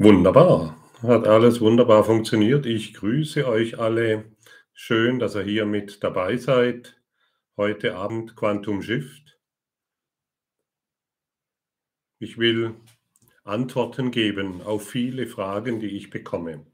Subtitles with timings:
[0.00, 0.76] Wunderbar.
[1.02, 2.66] Hat alles wunderbar funktioniert.
[2.66, 4.26] Ich grüße euch alle.
[4.72, 7.02] Schön, dass ihr hier mit dabei seid.
[7.56, 9.40] Heute Abend Quantum Shift.
[12.20, 12.76] Ich will
[13.42, 16.64] Antworten geben auf viele Fragen, die ich bekomme.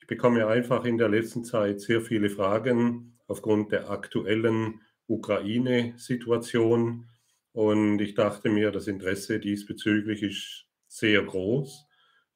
[0.00, 7.10] Ich bekomme einfach in der letzten Zeit sehr viele Fragen aufgrund der aktuellen Ukraine-Situation.
[7.52, 11.87] Und ich dachte mir, das Interesse diesbezüglich ist sehr groß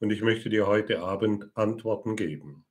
[0.03, 2.67] und ich möchte dir heute Abend Antworten geben.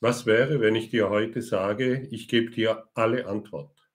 [0.00, 3.88] Was wäre, wenn ich dir heute sage, ich gebe dir alle Antwort?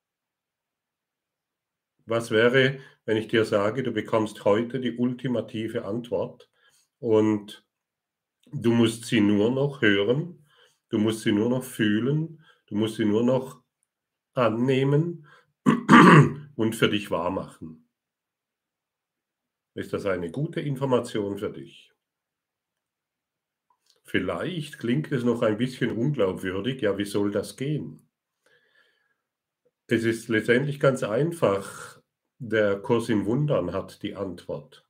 [2.05, 6.49] Was wäre, wenn ich dir sage, du bekommst heute die ultimative Antwort
[6.99, 7.67] und
[8.53, 10.47] du musst sie nur noch hören,
[10.87, 13.61] du musst sie nur noch fühlen, du musst sie nur noch
[14.33, 15.27] annehmen
[16.55, 17.89] und für dich wahrmachen?
[19.73, 21.92] Ist das eine gute Information für dich?
[24.03, 26.81] Vielleicht klingt es noch ein bisschen unglaubwürdig.
[26.81, 28.07] Ja, wie soll das gehen?
[29.87, 32.01] Es ist letztendlich ganz einfach.
[32.37, 34.85] Der Kurs in Wundern hat die Antwort.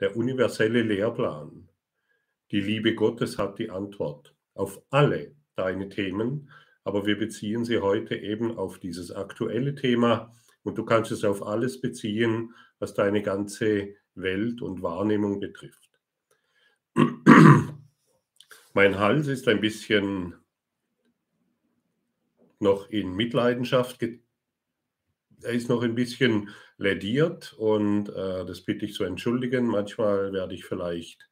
[0.00, 1.70] Der universelle Lehrplan.
[2.50, 6.50] Die Liebe Gottes hat die Antwort auf alle deine Themen,
[6.84, 11.44] aber wir beziehen sie heute eben auf dieses aktuelle Thema und du kannst es auf
[11.46, 15.90] alles beziehen, was deine ganze Welt und Wahrnehmung betrifft.
[18.76, 20.34] Mein Hals ist ein bisschen
[22.58, 24.02] noch in Mitleidenschaft.
[25.42, 29.66] Er ist noch ein bisschen lädiert und äh, das bitte ich zu entschuldigen.
[29.68, 31.30] Manchmal werde ich vielleicht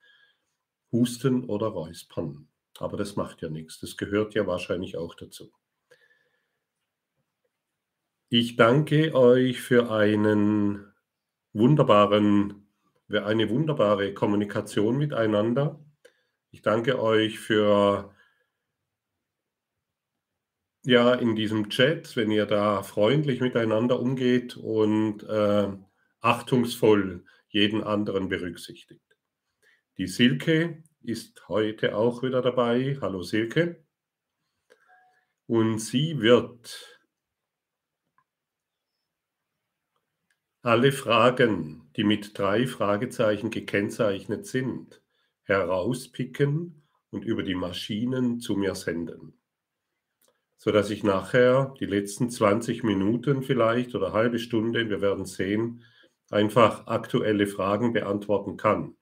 [0.93, 2.47] husten oder räuspern.
[2.79, 3.81] Aber das macht ja nichts.
[3.81, 5.53] Das gehört ja wahrscheinlich auch dazu.
[8.29, 10.93] Ich danke euch für einen
[11.53, 12.69] wunderbaren,
[13.09, 15.85] für eine wunderbare Kommunikation miteinander.
[16.53, 18.15] Ich danke euch für
[20.85, 25.69] ja in diesem Chat, wenn ihr da freundlich miteinander umgeht und äh,
[26.21, 29.17] achtungsvoll jeden anderen berücksichtigt.
[29.97, 32.99] Die Silke ist heute auch wieder dabei.
[33.01, 33.85] Hallo Silke.
[35.47, 37.01] Und sie wird
[40.61, 45.02] alle Fragen, die mit drei Fragezeichen gekennzeichnet sind,
[45.53, 49.35] herauspicken und über die Maschinen zu mir senden.
[50.57, 55.83] Sodass ich nachher die letzten 20 Minuten vielleicht oder halbe Stunde, wir werden sehen,
[56.31, 58.97] einfach aktuelle Fragen beantworten kann.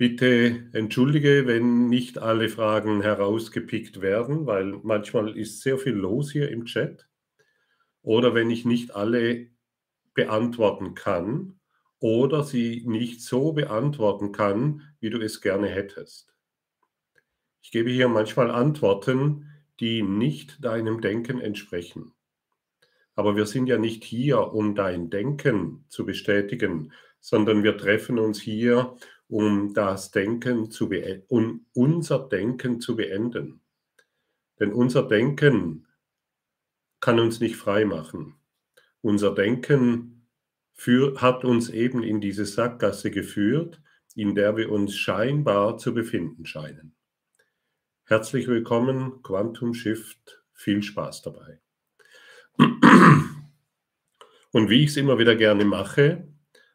[0.00, 6.50] Bitte entschuldige, wenn nicht alle Fragen herausgepickt werden, weil manchmal ist sehr viel los hier
[6.50, 7.06] im Chat.
[8.00, 9.48] Oder wenn ich nicht alle
[10.14, 11.59] beantworten kann,
[12.00, 16.34] oder sie nicht so beantworten kann, wie du es gerne hättest.
[17.62, 19.46] Ich gebe hier manchmal Antworten,
[19.78, 22.12] die nicht deinem Denken entsprechen.
[23.14, 28.40] Aber wir sind ja nicht hier, um dein Denken zu bestätigen, sondern wir treffen uns
[28.40, 28.96] hier,
[29.28, 30.90] um das Denken zu
[31.28, 33.60] um unser Denken zu beenden.
[34.58, 35.86] Denn unser Denken
[37.00, 38.36] kann uns nicht frei machen.
[39.02, 40.19] Unser Denken
[40.80, 43.82] für, hat uns eben in diese Sackgasse geführt,
[44.14, 46.96] in der wir uns scheinbar zu befinden scheinen.
[48.04, 51.60] Herzlich willkommen, Quantum Shift, viel Spaß dabei.
[54.52, 56.26] Und wie ich es immer wieder gerne mache,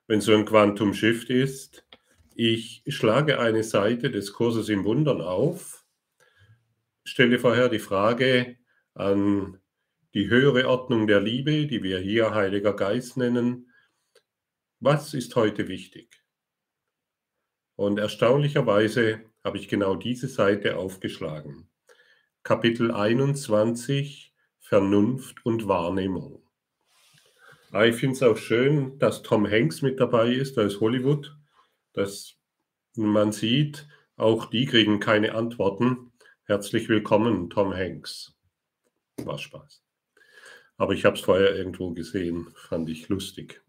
[0.06, 1.88] wenn so ein Quantum Shift ist,
[2.36, 5.84] ich schlage eine Seite des Kurses im Wundern auf,
[7.04, 8.58] stelle vorher die Frage
[8.94, 9.58] an
[10.14, 13.72] die höhere Ordnung der Liebe, die wir hier Heiliger Geist nennen,
[14.86, 16.24] was ist heute wichtig?
[17.76, 21.72] Und erstaunlicherweise habe ich genau diese Seite aufgeschlagen.
[22.44, 26.48] Kapitel 21 Vernunft und Wahrnehmung.
[27.72, 31.36] Ah, ich finde es auch schön, dass Tom Hanks mit dabei ist, aus Hollywood.
[31.94, 32.36] Dass
[32.96, 33.88] man sieht,
[34.18, 36.14] auch die kriegen keine Antworten.
[36.44, 38.36] Herzlich willkommen, Tom Hanks.
[39.18, 39.84] War Spaß.
[40.78, 43.65] Aber ich habe es vorher irgendwo gesehen, fand ich lustig.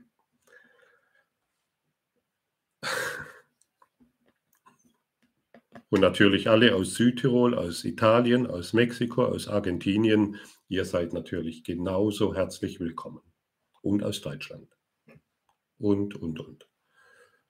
[5.89, 10.37] Und natürlich alle aus Südtirol, aus Italien, aus Mexiko, aus Argentinien.
[10.69, 13.21] Ihr seid natürlich genauso herzlich willkommen.
[13.83, 14.69] Und aus Deutschland.
[15.79, 16.69] Und, und, und.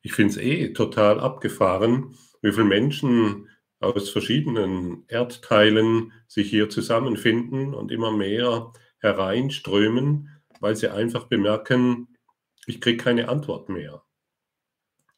[0.03, 3.49] Ich finde es eh total abgefahren, wie viele Menschen
[3.81, 10.29] aus verschiedenen Erdteilen sich hier zusammenfinden und immer mehr hereinströmen,
[10.61, 12.09] weil sie einfach bemerken,
[12.67, 14.03] ich kriege keine Antwort mehr.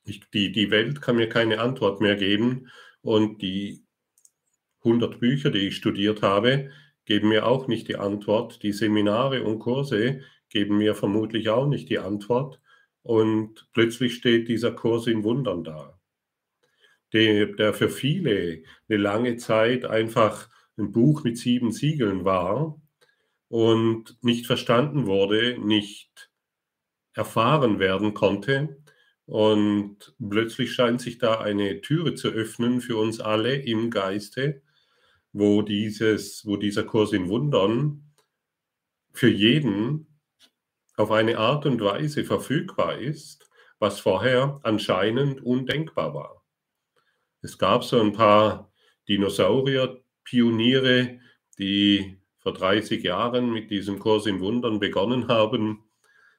[0.05, 2.71] ich, die, die Welt kann mir keine Antwort mehr geben
[3.03, 3.85] und die
[4.85, 6.71] 100 Bücher, die ich studiert habe,
[7.05, 8.63] geben mir auch nicht die Antwort.
[8.63, 12.61] Die Seminare und Kurse geben mir vermutlich auch nicht die Antwort.
[13.03, 15.99] Und plötzlich steht dieser Kurs in Wundern da,
[17.13, 22.81] der, für viele eine lange Zeit einfach ein Buch mit sieben Siegeln war
[23.49, 26.31] und nicht verstanden wurde, nicht
[27.15, 28.83] erfahren werden konnte.
[29.29, 34.63] Und plötzlich scheint sich da eine Türe zu öffnen für uns alle im Geiste,
[35.35, 38.15] wo, dieses, wo dieser Kurs in Wundern
[39.13, 40.19] für jeden
[40.97, 46.43] auf eine Art und Weise verfügbar ist, was vorher anscheinend undenkbar war.
[47.43, 48.73] Es gab so ein paar
[49.11, 51.21] Dinosaurier-Pioniere,
[51.59, 55.85] die vor 30 Jahren mit diesem Kurs in Wundern begonnen haben,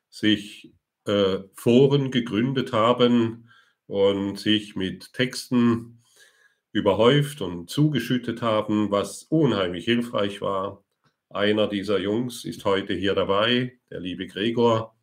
[0.09, 0.73] sich
[1.09, 3.49] äh, Foren gegründet haben
[3.87, 6.03] und sich mit Texten
[6.71, 10.83] überhäuft und zugeschüttet haben, was unheimlich hilfreich war.
[11.29, 14.95] Einer dieser Jungs ist heute hier dabei, der liebe Gregor.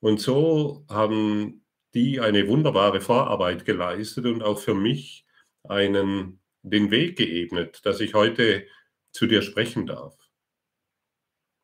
[0.00, 5.26] Und so haben die eine wunderbare Vorarbeit geleistet und auch für mich
[5.64, 8.66] einen, den Weg geebnet, dass ich heute
[9.12, 10.16] zu dir sprechen darf.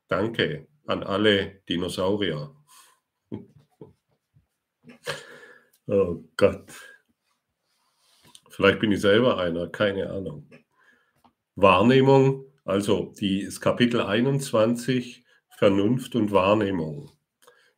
[0.08, 2.54] Danke an alle Dinosaurier.
[5.86, 6.72] Oh Gott.
[8.50, 10.48] Vielleicht bin ich selber einer, keine Ahnung.
[11.54, 15.24] Wahrnehmung, also die ist Kapitel 21,
[15.56, 17.10] Vernunft und Wahrnehmung.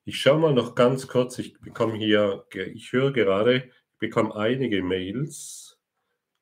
[0.05, 4.83] Ich schaue mal noch ganz kurz, ich bekomme hier, ich höre gerade, ich bekomme einige
[4.83, 5.79] Mails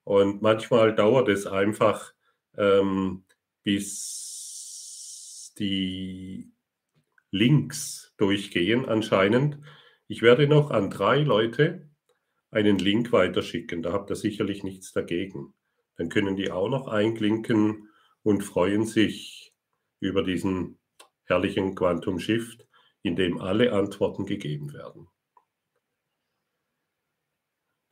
[0.04, 2.14] und manchmal dauert es einfach,
[2.56, 3.24] ähm,
[3.64, 6.52] bis die
[7.30, 9.58] Links durchgehen anscheinend.
[10.08, 11.90] Ich werde noch an drei Leute
[12.50, 13.82] einen Link weiterschicken.
[13.82, 15.54] Da habt ihr sicherlich nichts dagegen.
[15.96, 17.88] Dann können die auch noch einklinken
[18.22, 19.54] und freuen sich
[20.00, 20.78] über diesen
[21.24, 22.66] herrlichen Quantum Shift,
[23.02, 25.08] in dem alle Antworten gegeben werden.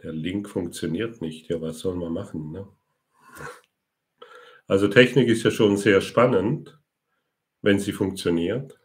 [0.03, 1.49] Der Link funktioniert nicht.
[1.49, 2.53] Ja, was soll man machen?
[2.53, 2.69] Ne?
[4.67, 6.79] Also Technik ist ja schon sehr spannend,
[7.63, 8.79] wenn sie funktioniert.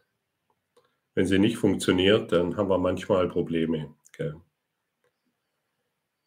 [1.14, 3.94] Wenn sie nicht funktioniert, dann haben wir manchmal Probleme.
[4.08, 4.32] Okay,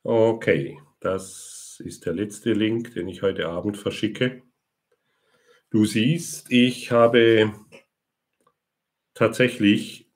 [0.04, 4.42] okay das ist der letzte Link, den ich heute Abend verschicke.
[5.70, 7.54] Du siehst, ich habe
[9.14, 10.10] tatsächlich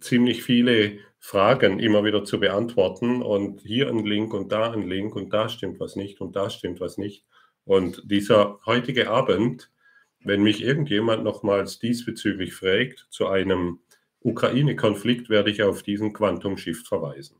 [0.00, 5.16] ziemlich viele Fragen immer wieder zu beantworten und hier ein Link und da ein Link
[5.16, 7.24] und da stimmt was nicht und da stimmt was nicht.
[7.64, 9.72] Und dieser heutige Abend,
[10.20, 13.80] wenn mich irgendjemand nochmals diesbezüglich fragt zu einem
[14.24, 17.36] Ukraine-Konflikt, werde ich auf diesen Quantum Shift verweisen.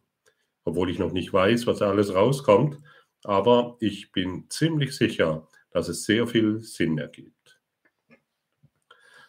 [0.65, 2.81] Obwohl ich noch nicht weiß, was alles rauskommt,
[3.25, 7.59] aber ich bin ziemlich sicher, dass es sehr viel Sinn ergibt.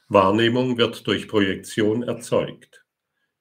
[0.07, 2.85] Wahrnehmung wird durch Projektion erzeugt.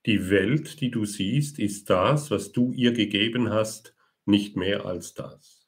[0.06, 3.94] Die Welt, die du siehst, ist das, was du ihr gegeben hast,
[4.24, 5.66] nicht mehr als das.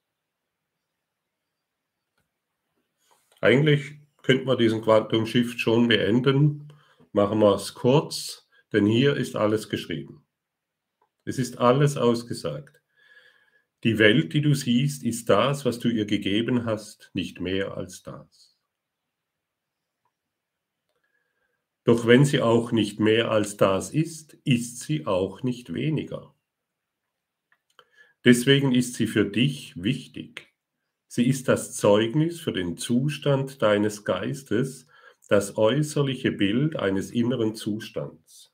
[3.40, 6.65] Eigentlich könnte man diesen Quantum Shift schon beenden.
[7.16, 10.26] Machen wir es kurz, denn hier ist alles geschrieben.
[11.24, 12.82] Es ist alles ausgesagt.
[13.84, 18.02] Die Welt, die du siehst, ist das, was du ihr gegeben hast, nicht mehr als
[18.02, 18.58] das.
[21.84, 26.34] Doch wenn sie auch nicht mehr als das ist, ist sie auch nicht weniger.
[28.26, 30.52] Deswegen ist sie für dich wichtig.
[31.08, 34.86] Sie ist das Zeugnis für den Zustand deines Geistes,
[35.28, 38.52] das äußerliche Bild eines inneren Zustands.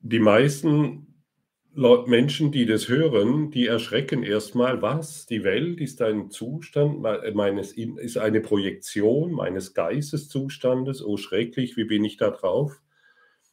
[0.00, 1.22] Die meisten
[1.74, 5.26] Menschen, die das hören, die erschrecken erstmal, was?
[5.26, 7.02] Die Welt ist ein Zustand
[7.34, 11.04] meines, ist eine Projektion meines Geisteszustandes.
[11.04, 12.80] Oh, schrecklich, wie bin ich da drauf?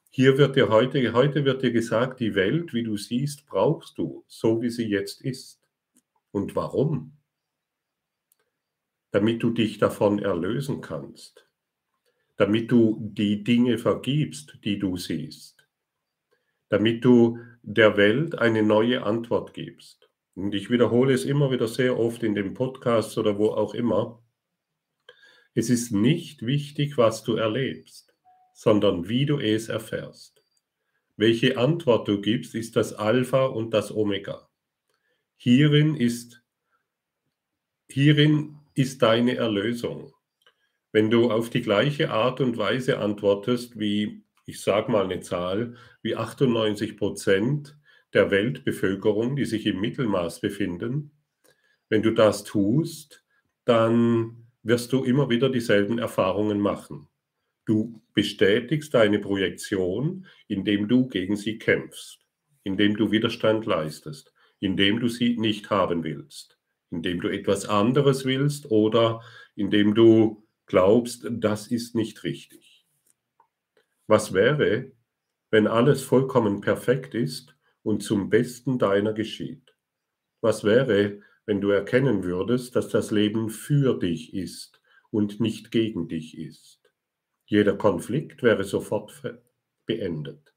[0.10, 4.24] Hier wird dir heute, heute wird dir gesagt, die Welt, wie du siehst, brauchst du,
[4.28, 5.60] so wie sie jetzt ist.
[6.32, 7.18] Und warum?
[9.14, 11.48] Damit du dich davon erlösen kannst.
[12.36, 15.64] Damit du die Dinge vergibst, die du siehst
[16.74, 20.10] damit du der Welt eine neue Antwort gibst.
[20.34, 24.24] Und ich wiederhole es immer wieder sehr oft in den Podcasts oder wo auch immer.
[25.54, 28.16] Es ist nicht wichtig, was du erlebst,
[28.56, 30.44] sondern wie du es erfährst.
[31.16, 34.50] Welche Antwort du gibst, ist das Alpha und das Omega.
[35.36, 36.42] Hierin ist,
[37.88, 40.14] hierin ist deine Erlösung.
[40.92, 45.76] Wenn du auf die gleiche Art und Weise antwortest, wie ich sage mal eine Zahl,
[46.02, 47.78] wie 98 Prozent
[48.14, 51.12] der Weltbevölkerung, die sich im Mittelmaß befinden.
[51.90, 53.24] Wenn du das tust,
[53.66, 57.08] dann wirst du immer wieder dieselben Erfahrungen machen.
[57.66, 62.20] Du bestätigst deine Projektion, indem du gegen sie kämpfst,
[62.64, 66.53] indem du Widerstand leistest, indem du sie nicht haben willst,
[66.94, 69.22] indem du etwas anderes willst oder
[69.56, 72.86] indem du glaubst, das ist nicht richtig.
[74.06, 74.92] Was wäre,
[75.50, 79.76] wenn alles vollkommen perfekt ist und zum Besten deiner geschieht?
[80.42, 86.08] Was wäre, wenn du erkennen würdest, dass das Leben für dich ist und nicht gegen
[86.08, 86.92] dich ist?
[87.46, 89.12] Jeder Konflikt wäre sofort
[89.86, 90.54] beendet.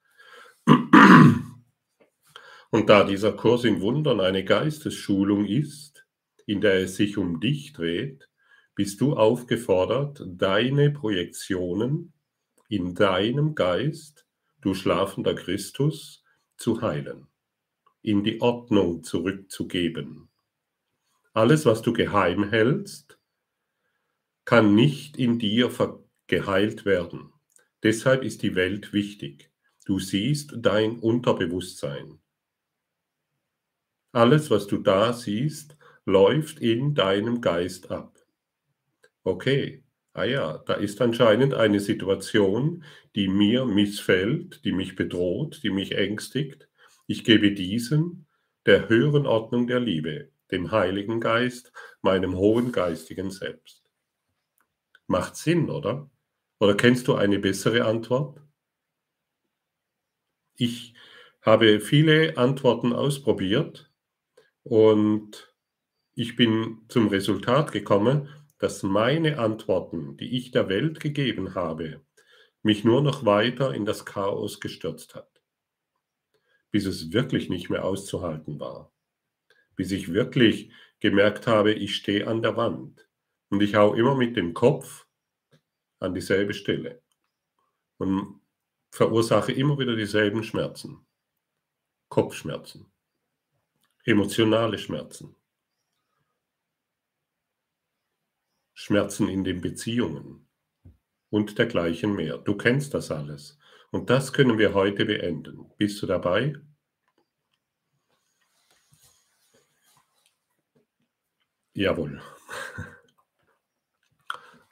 [2.71, 5.96] Und da dieser Kurs in Wundern eine Geistesschulung ist,
[6.47, 8.29] in der es sich um dich dreht,
[8.75, 12.12] bist du aufgefordert, deine Projektionen
[12.69, 14.26] in deinem Geist,
[14.61, 16.25] du schlafender Christus,
[16.57, 17.26] zu heilen,
[18.03, 20.29] in die Ordnung zurückzugeben.
[21.33, 23.19] Alles, was du geheim hältst,
[24.45, 25.71] kann nicht in dir
[26.26, 27.33] geheilt werden.
[27.83, 29.50] Deshalb ist die Welt wichtig.
[29.85, 32.21] Du siehst dein Unterbewusstsein.
[34.12, 35.75] Alles, was du da siehst,
[36.06, 38.16] läuft in deinem Geist ab.
[39.25, 39.84] Okay,
[40.14, 42.84] ah ja, da ist anscheinend eine Situation,
[43.14, 46.68] die mir missfällt, die mich bedroht, die mich ängstigt.
[47.06, 48.26] Ich gebe diesen
[48.66, 51.72] der höheren Ordnung der Liebe, dem Heiligen Geist,
[52.02, 53.84] meinem hohen geistigen Selbst.
[55.06, 56.10] Macht Sinn, oder?
[56.58, 58.40] Oder kennst du eine bessere Antwort?
[60.56, 60.94] Ich
[61.42, 63.90] habe viele Antworten ausprobiert
[64.64, 65.46] und
[66.16, 72.04] ich bin zum Resultat gekommen, dass meine Antworten, die ich der Welt gegeben habe,
[72.62, 75.42] mich nur noch weiter in das Chaos gestürzt hat,
[76.70, 78.92] bis es wirklich nicht mehr auszuhalten war,
[79.76, 83.06] bis ich wirklich gemerkt habe, ich stehe an der Wand.
[83.50, 85.06] Und ich hau immer mit dem Kopf
[86.00, 87.02] an dieselbe Stelle.
[87.99, 88.40] Und
[88.90, 91.06] verursache immer wieder dieselben Schmerzen.
[92.08, 92.90] Kopfschmerzen,
[94.04, 95.37] emotionale Schmerzen,
[98.78, 100.47] Schmerzen in den Beziehungen
[101.30, 102.37] und dergleichen mehr.
[102.37, 103.59] Du kennst das alles.
[103.90, 105.73] Und das können wir heute beenden.
[105.78, 106.54] Bist du dabei?
[111.73, 112.21] Jawohl.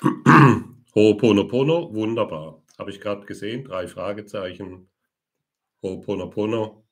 [0.94, 2.62] Ho'oponopono, wunderbar.
[2.78, 4.90] Habe ich gerade gesehen, drei Fragezeichen.
[5.82, 6.84] Ho'oponopono,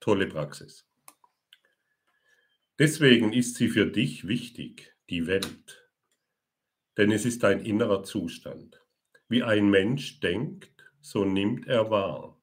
[0.00, 0.84] tolle Praxis.
[2.80, 5.77] Deswegen ist sie für dich wichtig, die Welt.
[6.98, 8.82] Denn es ist ein innerer Zustand.
[9.28, 12.38] Wie ein Mensch denkt, so nimmt er wahr.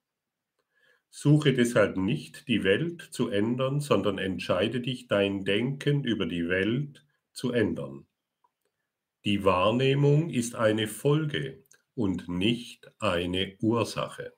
[1.10, 7.06] Suche deshalb nicht, die Welt zu ändern, sondern entscheide dich, dein Denken über die Welt
[7.34, 8.08] zu ändern.
[9.26, 14.34] Die Wahrnehmung ist eine Folge und nicht eine Ursache.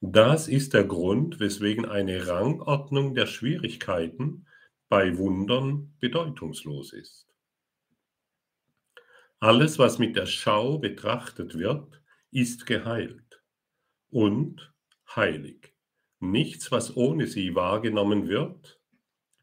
[0.00, 4.46] Das ist der Grund, weswegen eine Rangordnung der Schwierigkeiten
[4.88, 7.29] bei Wundern bedeutungslos ist.
[9.42, 13.42] Alles, was mit der Schau betrachtet wird, ist geheilt
[14.10, 14.74] und
[15.16, 15.74] heilig.
[16.18, 18.78] Nichts, was ohne sie wahrgenommen wird,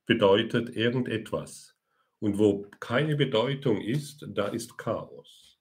[0.06, 1.76] bedeutet irgendetwas.
[2.20, 5.60] Und wo keine Bedeutung ist, da ist Chaos.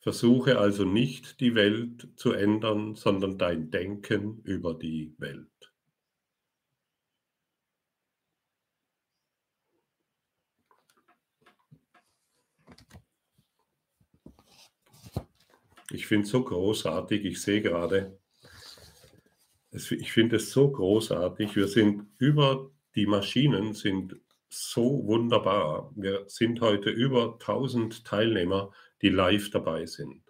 [0.00, 5.71] Versuche also nicht die Welt zu ändern, sondern dein Denken über die Welt.
[15.92, 18.18] Ich finde es so großartig, ich sehe gerade,
[19.70, 24.16] ich finde es so großartig, wir sind über die Maschinen sind
[24.48, 25.92] so wunderbar.
[25.96, 28.70] Wir sind heute über 1000 Teilnehmer,
[29.00, 30.22] die live dabei sind.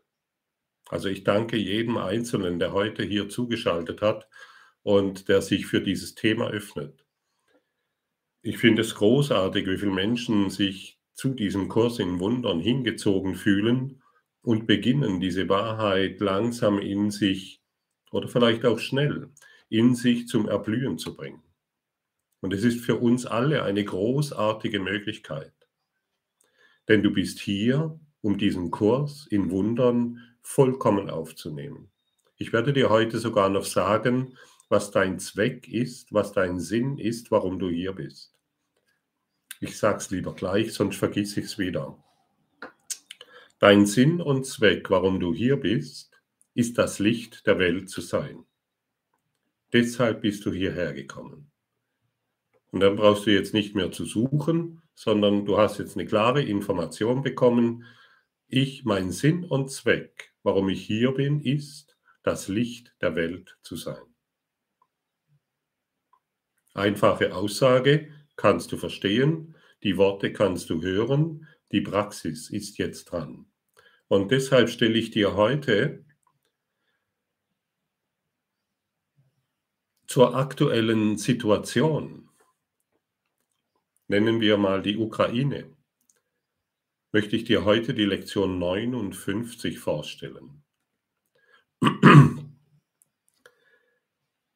[0.89, 4.29] Also ich danke jedem Einzelnen, der heute hier zugeschaltet hat
[4.83, 7.05] und der sich für dieses Thema öffnet.
[8.43, 14.02] Ich finde es großartig, wie viele Menschen sich zu diesem Kurs in Wundern hingezogen fühlen
[14.43, 17.63] und beginnen, diese Wahrheit langsam in sich
[18.11, 19.31] oder vielleicht auch schnell
[19.69, 21.43] in sich zum Erblühen zu bringen.
[22.41, 25.55] Und es ist für uns alle eine großartige Möglichkeit.
[26.89, 31.91] Denn du bist hier, um diesen Kurs in Wundern vollkommen aufzunehmen.
[32.37, 34.37] Ich werde dir heute sogar noch sagen,
[34.69, 38.35] was dein Zweck ist, was dein Sinn ist, warum du hier bist.
[39.61, 42.03] Ich sag's lieber gleich, sonst vergiss ich's wieder.
[43.63, 46.21] Dein Sinn und Zweck, warum du hier bist,
[46.53, 48.45] ist das Licht der Welt zu sein.
[49.73, 51.53] Deshalb bist du hierher gekommen.
[52.73, 56.43] Und dann brauchst du jetzt nicht mehr zu suchen, sondern du hast jetzt eine klare
[56.43, 57.85] Information bekommen.
[58.49, 63.77] Ich, mein Sinn und Zweck, warum ich hier bin, ist, das Licht der Welt zu
[63.77, 64.03] sein.
[66.75, 73.47] Einfache Aussage kannst du verstehen, die Worte kannst du hören, die Praxis ist jetzt dran.
[74.13, 76.05] Und deshalb stelle ich dir heute
[80.07, 82.29] zur aktuellen Situation,
[84.09, 85.75] nennen wir mal die Ukraine,
[87.11, 90.63] möchte ich dir heute die Lektion 59 vorstellen.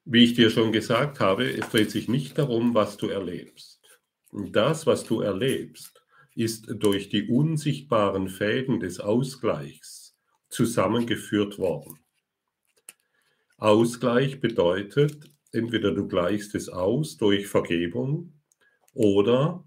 [0.05, 3.81] Wie ich dir schon gesagt habe, es dreht sich nicht darum, was du erlebst.
[4.33, 6.06] Das, was du erlebst,
[6.37, 10.17] ist durch die unsichtbaren Fäden des Ausgleichs
[10.51, 11.99] zusammengeführt worden.
[13.57, 18.35] Ausgleich bedeutet, entweder du gleichst es aus durch Vergebung
[18.93, 19.65] oder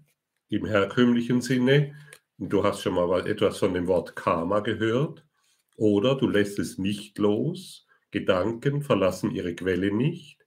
[0.48, 1.94] im herkömmlichen Sinne,
[2.38, 5.26] du hast schon mal etwas von dem Wort Karma gehört,
[5.76, 10.38] oder du lässt es nicht los, Gedanken verlassen ihre Quelle nicht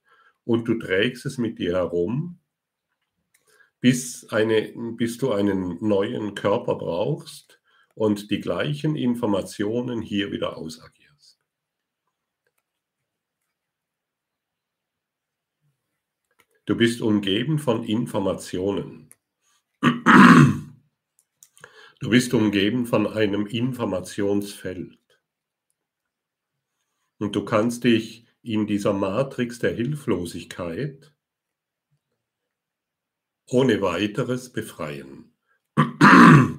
[0.44, 2.38] und du trägst es mit dir herum,
[3.84, 7.60] bis, eine, bis du einen neuen Körper brauchst
[7.94, 11.38] und die gleichen Informationen hier wieder ausagierst.
[16.64, 19.10] Du bist umgeben von Informationen.
[22.00, 24.98] Du bist umgeben von einem Informationsfeld.
[27.18, 31.14] Und du kannst dich in dieser Matrix der Hilflosigkeit
[33.46, 35.32] ohne weiteres befreien.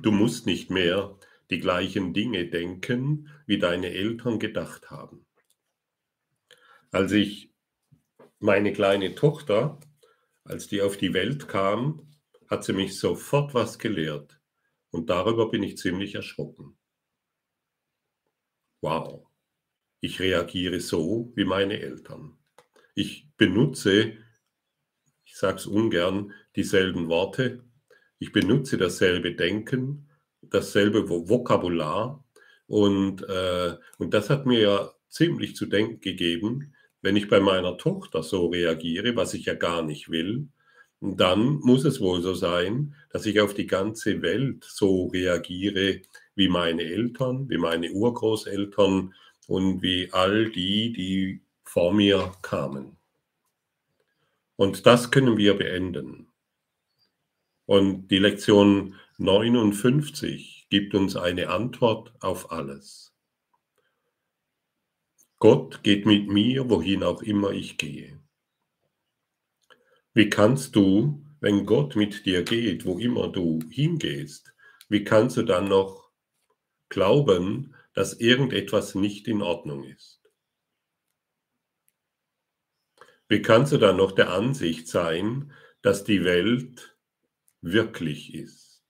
[0.01, 1.17] Du musst nicht mehr
[1.49, 5.25] die gleichen Dinge denken, wie deine Eltern gedacht haben.
[6.91, 7.53] Als ich
[8.39, 9.79] meine kleine Tochter
[10.45, 12.07] als die auf die Welt kam,
[12.47, 14.39] hat sie mich sofort was gelehrt.
[14.91, 16.77] Und darüber bin ich ziemlich erschrocken.
[18.81, 19.27] Wow,
[19.99, 22.37] ich reagiere so wie meine Eltern.
[22.93, 24.17] Ich benutze,
[25.25, 27.63] ich sage es ungern, dieselben Worte.
[28.19, 30.09] Ich benutze dasselbe Denken,
[30.41, 32.23] dasselbe Vokabular.
[32.67, 37.77] Und, äh, und das hat mir ja ziemlich zu denken gegeben, wenn ich bei meiner
[37.77, 40.47] Tochter so reagiere, was ich ja gar nicht will,
[41.01, 46.01] dann muss es wohl so sein, dass ich auf die ganze Welt so reagiere
[46.35, 49.13] wie meine Eltern, wie meine Urgroßeltern
[49.47, 52.97] und wie all die, die vor mir kamen.
[54.55, 56.27] Und das können wir beenden.
[57.65, 63.13] Und die Lektion 59 gibt uns eine Antwort auf alles.
[65.39, 68.21] Gott geht mit mir, wohin auch immer ich gehe.
[70.13, 74.53] Wie kannst du, wenn Gott mit dir geht, wo immer du hingehst,
[74.87, 76.09] wie kannst du dann noch
[76.89, 80.21] glauben, dass irgendetwas nicht in Ordnung ist?
[83.27, 85.51] Wie kannst du dann noch der Ansicht sein,
[85.81, 86.94] dass die Welt
[87.65, 88.83] wirklich ist?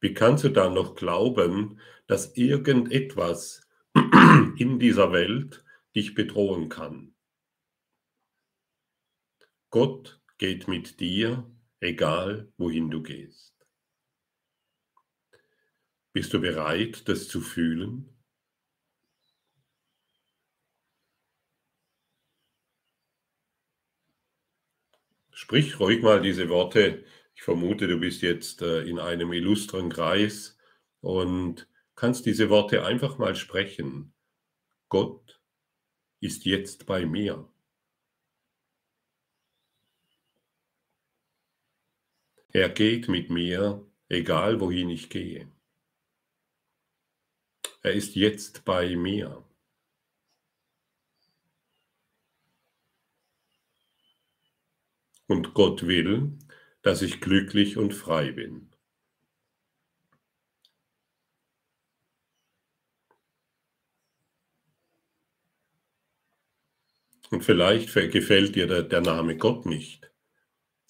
[0.00, 3.68] Wie kannst du dann noch glauben, dass irgendetwas
[4.58, 7.14] in dieser Welt dich bedrohen kann.
[9.70, 13.54] Gott geht mit dir, egal wohin du gehst.
[16.12, 18.13] Bist du bereit, das zu fühlen?
[25.34, 27.04] Sprich ruhig mal diese Worte.
[27.34, 30.56] Ich vermute, du bist jetzt äh, in einem illustren Kreis
[31.00, 34.14] und kannst diese Worte einfach mal sprechen.
[34.88, 35.40] Gott
[36.20, 37.48] ist jetzt bei mir.
[42.52, 45.50] Er geht mit mir, egal wohin ich gehe.
[47.82, 49.44] Er ist jetzt bei mir.
[55.26, 56.38] Und Gott will,
[56.82, 58.70] dass ich glücklich und frei bin.
[67.30, 70.08] Und vielleicht gefällt dir der, der Name Gott nicht.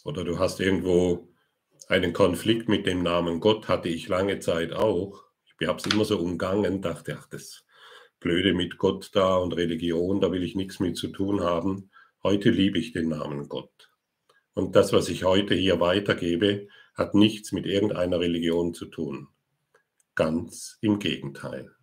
[0.05, 1.33] Oder du hast irgendwo
[1.89, 5.25] einen Konflikt mit dem Namen Gott, hatte ich lange Zeit auch.
[5.61, 7.65] Ich habe es immer so umgangen, dachte, ach, das
[8.21, 11.91] Blöde mit Gott da und Religion, da will ich nichts mit zu tun haben.
[12.23, 13.94] Heute liebe ich den Namen Gott.
[14.55, 19.29] Und das, was ich heute hier weitergebe, hat nichts mit irgendeiner Religion zu tun.
[20.15, 21.75] Ganz im Gegenteil.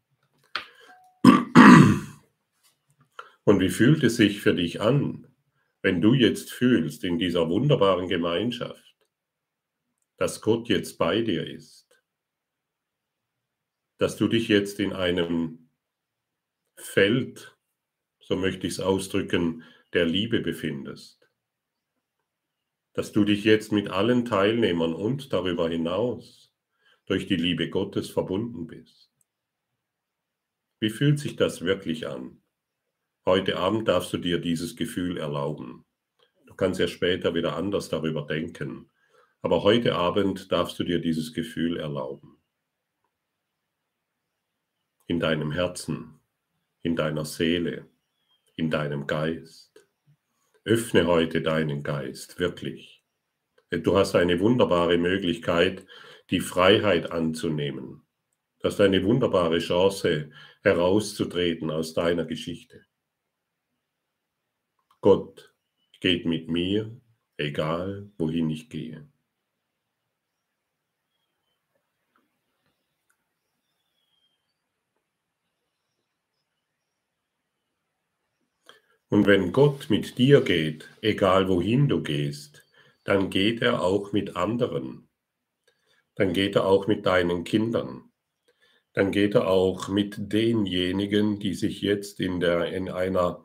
[3.44, 5.28] Und wie fühlt es sich für dich an,
[5.82, 8.96] wenn du jetzt fühlst in dieser wunderbaren Gemeinschaft,
[10.18, 11.90] dass Gott jetzt bei dir ist,
[13.98, 15.70] dass du dich jetzt in einem
[16.76, 17.58] Feld,
[18.20, 21.21] so möchte ich es ausdrücken, der Liebe befindest,
[22.94, 26.52] dass du dich jetzt mit allen Teilnehmern und darüber hinaus
[27.06, 29.12] durch die Liebe Gottes verbunden bist.
[30.80, 32.42] Wie fühlt sich das wirklich an?
[33.26, 35.86] Heute Abend darfst du dir dieses Gefühl erlauben.
[36.48, 38.90] Du kannst ja später wieder anders darüber denken,
[39.42, 42.42] aber heute Abend darfst du dir dieses Gefühl erlauben.
[45.08, 46.20] In deinem Herzen,
[46.82, 47.88] in deiner Seele,
[48.56, 49.71] in deinem Geist.
[50.64, 53.04] Öffne heute deinen Geist, wirklich.
[53.72, 55.88] Du hast eine wunderbare Möglichkeit,
[56.30, 58.04] die Freiheit anzunehmen.
[58.60, 60.30] Du hast eine wunderbare Chance,
[60.62, 62.86] herauszutreten aus deiner Geschichte.
[65.00, 65.52] Gott
[66.00, 66.96] geht mit mir,
[67.38, 69.11] egal wohin ich gehe.
[79.12, 82.66] Und wenn Gott mit dir geht, egal wohin du gehst,
[83.04, 85.10] dann geht er auch mit anderen.
[86.16, 88.10] Dann geht er auch mit deinen Kindern.
[88.94, 93.44] Dann geht er auch mit denjenigen, die sich jetzt in, der, in einer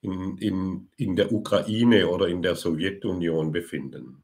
[0.00, 4.22] in, in, in der Ukraine oder in der Sowjetunion befinden.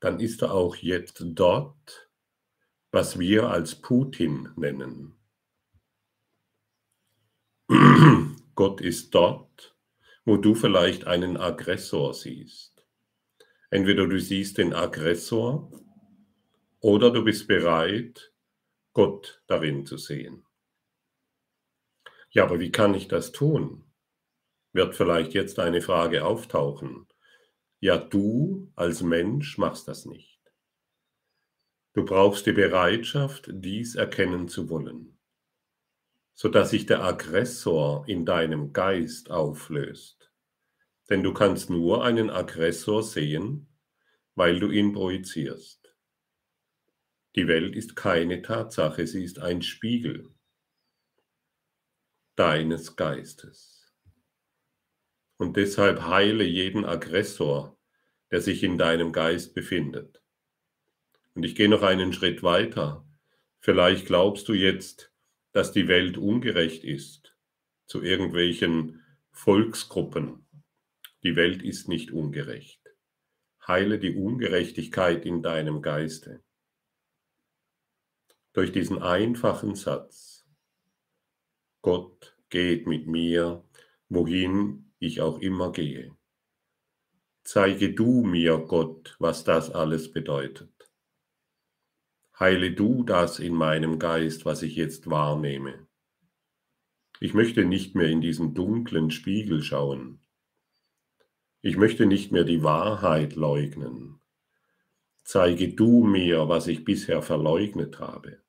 [0.00, 2.10] Dann ist er auch jetzt dort,
[2.92, 5.14] was wir als Putin nennen.
[8.54, 9.77] Gott ist dort,
[10.28, 12.84] wo du vielleicht einen Aggressor siehst.
[13.70, 15.72] Entweder du siehst den Aggressor
[16.80, 18.34] oder du bist bereit,
[18.92, 20.44] Gott darin zu sehen.
[22.28, 23.90] Ja, aber wie kann ich das tun?
[24.74, 27.06] Wird vielleicht jetzt eine Frage auftauchen.
[27.80, 30.40] Ja, du als Mensch machst das nicht.
[31.94, 35.18] Du brauchst die Bereitschaft, dies erkennen zu wollen
[36.38, 40.17] sodass sich der Aggressor in deinem Geist auflöst.
[41.08, 43.68] Denn du kannst nur einen Aggressor sehen,
[44.34, 45.94] weil du ihn projizierst.
[47.34, 50.34] Die Welt ist keine Tatsache, sie ist ein Spiegel
[52.34, 53.92] deines Geistes.
[55.36, 57.78] Und deshalb heile jeden Aggressor,
[58.30, 60.22] der sich in deinem Geist befindet.
[61.34, 63.06] Und ich gehe noch einen Schritt weiter.
[63.60, 65.12] Vielleicht glaubst du jetzt,
[65.52, 67.36] dass die Welt ungerecht ist
[67.86, 70.47] zu irgendwelchen Volksgruppen.
[71.24, 72.80] Die Welt ist nicht ungerecht.
[73.66, 76.42] Heile die Ungerechtigkeit in deinem Geiste.
[78.52, 80.46] Durch diesen einfachen Satz.
[81.82, 83.64] Gott geht mit mir,
[84.08, 86.16] wohin ich auch immer gehe.
[87.42, 90.72] Zeige du mir, Gott, was das alles bedeutet.
[92.38, 95.88] Heile du das in meinem Geist, was ich jetzt wahrnehme.
[97.20, 100.20] Ich möchte nicht mehr in diesen dunklen Spiegel schauen.
[101.60, 104.20] Ich möchte nicht mehr die Wahrheit leugnen.
[105.24, 108.40] Zeige du mir, was ich bisher verleugnet habe,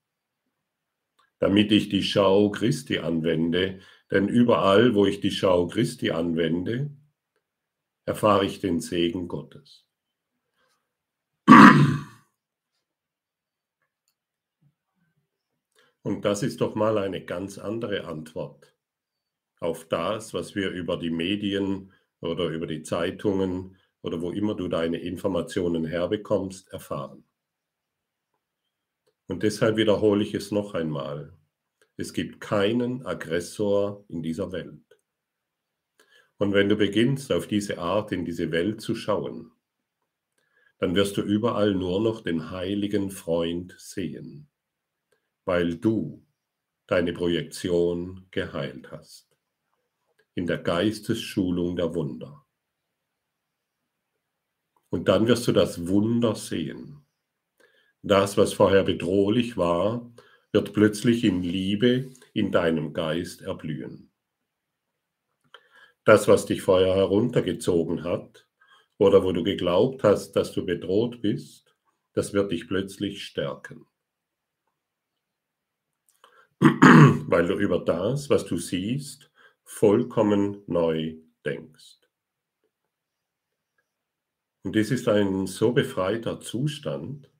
[1.39, 3.79] damit ich die Schau Christi anwende,
[4.11, 6.91] denn überall, wo ich die Schau Christi anwende,
[8.05, 9.85] erfahre ich den Segen Gottes.
[16.01, 18.73] Und das ist doch mal eine ganz andere Antwort
[19.59, 21.91] auf das, was wir über die Medien
[22.21, 27.23] oder über die Zeitungen oder wo immer du deine Informationen herbekommst, erfahren.
[29.27, 31.33] Und deshalb wiederhole ich es noch einmal.
[31.97, 34.99] Es gibt keinen Aggressor in dieser Welt.
[36.37, 39.51] Und wenn du beginnst, auf diese Art in diese Welt zu schauen,
[40.79, 44.49] dann wirst du überall nur noch den heiligen Freund sehen
[45.49, 46.23] weil du
[46.85, 49.28] deine Projektion geheilt hast.
[50.35, 52.45] In der Geistesschulung der Wunder.
[54.89, 57.05] Und dann wirst du das Wunder sehen.
[58.01, 60.09] Das, was vorher bedrohlich war,
[60.51, 64.11] wird plötzlich in Liebe in deinem Geist erblühen.
[66.05, 68.47] Das, was dich vorher heruntergezogen hat
[68.97, 71.75] oder wo du geglaubt hast, dass du bedroht bist,
[72.13, 73.85] das wird dich plötzlich stärken.
[77.27, 79.28] weil du über das, was du siehst,
[79.69, 81.99] vollkommen neu denkst.
[84.63, 87.31] Und dies ist ein so befreiter Zustand,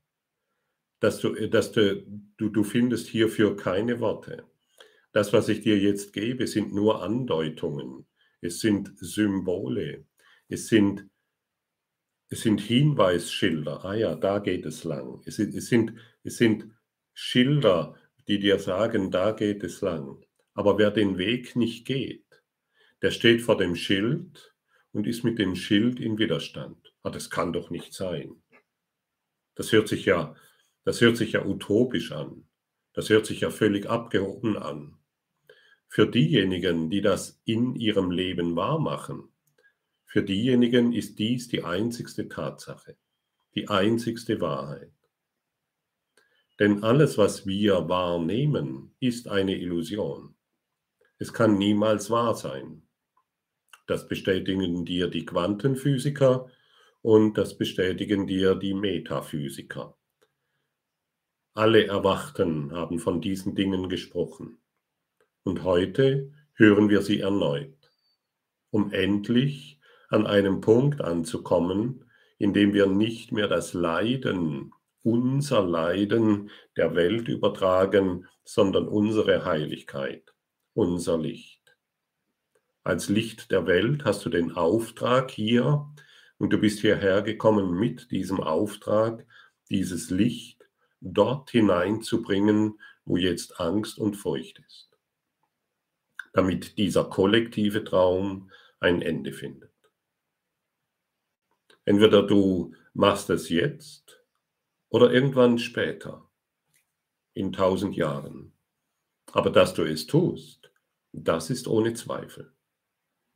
[0.99, 2.05] dass du, dass du,
[2.37, 4.45] du, du findest hierfür keine Worte.
[5.11, 8.05] Das, was ich dir jetzt gebe, sind nur Andeutungen.
[8.41, 10.05] es sind Symbole,
[10.47, 11.09] es sind,
[12.29, 13.83] es sind Hinweisschilder.
[13.83, 15.21] Ah ja, da geht es lang.
[15.25, 16.71] Es, es, sind, es sind
[17.13, 17.95] Schilder,
[18.27, 20.23] die dir sagen, da geht es lang.
[20.59, 22.43] Aber wer den Weg nicht geht,
[23.01, 24.53] der steht vor dem Schild
[24.91, 26.93] und ist mit dem Schild in Widerstand.
[27.01, 28.43] Ah, das kann doch nicht sein.
[29.55, 30.35] Das hört sich ja,
[30.83, 32.45] das hört sich ja utopisch an.
[32.91, 34.97] Das hört sich ja völlig abgehoben an.
[35.87, 39.29] Für diejenigen, die das in ihrem Leben wahrmachen,
[40.07, 42.97] für diejenigen ist dies die einzigste Tatsache,
[43.55, 44.91] die einzigste Wahrheit.
[46.59, 50.35] Denn alles, was wir wahrnehmen, ist eine Illusion.
[51.19, 52.83] Es kann niemals wahr sein.
[53.87, 56.49] Das bestätigen dir die Quantenphysiker
[57.01, 59.97] und das bestätigen dir die Metaphysiker.
[61.53, 64.59] Alle Erwachten haben von diesen Dingen gesprochen.
[65.43, 67.91] Und heute hören wir sie erneut,
[68.69, 72.05] um endlich an einem Punkt anzukommen,
[72.37, 74.71] in dem wir nicht mehr das Leiden,
[75.03, 80.33] unser Leiden der Welt übertragen, sondern unsere Heiligkeit,
[80.73, 81.77] unser Licht.
[82.83, 85.87] Als Licht der Welt hast du den Auftrag hier
[86.37, 89.25] und du bist hierher gekommen mit diesem Auftrag,
[89.69, 90.67] dieses Licht
[91.01, 94.89] dort hineinzubringen, wo jetzt Angst und Furcht ist,
[96.33, 99.73] damit dieser kollektive Traum ein Ende findet.
[101.85, 104.21] Entweder du machst es jetzt
[104.89, 106.29] oder irgendwann später,
[107.33, 108.53] in tausend Jahren.
[109.31, 110.58] Aber dass du es tust,
[111.11, 112.53] das ist ohne Zweifel.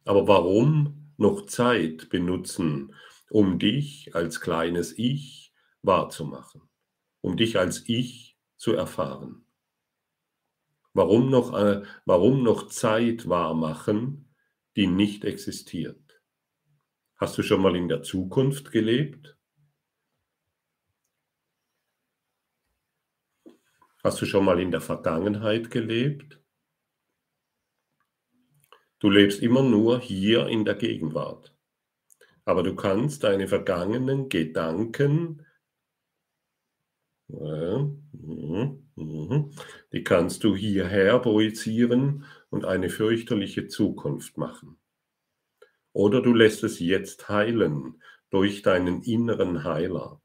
[0.06, 2.96] Aber warum noch Zeit benutzen,
[3.30, 6.62] um dich als kleines Ich wahrzumachen,
[7.22, 9.46] um dich als Ich zu erfahren?
[10.94, 14.36] Warum noch, äh, warum noch Zeit wahrmachen,
[14.76, 16.22] die nicht existiert?
[17.18, 19.38] Hast du schon mal in der Zukunft gelebt?
[24.04, 26.43] Hast du schon mal in der Vergangenheit gelebt?
[29.04, 31.54] Du lebst immer nur hier in der Gegenwart.
[32.46, 35.46] Aber du kannst deine vergangenen Gedanken,
[37.28, 38.02] mhm,
[38.96, 39.52] mhm,
[39.92, 44.78] die kannst du hierher projizieren und eine fürchterliche Zukunft machen.
[45.92, 50.22] Oder du lässt es jetzt heilen durch deinen inneren Heiler,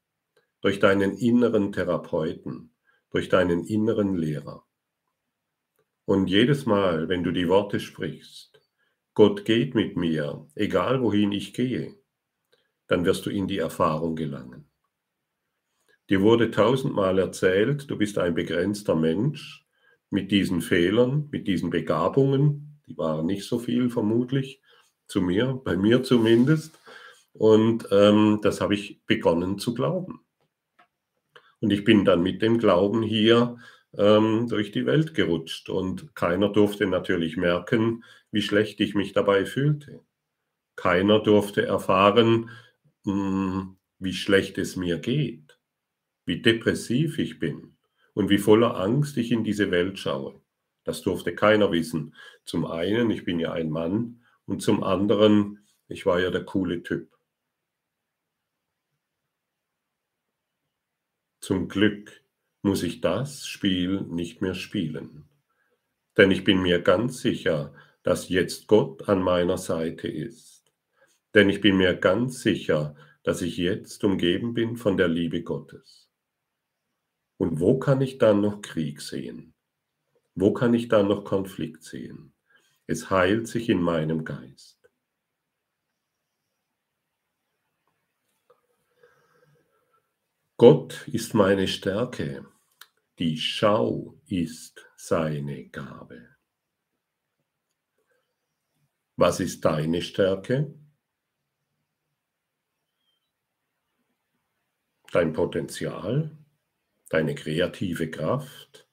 [0.61, 2.73] durch deinen inneren Therapeuten,
[3.11, 4.65] durch deinen inneren Lehrer.
[6.05, 8.58] Und jedes Mal, wenn du die Worte sprichst,
[9.19, 11.97] Gott geht mit mir, egal wohin ich gehe,
[12.87, 14.71] dann wirst du in die Erfahrung gelangen.
[16.09, 19.67] Dir wurde tausendmal erzählt, du bist ein begrenzter Mensch
[20.09, 24.63] mit diesen Fehlern, mit diesen Begabungen, die waren nicht so viel vermutlich,
[25.09, 26.79] zu mir, bei mir zumindest.
[27.33, 30.21] Und ähm, das habe ich begonnen zu glauben.
[31.59, 33.59] Und ich bin dann mit dem Glauben hier
[33.97, 39.47] ähm, durch die Welt gerutscht und keiner durfte natürlich merken, wie schlecht ich mich dabei
[39.47, 40.01] fühlte.
[40.77, 42.51] Keiner durfte erfahren,
[43.05, 45.59] mh, hm, wie schlecht es mir geht,
[46.25, 47.77] wie depressiv ich bin
[48.15, 50.41] und wie voller Angst ich in diese Welt schaue.
[50.85, 52.15] Das durfte keiner wissen.
[52.45, 56.83] Zum einen, ich bin ja ein Mann und zum anderen, ich war ja der coole
[56.83, 57.15] Typ.
[61.41, 62.23] Zum Glück
[62.63, 65.29] muss ich das Spiel nicht mehr spielen.
[66.17, 70.65] Denn ich bin mir ganz sicher, dass jetzt Gott an meiner Seite ist.
[71.35, 76.09] Denn ich bin mir ganz sicher, dass ich jetzt umgeben bin von der Liebe Gottes.
[77.37, 79.55] Und wo kann ich dann noch Krieg sehen?
[80.35, 82.33] Wo kann ich dann noch Konflikt sehen?
[82.87, 84.78] Es heilt sich in meinem Geist.
[90.61, 92.45] Gott ist meine Stärke,
[93.21, 96.35] die Schau ist seine Gabe.
[99.15, 100.75] Was ist deine Stärke?
[105.13, 106.37] Dein Potenzial,
[107.09, 108.89] deine kreative Kraft,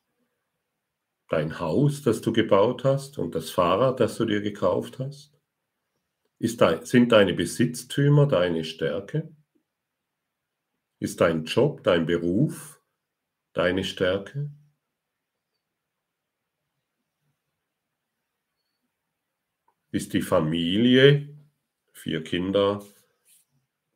[1.30, 5.34] dein Haus, das du gebaut hast und das Fahrrad, das du dir gekauft hast?
[6.38, 9.36] Ist dein, sind deine Besitztümer deine Stärke?
[11.06, 12.82] Ist dein Job, dein Beruf
[13.54, 14.50] deine Stärke?
[19.92, 21.30] Ist die Familie,
[21.94, 22.84] vier Kinder,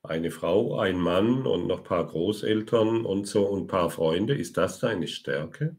[0.03, 4.35] eine Frau, ein Mann und noch ein paar Großeltern und so und ein paar Freunde,
[4.35, 5.75] ist das deine Stärke?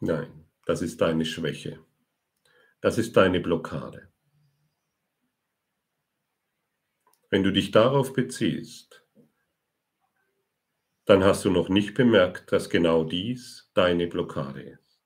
[0.00, 1.82] Nein, das ist deine Schwäche.
[2.82, 4.10] Das ist deine Blockade.
[7.30, 9.04] Wenn du dich darauf beziehst,
[11.04, 15.00] dann hast du noch nicht bemerkt, dass genau dies deine Blockade ist.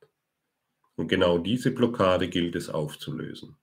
[0.96, 3.56] Und genau diese Blockade gilt es aufzulösen.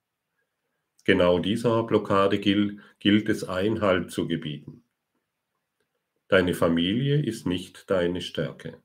[1.05, 4.83] Genau dieser Blockade gilt, gilt es Einhalt zu gebieten.
[6.27, 8.81] Deine Familie ist nicht deine Stärke.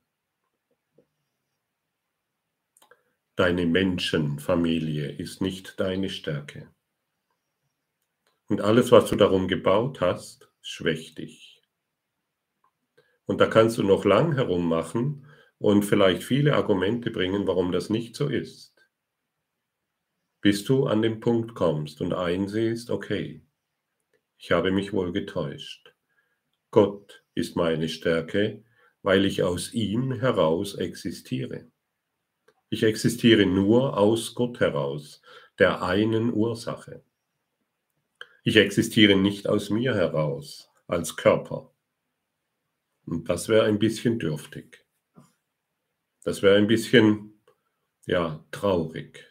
[3.36, 6.74] Deine Menschenfamilie ist nicht deine Stärke.
[8.48, 11.62] Und alles, was du darum gebaut hast, schwächt dich.
[13.24, 15.26] Und da kannst du noch lang herummachen
[15.58, 18.74] und vielleicht viele Argumente bringen, warum das nicht so ist.
[20.40, 23.42] Bis du an den Punkt kommst und einsiehst, okay,
[24.38, 25.94] ich habe mich wohl getäuscht.
[26.70, 28.64] Gott ist meine Stärke,
[29.02, 31.70] weil ich aus ihm heraus existiere.
[32.68, 35.22] Ich existiere nur aus Gott heraus,
[35.58, 37.02] der einen Ursache.
[38.48, 41.74] Ich existiere nicht aus mir heraus, als Körper.
[43.04, 44.86] Und das wäre ein bisschen dürftig.
[46.22, 47.42] Das wäre ein bisschen,
[48.06, 49.26] ja, traurig.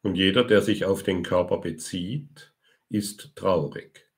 [0.00, 2.54] Und jeder, der sich auf den Körper bezieht,
[2.88, 4.10] ist traurig.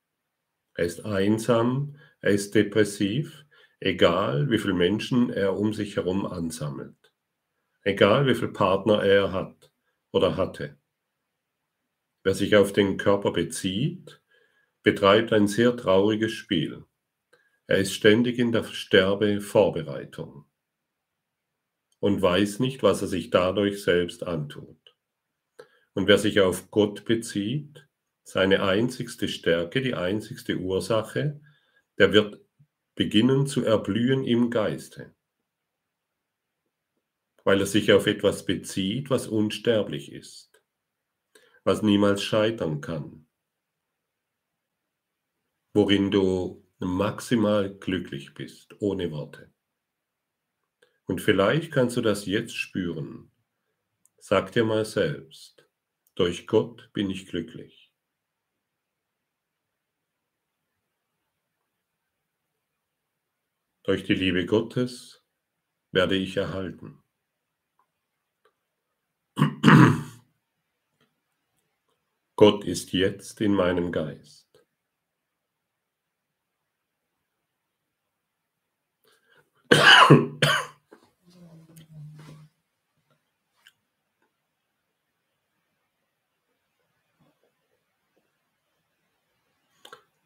[0.75, 3.45] Er ist einsam, er ist depressiv,
[3.81, 7.13] egal wie viele Menschen er um sich herum ansammelt.
[7.83, 9.73] Egal wie viele Partner er hat
[10.13, 10.79] oder hatte.
[12.25, 14.23] Wer sich auf den Körper bezieht,
[14.83, 16.85] betreibt ein sehr trauriges Spiel.
[17.67, 20.45] Er ist ständig in der Sterbevorbereitung
[21.99, 24.97] und weiß nicht, was er sich dadurch selbst antut.
[25.95, 27.89] Und wer sich auf Gott bezieht,
[28.23, 31.41] seine einzigste Stärke, die einzigste Ursache,
[31.99, 32.41] der wird
[32.95, 35.15] beginnen zu erblühen im Geiste,
[37.43, 40.52] weil er sich auf etwas bezieht, was unsterblich ist
[41.65, 43.27] was niemals scheitern kann,
[45.75, 49.53] worin du maximal glücklich bist, ohne Worte.
[51.07, 53.31] Und vielleicht kannst du das jetzt spüren.
[54.19, 55.69] Sag dir mal selbst,
[56.15, 57.93] durch Gott bin ich glücklich.
[63.85, 65.25] Durch die Liebe Gottes
[65.93, 67.02] werde ich erhalten.
[72.37, 74.43] Gott ist jetzt in meinem Geist.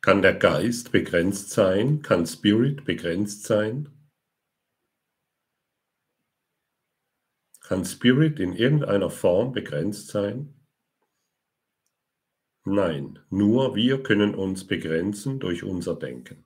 [0.01, 2.01] Kann der Geist begrenzt sein?
[2.03, 3.89] Kann Spirit begrenzt sein?
[7.61, 10.66] Kann Spirit in irgendeiner Form begrenzt sein?
[12.69, 16.45] Nein, nur wir können uns begrenzen durch unser Denken.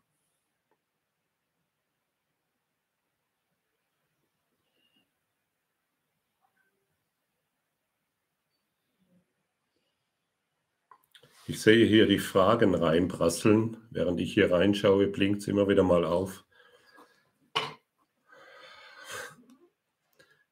[11.47, 13.79] Ich sehe hier die Fragen reinprasseln.
[13.91, 16.45] Während ich hier reinschaue, blinkt es immer wieder mal auf.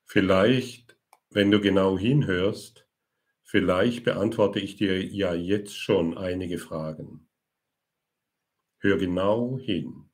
[0.06, 0.96] Vielleicht,
[1.28, 2.87] wenn du genau hinhörst,
[3.50, 7.26] Vielleicht beantworte ich dir ja jetzt schon einige Fragen.
[8.76, 10.10] Hör genau hin.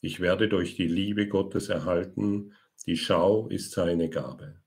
[0.00, 2.52] Ich werde durch die Liebe Gottes erhalten,
[2.84, 4.60] die Schau ist seine Gabe.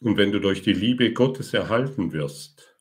[0.00, 2.78] Und wenn du durch die Liebe Gottes erhalten wirst,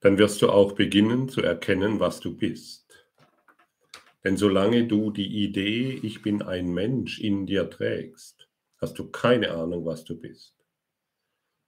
[0.00, 2.83] dann wirst du auch beginnen zu erkennen, was du bist.
[4.24, 9.52] Denn solange du die Idee, ich bin ein Mensch, in dir trägst, hast du keine
[9.52, 10.56] Ahnung, was du bist.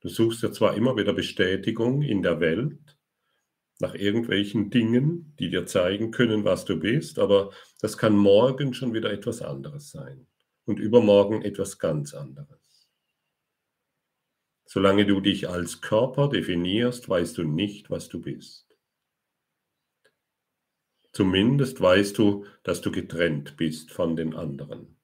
[0.01, 2.78] Du suchst ja zwar immer wieder Bestätigung in der Welt,
[3.78, 8.95] nach irgendwelchen Dingen, die dir zeigen können, was du bist, aber das kann morgen schon
[8.95, 10.26] wieder etwas anderes sein
[10.64, 12.89] und übermorgen etwas ganz anderes.
[14.64, 18.66] Solange du dich als Körper definierst, weißt du nicht, was du bist.
[21.17, 24.99] Zumindest weißt du, dass du getrennt bist von den anderen.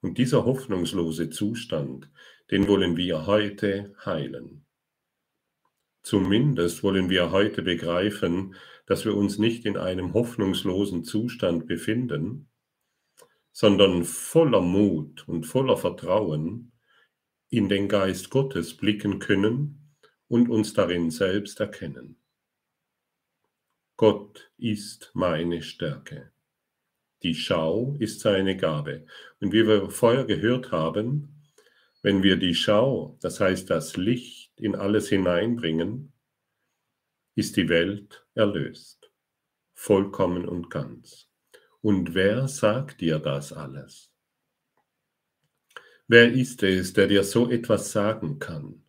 [0.00, 2.10] Und dieser hoffnungslose Zustand,
[2.50, 4.64] den wollen wir heute heilen.
[6.02, 8.54] Zumindest wollen wir heute begreifen,
[8.86, 12.48] dass wir uns nicht in einem hoffnungslosen Zustand befinden,
[13.52, 16.72] sondern voller Mut und voller Vertrauen
[17.50, 19.94] in den Geist Gottes blicken können
[20.26, 22.16] und uns darin selbst erkennen.
[23.96, 26.30] Gott ist meine Stärke,
[27.22, 29.06] Die Schau ist seine Gabe.
[29.40, 31.42] Und wie wir vorher gehört haben,
[32.02, 36.12] wenn wir die Schau, das heißt das Licht, in alles hineinbringen,
[37.34, 39.10] ist die Welt erlöst,
[39.72, 41.30] vollkommen und ganz.
[41.80, 44.12] Und wer sagt dir das alles?
[46.06, 48.84] Wer ist es, der dir so etwas sagen kann?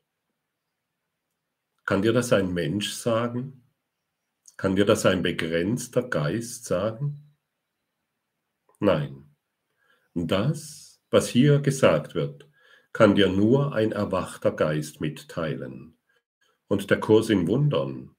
[1.85, 3.66] Kann dir das ein Mensch sagen?
[4.57, 7.35] Kann dir das ein begrenzter Geist sagen?
[8.79, 9.35] Nein.
[10.15, 12.49] Das, was hier gesagt wird,
[12.91, 15.99] kann dir nur ein erwachter Geist mitteilen.
[16.67, 18.15] Und der Kurs in Wundern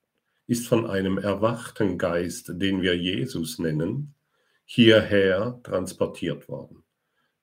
[0.47, 4.15] ist von einem erwachten Geist, den wir Jesus nennen,
[4.65, 6.85] hierher transportiert worden.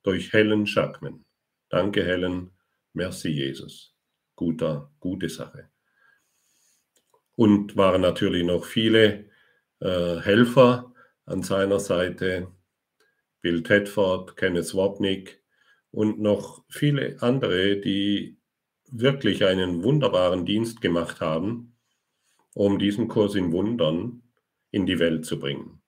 [0.03, 1.25] Durch Helen Schackman.
[1.69, 2.51] Danke, Helen.
[2.93, 3.93] Merci, Jesus.
[4.35, 5.69] Guter, gute Sache.
[7.35, 9.25] Und waren natürlich noch viele
[9.79, 10.93] äh, Helfer
[11.25, 12.47] an seiner Seite.
[13.41, 15.43] Bill Tedford, Kenneth Wapnick
[15.91, 18.37] und noch viele andere, die
[18.89, 21.75] wirklich einen wunderbaren Dienst gemacht haben,
[22.53, 24.23] um diesen Kurs in Wundern
[24.71, 25.81] in die Welt zu bringen.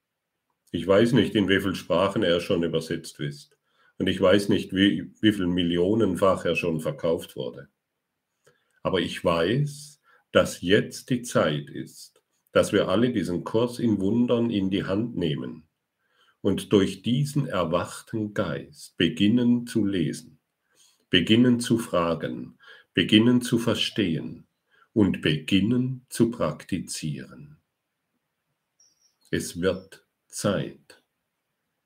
[0.72, 3.58] Ich weiß nicht, in wie vielen Sprachen er schon übersetzt ist.
[3.98, 7.70] Und ich weiß nicht, wie, wie viel Millionenfach er schon verkauft wurde.
[8.84, 9.97] Aber ich weiß,
[10.32, 12.21] dass jetzt die Zeit ist,
[12.51, 15.67] dass wir alle diesen Kurs in Wundern in die Hand nehmen
[16.41, 20.39] und durch diesen erwachten Geist beginnen zu lesen,
[21.09, 22.57] beginnen zu fragen,
[22.93, 24.47] beginnen zu verstehen
[24.93, 27.57] und beginnen zu praktizieren.
[29.30, 31.03] Es wird Zeit.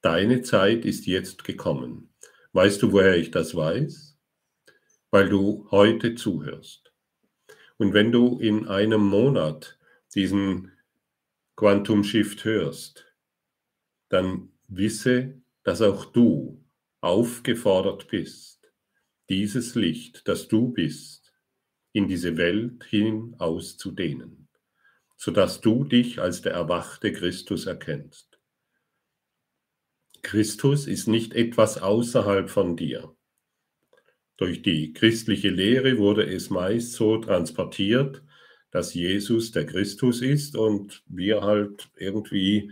[0.02, 2.14] Deine Zeit ist jetzt gekommen.
[2.54, 4.18] Weißt du, woher ich das weiß?
[5.10, 6.91] Weil du heute zuhörst.
[7.82, 9.80] Und wenn du in einem Monat
[10.14, 10.72] diesen
[11.56, 13.12] Quantum Shift hörst,
[14.08, 16.64] dann wisse, dass auch du
[17.00, 18.72] aufgefordert bist,
[19.30, 21.34] dieses Licht, das du bist,
[21.92, 24.48] in diese Welt hin auszudehnen,
[25.18, 28.40] sodass du dich als der erwachte Christus erkennst.
[30.22, 33.16] Christus ist nicht etwas außerhalb von dir.
[34.42, 38.24] Durch die christliche Lehre wurde es meist so transportiert,
[38.72, 42.72] dass Jesus der Christus ist und wir halt irgendwie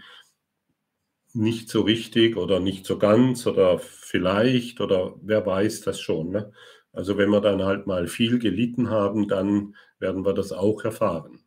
[1.32, 6.32] nicht so richtig oder nicht so ganz oder vielleicht oder wer weiß das schon.
[6.32, 6.52] Ne?
[6.92, 11.44] Also wenn wir dann halt mal viel gelitten haben, dann werden wir das auch erfahren.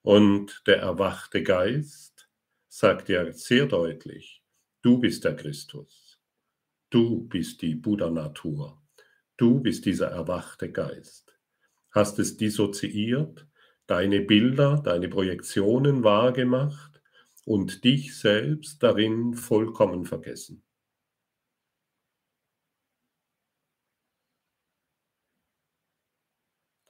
[0.00, 2.26] Und der erwachte Geist
[2.68, 4.42] sagt er sehr deutlich,
[4.80, 6.03] du bist der Christus,
[6.94, 8.80] du bist die Buddha-Natur,
[9.36, 11.36] du bist dieser erwachte Geist.
[11.90, 13.48] Hast es dissoziiert,
[13.88, 17.02] deine Bilder, deine Projektionen wahrgemacht
[17.44, 20.62] und dich selbst darin vollkommen vergessen.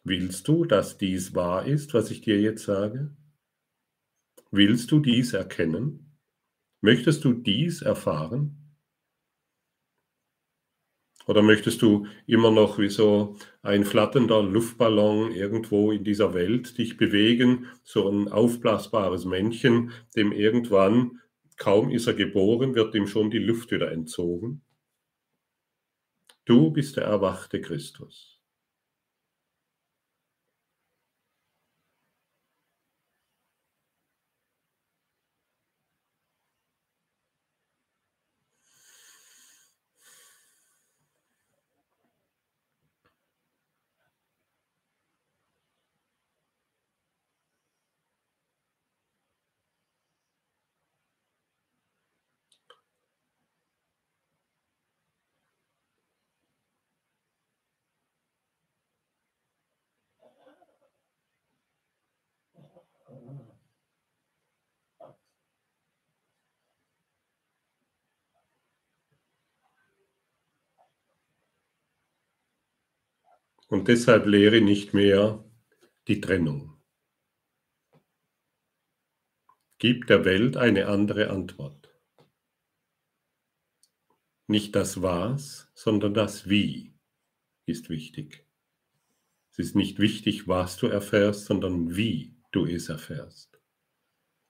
[0.02, 3.16] Willst du, dass dies wahr ist, was ich dir jetzt sage?
[4.50, 6.18] Willst du dies erkennen?
[6.82, 8.63] Möchtest du dies erfahren?
[11.26, 16.96] Oder möchtest du immer noch wie so ein flatternder Luftballon irgendwo in dieser Welt dich
[16.96, 21.20] bewegen, so ein aufblasbares Männchen, dem irgendwann,
[21.56, 24.62] kaum ist er geboren, wird ihm schon die Luft wieder entzogen?
[26.44, 28.33] Du bist der erwachte Christus.
[73.68, 75.44] Und deshalb lehre nicht mehr
[76.06, 76.80] die Trennung.
[79.78, 81.94] Gib der Welt eine andere Antwort.
[84.46, 86.94] Nicht das Was, sondern das Wie
[87.66, 88.46] ist wichtig.
[89.50, 93.60] Es ist nicht wichtig, was du erfährst, sondern wie du es erfährst.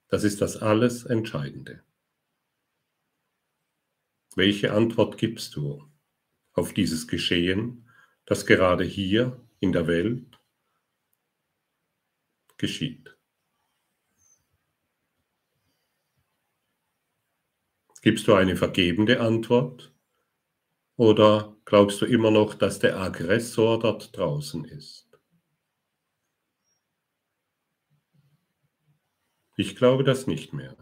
[0.09, 1.83] Das ist das alles Entscheidende.
[4.37, 5.91] Welche Antwort gibst du
[6.53, 7.89] auf dieses Geschehen,
[8.27, 10.39] das gerade hier in der Welt
[12.57, 13.17] geschieht.
[18.03, 19.95] Gibst du eine vergebende Antwort
[20.97, 25.11] oder glaubst du immer noch, dass der Aggressor dort draußen ist?
[29.57, 30.77] Ich glaube das nicht mehr.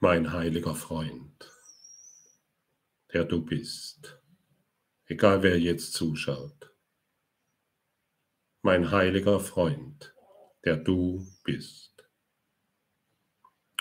[0.00, 1.57] Mein heiliger Freund,
[3.12, 4.20] der du bist,
[5.06, 6.74] egal wer jetzt zuschaut.
[8.62, 10.14] Mein heiliger Freund,
[10.64, 12.06] der du bist.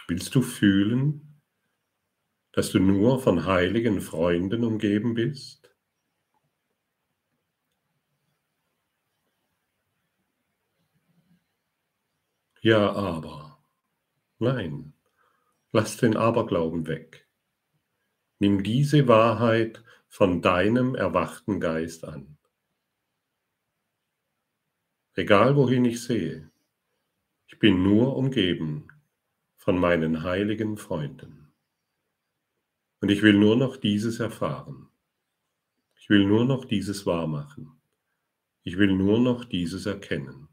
[0.07, 1.41] Willst du fühlen,
[2.53, 5.75] dass du nur von heiligen Freunden umgeben bist?
[12.61, 13.63] Ja, aber.
[14.39, 14.93] Nein,
[15.71, 17.26] lass den Aberglauben weg.
[18.39, 22.37] Nimm diese Wahrheit von deinem erwachten Geist an.
[25.15, 26.51] Egal wohin ich sehe,
[27.47, 28.87] ich bin nur umgeben
[29.55, 31.51] von meinen heiligen Freunden.
[32.99, 34.89] Und ich will nur noch dieses erfahren.
[35.95, 37.81] Ich will nur noch dieses wahrmachen.
[38.63, 40.47] Ich will nur noch dieses erkennen.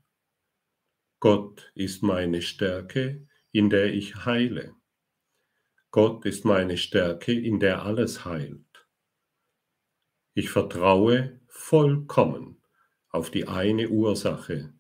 [1.20, 4.74] Gott ist meine Stärke, in der ich heile.
[5.95, 8.88] Gott ist meine Stärke, in der alles heilt.
[10.34, 12.61] Ich vertraue vollkommen
[13.11, 14.74] auf die eine Ursache,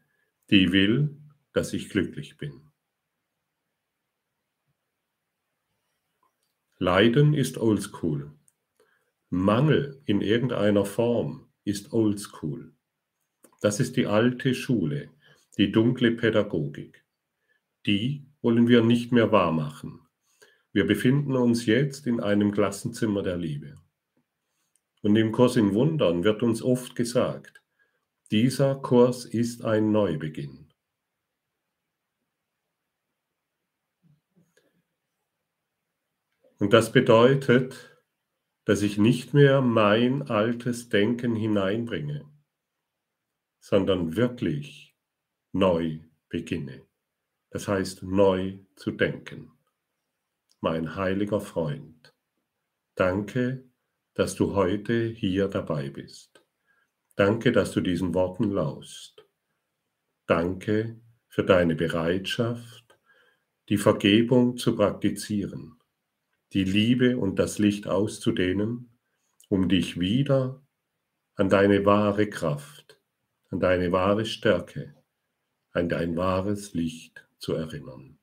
[0.50, 1.16] die will,
[1.52, 2.68] dass ich glücklich bin.
[6.78, 8.32] Leiden ist oldschool.
[9.30, 12.74] Mangel in irgendeiner Form ist oldschool.
[13.60, 15.10] Das ist die alte Schule,
[15.58, 17.04] die dunkle Pädagogik.
[17.86, 20.03] Die wollen wir nicht mehr wahrmachen.
[20.74, 23.76] Wir befinden uns jetzt in einem Klassenzimmer der Liebe.
[25.02, 27.62] Und im Kurs in Wundern wird uns oft gesagt,
[28.32, 30.72] dieser Kurs ist ein Neubeginn.
[36.58, 37.96] Und das bedeutet,
[38.64, 42.28] dass ich nicht mehr mein altes Denken hineinbringe,
[43.60, 44.96] sondern wirklich
[45.52, 46.84] neu beginne.
[47.50, 49.52] Das heißt, neu zu denken.
[50.64, 52.14] Mein heiliger Freund,
[52.94, 53.68] danke,
[54.14, 56.42] dass du heute hier dabei bist.
[57.16, 59.26] Danke, dass du diesen Worten laust.
[60.26, 62.98] Danke für deine Bereitschaft,
[63.68, 65.78] die Vergebung zu praktizieren
[66.54, 68.88] die Liebe und das Licht auszudehnen,
[69.50, 70.64] um dich wieder
[71.34, 72.98] an deine wahre Kraft,
[73.50, 74.94] an deine wahre Stärke,
[75.72, 78.18] an dein wahres Licht zu erinnern.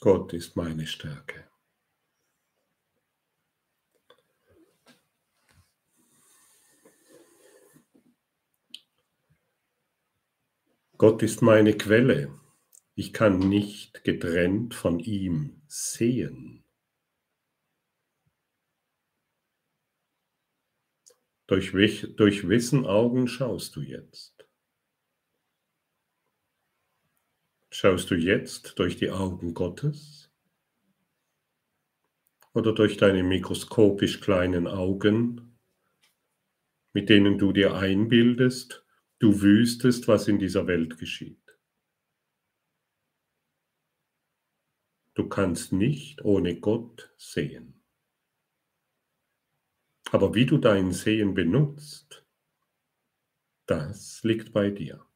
[0.00, 1.50] Gott ist meine Stärke.
[10.96, 12.32] Gott ist meine Quelle.
[12.94, 16.64] Ich kann nicht getrennt von ihm sehen.
[21.48, 21.72] Durch,
[22.16, 24.37] durch wessen Augen schaust du jetzt?
[27.70, 30.32] Schaust du jetzt durch die Augen Gottes
[32.54, 35.58] oder durch deine mikroskopisch kleinen Augen,
[36.94, 38.86] mit denen du dir einbildest,
[39.18, 41.58] du wüsstest, was in dieser Welt geschieht?
[45.12, 47.84] Du kannst nicht ohne Gott sehen.
[50.10, 52.24] Aber wie du dein Sehen benutzt,
[53.66, 55.07] das liegt bei dir.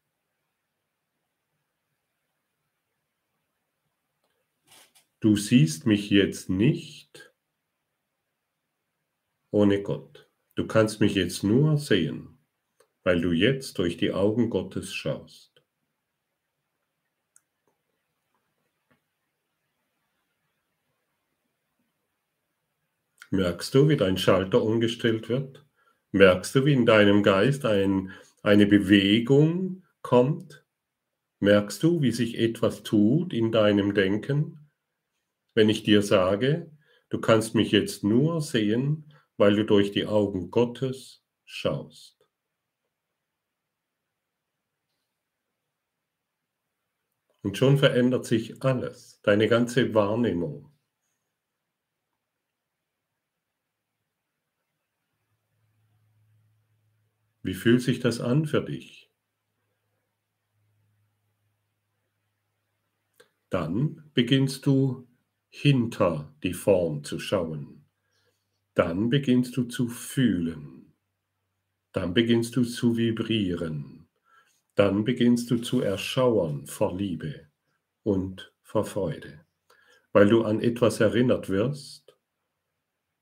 [5.22, 7.32] Du siehst mich jetzt nicht
[9.52, 10.28] ohne Gott.
[10.56, 12.40] Du kannst mich jetzt nur sehen,
[13.04, 15.62] weil du jetzt durch die Augen Gottes schaust.
[23.30, 25.64] Merkst du, wie dein Schalter umgestellt wird?
[26.10, 28.10] Merkst du, wie in deinem Geist ein,
[28.42, 30.66] eine Bewegung kommt?
[31.38, 34.61] Merkst du, wie sich etwas tut in deinem Denken?
[35.54, 36.70] Wenn ich dir sage,
[37.08, 42.18] du kannst mich jetzt nur sehen, weil du durch die Augen Gottes schaust.
[47.42, 50.72] Und schon verändert sich alles, deine ganze Wahrnehmung.
[57.42, 59.10] Wie fühlt sich das an für dich?
[63.50, 65.08] Dann beginnst du
[65.54, 67.84] hinter die Form zu schauen.
[68.74, 70.94] Dann beginnst du zu fühlen.
[71.92, 74.08] Dann beginnst du zu vibrieren.
[74.74, 77.50] Dann beginnst du zu erschauern vor Liebe
[78.02, 79.44] und vor Freude,
[80.12, 82.16] weil du an etwas erinnert wirst,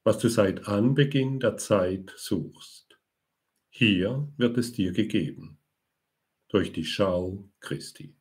[0.05, 2.97] was du seit Anbeginn der Zeit suchst.
[3.71, 5.59] Hier wird es dir gegeben,
[6.49, 8.20] durch die Schau Christi.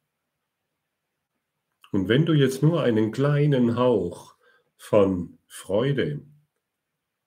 [1.92, 4.36] Und wenn du jetzt nur einen kleinen Hauch
[4.78, 6.22] von Freude,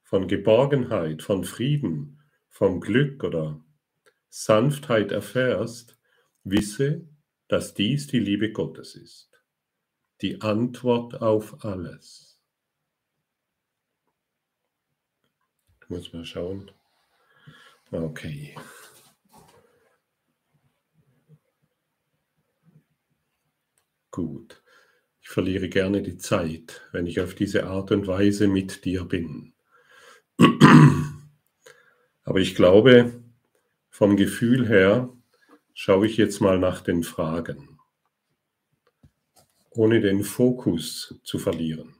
[0.02, 3.64] von Geborgenheit, von Frieden, vom Glück oder
[4.28, 5.98] Sanftheit erfährst,
[6.44, 7.08] wisse,
[7.48, 9.30] dass dies die Liebe Gottes ist,
[10.20, 12.40] die Antwort auf alles.
[15.82, 16.70] Ich muss mal schauen.
[17.90, 18.54] Okay.
[24.12, 24.62] Gut.
[25.22, 29.54] Ich verliere gerne die Zeit, wenn ich auf diese Art und Weise mit dir bin.
[32.22, 33.22] Aber ich glaube,
[33.88, 35.08] vom Gefühl her
[35.72, 37.78] schaue ich jetzt mal nach den Fragen,
[39.70, 41.94] ohne den Fokus zu verlieren.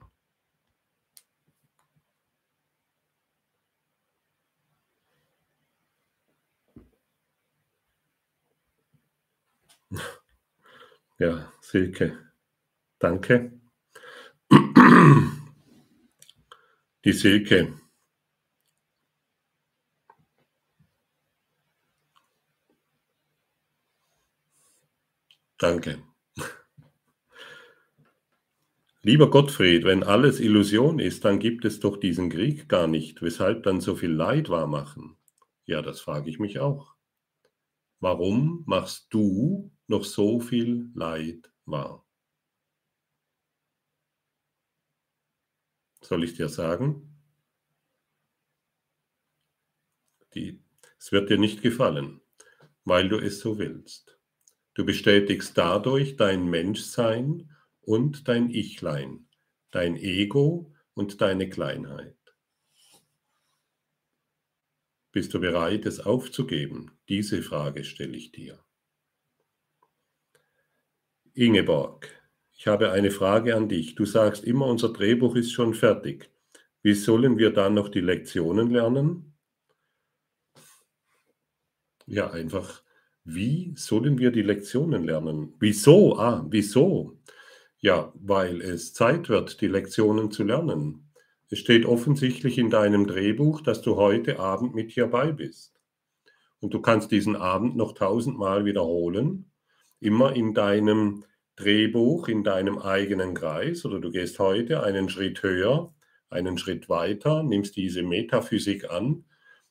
[11.23, 12.17] Ja, Silke,
[12.99, 13.53] danke.
[17.05, 17.73] Die Silke.
[25.57, 26.03] Danke.
[29.01, 33.21] Lieber Gottfried, wenn alles Illusion ist, dann gibt es doch diesen Krieg gar nicht.
[33.21, 35.15] Weshalb dann so viel Leid wahr machen?
[35.65, 36.95] Ja, das frage ich mich auch.
[38.01, 42.05] Warum machst du noch so viel Leid wahr?
[46.01, 47.09] Soll ich dir sagen?
[50.33, 50.61] Die,
[50.99, 52.21] es wird dir nicht gefallen,
[52.83, 54.19] weil du es so willst.
[54.73, 59.27] Du bestätigst dadurch dein Menschsein und dein Ichlein,
[59.71, 62.17] dein Ego und deine Kleinheit.
[65.11, 66.97] Bist du bereit, es aufzugeben?
[67.07, 68.63] Diese Frage stelle ich dir.
[71.35, 72.09] Ingeborg,
[72.55, 73.95] ich habe eine Frage an dich.
[73.95, 76.29] Du sagst immer, unser Drehbuch ist schon fertig.
[76.83, 79.33] Wie sollen wir dann noch die Lektionen lernen?
[82.05, 82.83] Ja, einfach,
[83.23, 85.55] wie sollen wir die Lektionen lernen?
[85.59, 86.19] Wieso?
[86.19, 87.17] Ah, wieso?
[87.79, 91.09] Ja, weil es Zeit wird, die Lektionen zu lernen.
[91.49, 95.81] Es steht offensichtlich in deinem Drehbuch, dass du heute Abend mit hierbei bist.
[96.59, 99.51] Und du kannst diesen Abend noch tausendmal wiederholen,
[100.03, 101.25] immer in deinem
[101.55, 105.93] Drehbuch, in deinem eigenen Kreis, oder du gehst heute einen Schritt höher,
[106.29, 109.25] einen Schritt weiter, nimmst diese Metaphysik an,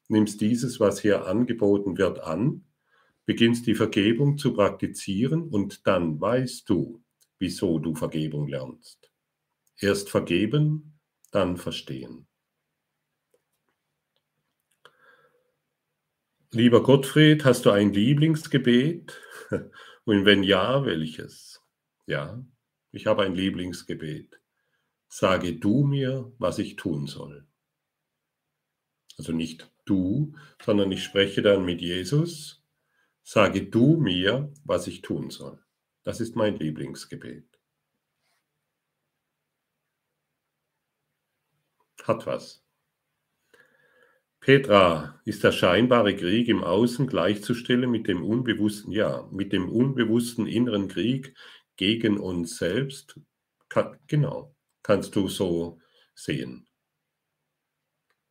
[0.09, 2.65] nimmst dieses, was hier angeboten wird, an,
[3.27, 7.03] beginnst die Vergebung zu praktizieren und dann weißt du,
[7.39, 9.11] wieso du Vergebung lernst.
[9.79, 10.99] Erst vergeben,
[11.31, 12.27] dann verstehen.
[16.51, 19.19] Lieber Gottfried, hast du ein Lieblingsgebet?
[20.05, 21.63] Und wenn ja, welches?
[22.07, 22.45] Ja,
[22.91, 24.41] ich habe ein Lieblingsgebet.
[25.09, 27.47] Sage du mir, was ich tun soll.
[29.19, 32.65] Also nicht du, sondern ich spreche dann mit Jesus.
[33.23, 35.63] Sage du mir, was ich tun soll.
[36.03, 37.53] Das ist mein Lieblingsgebet.
[42.07, 42.62] hat was.
[44.43, 50.49] Petra, ist der scheinbare Krieg im Außen gleichzustellen mit dem unbewussten, ja, mit dem unbewussten
[50.49, 51.37] inneren Krieg
[51.77, 53.21] gegen uns selbst?
[53.69, 55.79] Kann, genau, kannst du so
[56.17, 56.67] sehen.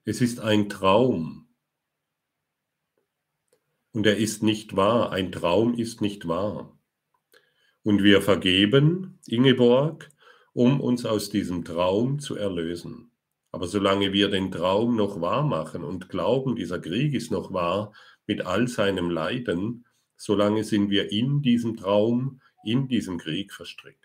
[0.03, 1.47] Es ist ein Traum.
[3.93, 5.14] Und er ist nicht wahr.
[5.14, 6.78] Ein Traum ist nicht wahr.
[7.84, 10.09] Und wir vergeben, Ingeborg,
[10.51, 13.11] um uns aus diesem Traum zu erlösen.
[13.52, 17.93] Aber solange wir den Traum noch wahr machen und glauben, dieser Krieg ist noch wahr
[18.26, 19.86] mit all seinem Leiden,
[20.16, 23.97] solange sind wir in diesem Traum, in diesem Krieg verstrickt.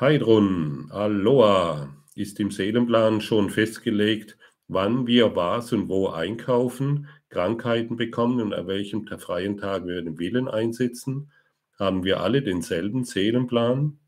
[0.00, 8.40] Heidrun, Aloha, ist im Seelenplan schon festgelegt, wann wir was und wo einkaufen, Krankheiten bekommen
[8.40, 11.30] und an welchem freien Tag wir den Willen einsetzen?
[11.78, 13.98] Haben wir alle denselben Seelenplan?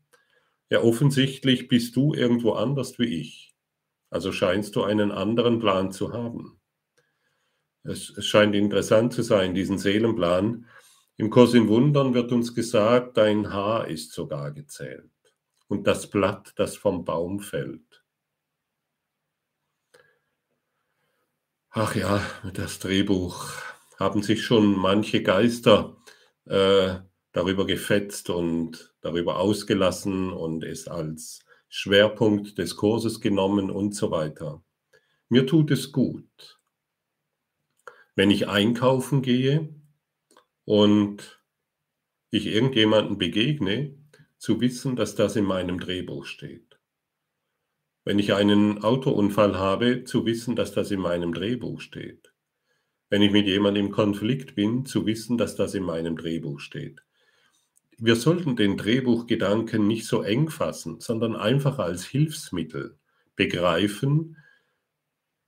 [0.73, 3.53] Ja, offensichtlich bist du irgendwo anders wie ich.
[4.09, 6.59] Also scheinst du einen anderen Plan zu haben.
[7.83, 10.65] Es, es scheint interessant zu sein, diesen Seelenplan.
[11.15, 15.11] Im Kurs in Wundern wird uns gesagt, dein Haar ist sogar gezählt
[15.67, 18.03] und das Blatt, das vom Baum fällt.
[21.69, 22.19] Ach ja,
[22.51, 23.45] das Drehbuch
[23.99, 25.97] haben sich schon manche Geister
[26.45, 26.95] äh,
[27.33, 34.63] darüber gefetzt und darüber ausgelassen und es als Schwerpunkt des Kurses genommen und so weiter.
[35.27, 36.59] Mir tut es gut,
[38.15, 39.73] wenn ich einkaufen gehe
[40.65, 41.41] und
[42.29, 43.97] ich irgendjemanden begegne,
[44.37, 46.79] zu wissen, dass das in meinem Drehbuch steht.
[48.03, 52.33] Wenn ich einen Autounfall habe, zu wissen, dass das in meinem Drehbuch steht.
[53.09, 57.01] Wenn ich mit jemandem im Konflikt bin, zu wissen, dass das in meinem Drehbuch steht.
[57.97, 62.97] Wir sollten den Drehbuchgedanken nicht so eng fassen, sondern einfach als Hilfsmittel
[63.35, 64.37] begreifen,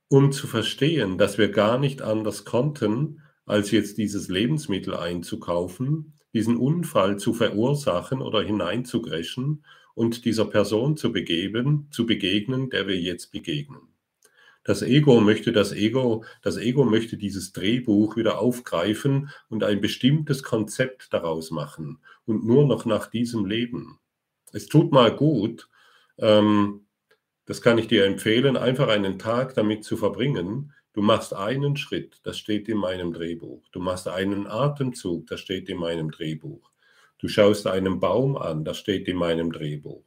[0.08, 6.56] um zu verstehen, dass wir gar nicht anders konnten, als jetzt dieses Lebensmittel einzukaufen, diesen
[6.56, 13.32] Unfall zu verursachen oder hineinzugreschen und dieser Person zu begeben, zu begegnen, der wir jetzt
[13.32, 13.80] begegnen.
[14.62, 20.42] Das Ego möchte das Ego, das Ego möchte dieses Drehbuch wieder aufgreifen und ein bestimmtes
[20.42, 23.98] Konzept daraus machen und nur noch nach diesem Leben.
[24.52, 25.68] Es tut mal gut,
[26.18, 26.86] ähm,
[27.46, 30.72] das kann ich dir empfehlen, einfach einen Tag damit zu verbringen.
[30.92, 33.62] Du machst einen Schritt, das steht in meinem Drehbuch.
[33.70, 36.70] Du machst einen Atemzug, das steht in meinem Drehbuch.
[37.18, 40.04] Du schaust einen Baum an, das steht in meinem Drehbuch.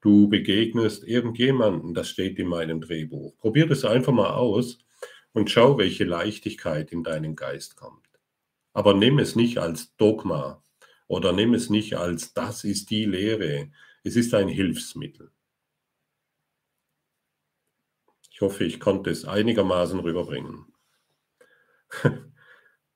[0.00, 3.36] Du begegnest irgendjemanden, das steht in meinem Drehbuch.
[3.38, 4.78] Probier das einfach mal aus
[5.32, 8.06] und schau, welche Leichtigkeit in deinen Geist kommt.
[8.72, 10.62] Aber nimm es nicht als Dogma
[11.06, 13.70] oder nimm es nicht als das ist die Lehre.
[14.02, 15.30] Es ist ein Hilfsmittel.
[18.30, 20.66] Ich hoffe, ich konnte es einigermaßen rüberbringen.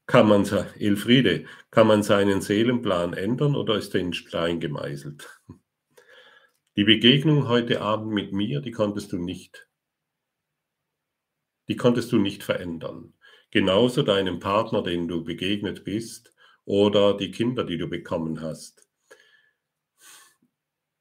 [0.06, 0.44] kann man,
[0.78, 5.40] Elfriede, kann man seinen Seelenplan ändern oder ist er in Stein gemeißelt?
[6.76, 9.68] Die Begegnung heute Abend mit mir, die konntest du nicht,
[11.68, 13.14] die konntest du nicht verändern.
[13.50, 16.32] Genauso deinen Partner, den du begegnet bist,
[16.64, 18.86] oder die Kinder, die du bekommen hast.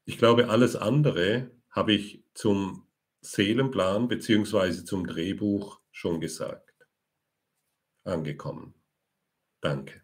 [0.04, 2.88] Ich glaube, alles andere habe ich zum
[3.20, 6.74] Seelenplan beziehungsweise zum Drehbuch schon gesagt.
[8.04, 8.74] Angekommen.
[9.60, 10.02] Danke.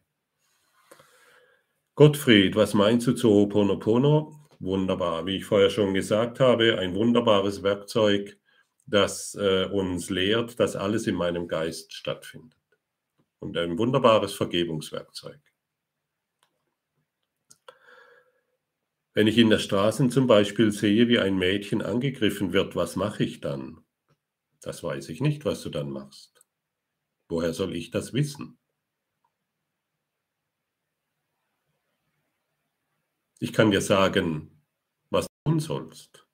[1.94, 4.46] Gottfried, was meinst du zu Ho'oponopono?
[4.59, 5.26] Wunderbar.
[5.26, 8.38] Wie ich vorher schon gesagt habe, ein wunderbares Werkzeug,
[8.86, 12.59] das äh, uns lehrt, dass alles in meinem Geist stattfindet.
[13.38, 15.40] Und ein wunderbares Vergebungswerkzeug.
[19.16, 23.24] Wenn ich in der Straße zum Beispiel sehe, wie ein Mädchen angegriffen wird, was mache
[23.24, 23.82] ich dann?
[24.60, 26.46] Das weiß ich nicht, was du dann machst.
[27.30, 28.58] Woher soll ich das wissen?
[33.38, 34.62] Ich kann dir sagen,
[35.08, 36.26] was du tun sollst.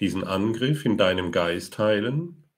[0.00, 2.50] Diesen Angriff in deinem Geist heilen.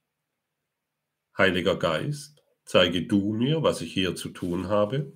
[1.36, 5.12] Heiliger Geist, zeige du mir, was ich hier zu tun habe.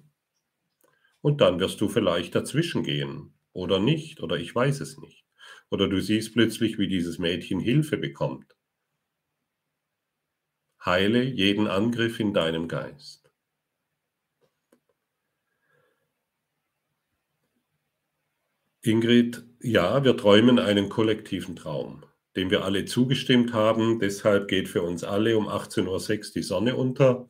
[1.22, 5.24] Und dann wirst du vielleicht dazwischen gehen oder nicht, oder ich weiß es nicht.
[5.70, 8.56] Oder du siehst plötzlich, wie dieses Mädchen Hilfe bekommt.
[10.84, 13.22] Heile jeden Angriff in deinem Geist.
[18.84, 24.00] Ingrid, ja, wir träumen einen kollektiven Traum, dem wir alle zugestimmt haben.
[24.00, 27.28] Deshalb geht für uns alle um 18.06 Uhr die Sonne unter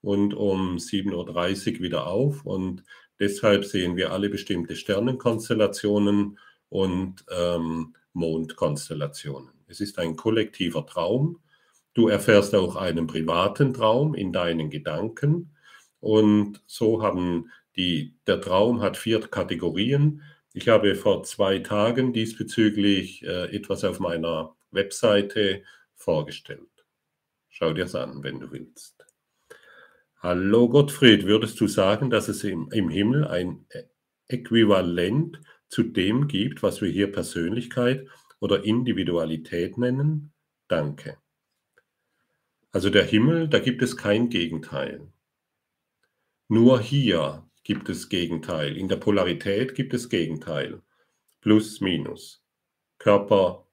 [0.00, 2.46] und um 7.30 Uhr wieder auf.
[2.46, 2.84] Und
[3.18, 6.38] Deshalb sehen wir alle bestimmte Sternenkonstellationen
[6.68, 9.50] und ähm, Mondkonstellationen.
[9.66, 11.40] Es ist ein kollektiver Traum.
[11.94, 15.54] Du erfährst auch einen privaten Traum in deinen Gedanken.
[16.00, 20.22] Und so haben die, der Traum hat vier Kategorien.
[20.52, 25.62] Ich habe vor zwei Tagen diesbezüglich äh, etwas auf meiner Webseite
[25.94, 26.84] vorgestellt.
[27.48, 28.93] Schau dir es an, wenn du willst.
[30.24, 33.66] Hallo Gottfried, würdest du sagen, dass es im, im Himmel ein
[34.26, 38.08] Äquivalent zu dem gibt, was wir hier Persönlichkeit
[38.40, 40.32] oder Individualität nennen?
[40.66, 41.18] Danke.
[42.72, 45.12] Also der Himmel, da gibt es kein Gegenteil.
[46.48, 48.78] Nur hier gibt es Gegenteil.
[48.78, 50.80] In der Polarität gibt es Gegenteil.
[51.42, 52.42] Plus, Minus.
[52.96, 53.68] Körper,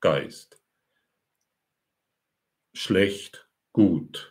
[0.00, 0.60] Geist.
[2.74, 4.29] Schlecht, gut.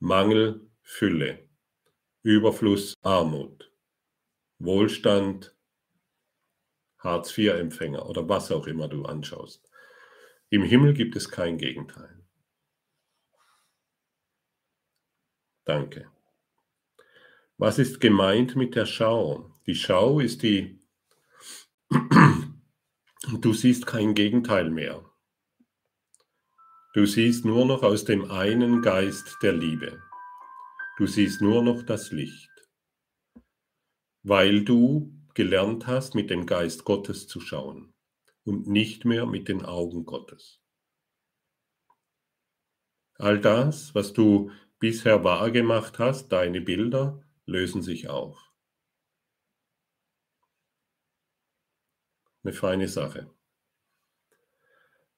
[0.00, 1.48] Mangel, Fülle,
[2.22, 3.72] Überfluss, Armut,
[4.58, 5.54] Wohlstand,
[6.98, 9.68] Hartz-IV-Empfänger oder was auch immer du anschaust.
[10.50, 12.24] Im Himmel gibt es kein Gegenteil.
[15.64, 16.10] Danke.
[17.58, 19.52] Was ist gemeint mit der Schau?
[19.66, 20.80] Die Schau ist die,
[23.40, 25.07] du siehst kein Gegenteil mehr.
[26.94, 30.02] Du siehst nur noch aus dem einen Geist der Liebe.
[30.96, 32.50] Du siehst nur noch das Licht,
[34.22, 37.92] weil du gelernt hast, mit dem Geist Gottes zu schauen
[38.44, 40.62] und nicht mehr mit den Augen Gottes.
[43.16, 48.50] All das, was du bisher wahrgemacht hast, deine Bilder, lösen sich auf.
[52.42, 53.30] Eine feine Sache.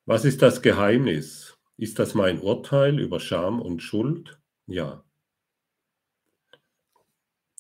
[0.05, 1.60] Was ist das Geheimnis?
[1.81, 4.39] Ist das mein Urteil über Scham und Schuld?
[4.67, 5.03] Ja.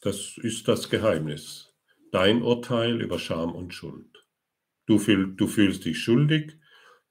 [0.02, 1.74] Das ist das Geheimnis.
[2.12, 4.26] Dein Urteil über Scham und Schuld.
[4.84, 6.58] Du, fühl, du fühlst dich schuldig,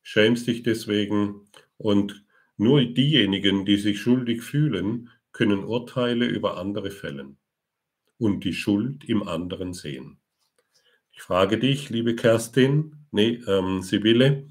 [0.04, 7.40] schämst dich deswegen und nur diejenigen, die sich schuldig fühlen, können Urteile über andere fällen
[8.20, 10.20] und die Schuld im anderen sehen.
[11.12, 14.48] Ich frage dich, liebe Kerstin, nee, ähm, Sibylle,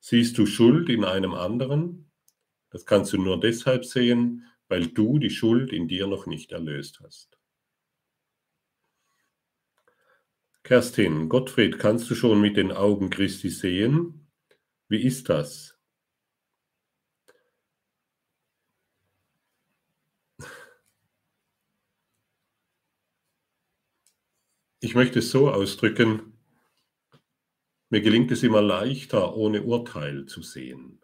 [0.00, 2.10] Siehst du Schuld in einem anderen?
[2.70, 7.00] Das kannst du nur deshalb sehen, weil du die Schuld in dir noch nicht erlöst
[7.00, 7.38] hast.
[10.62, 14.28] Kerstin, Gottfried, kannst du schon mit den Augen Christi sehen?
[14.88, 15.78] Wie ist das?
[24.80, 26.37] Ich möchte es so ausdrücken,
[27.90, 31.00] mir gelingt es immer leichter, ohne Urteil zu sehen.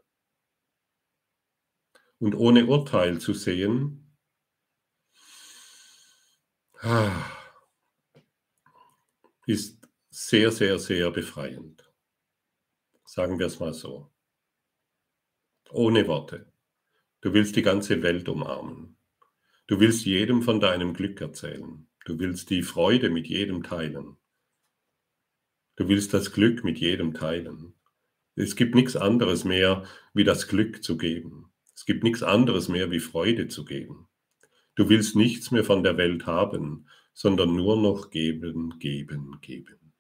[2.19, 4.17] Und ohne Urteil zu sehen,
[6.81, 7.31] ah,
[9.47, 11.91] ist sehr, sehr, sehr befreiend.
[13.05, 14.13] Sagen wir es mal so.
[15.71, 16.53] Ohne Worte.
[17.21, 18.97] Du willst die ganze Welt umarmen.
[19.67, 21.89] Du willst jedem von deinem Glück erzählen.
[22.05, 24.19] Du willst die Freude mit jedem teilen.
[25.77, 27.75] Du willst das Glück mit jedem teilen.
[28.37, 31.53] Es gibt nichts anderes mehr, wie das Glück zu geben.
[31.75, 34.09] Es gibt nichts anderes mehr, wie Freude zu geben.
[34.77, 39.93] Du willst nichts mehr von der Welt haben, sondern nur noch geben, geben, geben.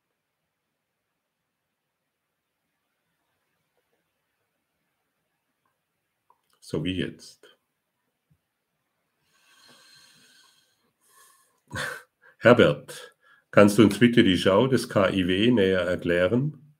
[6.60, 7.58] So wie jetzt.
[12.38, 13.13] Herbert,
[13.54, 16.74] Kannst du uns bitte die Schau des KIW näher erklären?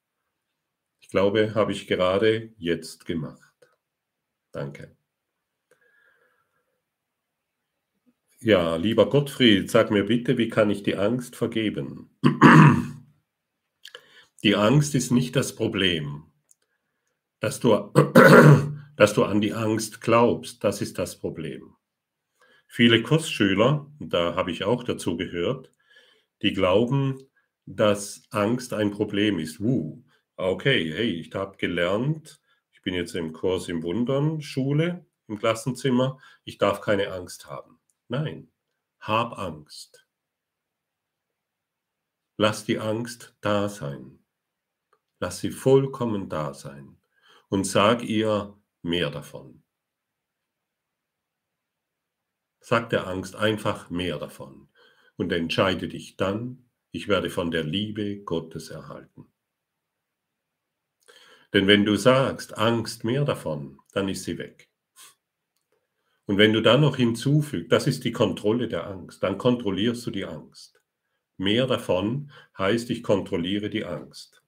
[1.01, 3.55] Ich glaube, habe ich gerade jetzt gemacht.
[4.51, 4.97] Danke.
[8.41, 12.11] Ja, lieber Gottfried, sag mir bitte, wie kann ich die Angst vergeben?
[14.43, 16.25] Die Angst ist nicht das Problem.
[17.39, 17.72] Dass du,
[18.97, 21.77] dass du an die Angst glaubst, das ist das Problem.
[22.66, 25.70] Viele Kursschüler, da habe ich auch dazu gehört,
[26.45, 27.26] die glauben,
[27.64, 29.59] dass Angst ein Problem ist.
[29.61, 30.05] Uh,
[30.36, 32.38] okay, hey, ich habe gelernt,
[32.70, 37.80] ich bin jetzt im Kurs im Wundern, Schule, im Klassenzimmer, ich darf keine Angst haben.
[38.09, 38.53] Nein,
[39.01, 40.07] hab Angst.
[42.36, 44.22] Lass die Angst da sein.
[45.20, 47.01] Lass sie vollkommen da sein.
[47.49, 49.62] Und sag ihr mehr davon.
[52.61, 54.68] Sag der Angst einfach mehr davon
[55.17, 59.27] und entscheide dich dann, ich werde von der Liebe Gottes erhalten.
[61.53, 64.71] Denn wenn du sagst, Angst mehr davon, dann ist sie weg.
[66.27, 70.11] Und wenn du dann noch hinzufügst, das ist die Kontrolle der Angst, dann kontrollierst du
[70.11, 70.83] die Angst.
[71.37, 74.43] Mehr davon heißt, ich kontrolliere die Angst.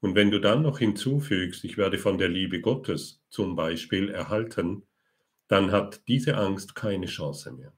[0.00, 4.86] Und wenn du dann noch hinzufügst, ich werde von der Liebe Gottes zum Beispiel erhalten,
[5.48, 7.72] dann hat diese Angst keine Chance mehr.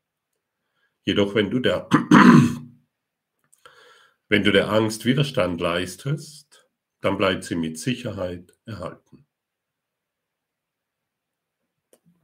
[1.06, 1.88] Jedoch, wenn du der,
[4.28, 6.68] wenn du der Angst Widerstand leistest,
[7.00, 9.24] dann bleibt sie mit Sicherheit erhalten.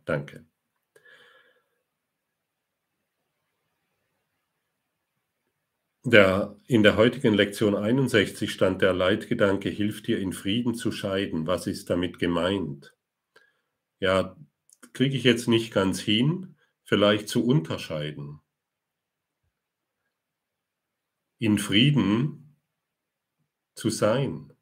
[0.05, 0.45] Danke.
[6.05, 11.47] Der, in der heutigen Lektion 61 stand der Leitgedanke, hilft dir in Frieden zu scheiden.
[11.47, 12.97] Was ist damit gemeint?
[14.01, 14.37] Ja,
[14.93, 18.42] kriege ich jetzt nicht ganz hin, vielleicht zu unterscheiden.
[21.43, 22.57] In Frieden
[23.75, 24.53] zu sein.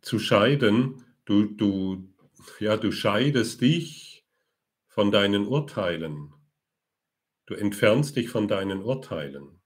[0.00, 2.14] Zu scheiden, du, du,
[2.60, 4.26] ja, du scheidest dich
[4.86, 6.32] von deinen Urteilen.
[7.44, 9.60] Du entfernst dich von deinen Urteilen.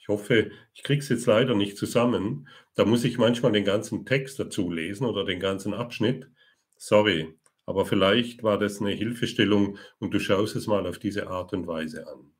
[0.00, 2.48] Ich hoffe, ich kriege es jetzt leider nicht zusammen.
[2.74, 6.30] Da muss ich manchmal den ganzen Text dazu lesen oder den ganzen Abschnitt.
[6.78, 11.52] Sorry, Aber vielleicht war das eine Hilfestellung und du schaust es mal auf diese Art
[11.52, 12.32] und Weise an.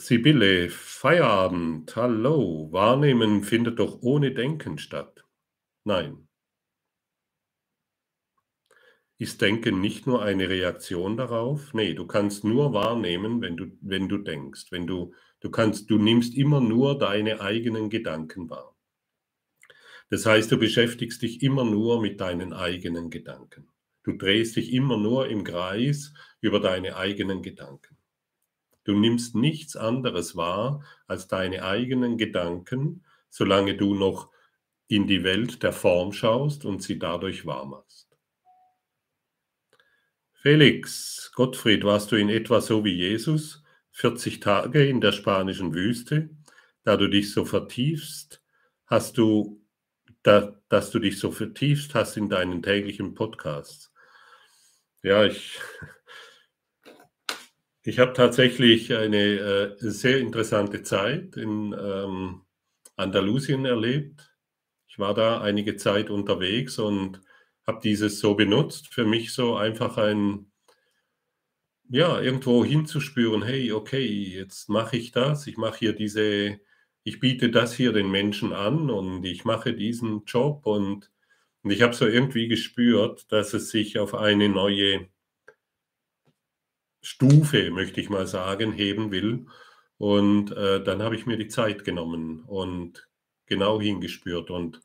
[0.00, 5.24] Sibylle, Feierabend, hallo, Wahrnehmen findet doch ohne Denken statt.
[5.84, 6.28] Nein.
[9.20, 11.74] Ist Denken nicht nur eine Reaktion darauf?
[11.74, 14.66] Nee, du kannst nur wahrnehmen, wenn du, wenn du denkst.
[14.70, 18.77] Wenn du, du kannst, du nimmst immer nur deine eigenen Gedanken wahr.
[20.10, 23.68] Das heißt, du beschäftigst dich immer nur mit deinen eigenen Gedanken.
[24.04, 27.96] Du drehst dich immer nur im Kreis über deine eigenen Gedanken.
[28.84, 34.30] Du nimmst nichts anderes wahr als deine eigenen Gedanken, solange du noch
[34.86, 38.08] in die Welt der Form schaust und sie dadurch wahr machst.
[40.40, 46.30] Felix, Gottfried, warst du in etwa so wie Jesus, 40 Tage in der spanischen Wüste,
[46.84, 48.42] da du dich so vertiefst,
[48.86, 49.60] hast du,
[50.28, 53.92] da, dass du dich so vertiefst hast in deinen täglichen Podcasts.
[55.02, 55.58] Ja, ich,
[57.82, 62.42] ich habe tatsächlich eine äh, sehr interessante Zeit in ähm,
[62.96, 64.30] Andalusien erlebt.
[64.86, 67.22] Ich war da einige Zeit unterwegs und
[67.66, 70.52] habe dieses so benutzt, für mich so einfach ein,
[71.88, 76.60] ja, irgendwo hinzuspüren, hey, okay, jetzt mache ich das, ich mache hier diese,
[77.08, 81.10] ich biete das hier den Menschen an und ich mache diesen Job und,
[81.62, 85.08] und ich habe so irgendwie gespürt, dass es sich auf eine neue
[87.00, 89.46] Stufe, möchte ich mal sagen, heben will.
[89.96, 93.08] Und äh, dann habe ich mir die Zeit genommen und
[93.46, 94.50] genau hingespürt.
[94.50, 94.82] Und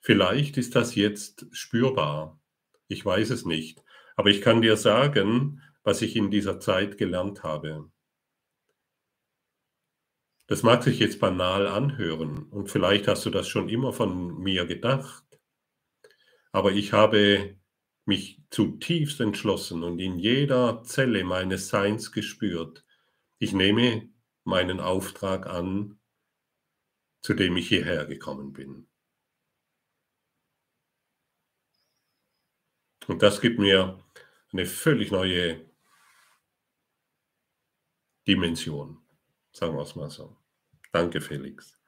[0.00, 2.38] vielleicht ist das jetzt spürbar.
[2.86, 3.82] Ich weiß es nicht.
[4.14, 7.90] Aber ich kann dir sagen, was ich in dieser Zeit gelernt habe.
[10.50, 14.66] Das mag sich jetzt banal anhören und vielleicht hast du das schon immer von mir
[14.66, 15.24] gedacht.
[16.50, 17.56] Aber ich habe
[18.04, 22.84] mich zutiefst entschlossen und in jeder Zelle meines Seins gespürt,
[23.38, 26.00] ich nehme meinen Auftrag an,
[27.22, 28.88] zu dem ich hierher gekommen bin.
[33.06, 34.04] Und das gibt mir
[34.52, 35.70] eine völlig neue
[38.26, 39.00] Dimension,
[39.52, 40.39] sagen wir es mal so.
[40.92, 41.78] Danke, Felix.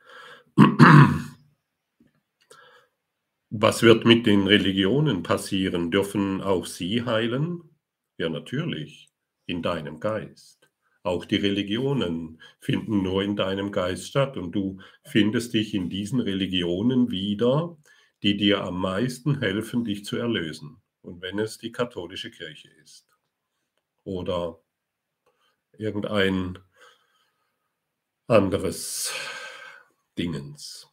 [3.51, 5.91] Was wird mit den Religionen passieren?
[5.91, 7.61] Dürfen auch sie heilen?
[8.17, 9.11] Ja, natürlich,
[9.47, 10.71] in deinem Geist.
[11.03, 16.21] Auch die Religionen finden nur in deinem Geist statt und du findest dich in diesen
[16.21, 17.77] Religionen wieder,
[18.23, 20.81] die dir am meisten helfen, dich zu erlösen.
[21.01, 23.09] Und wenn es die katholische Kirche ist
[24.05, 24.63] oder
[25.77, 26.59] irgendein
[28.27, 29.13] anderes
[30.17, 30.89] Dingens.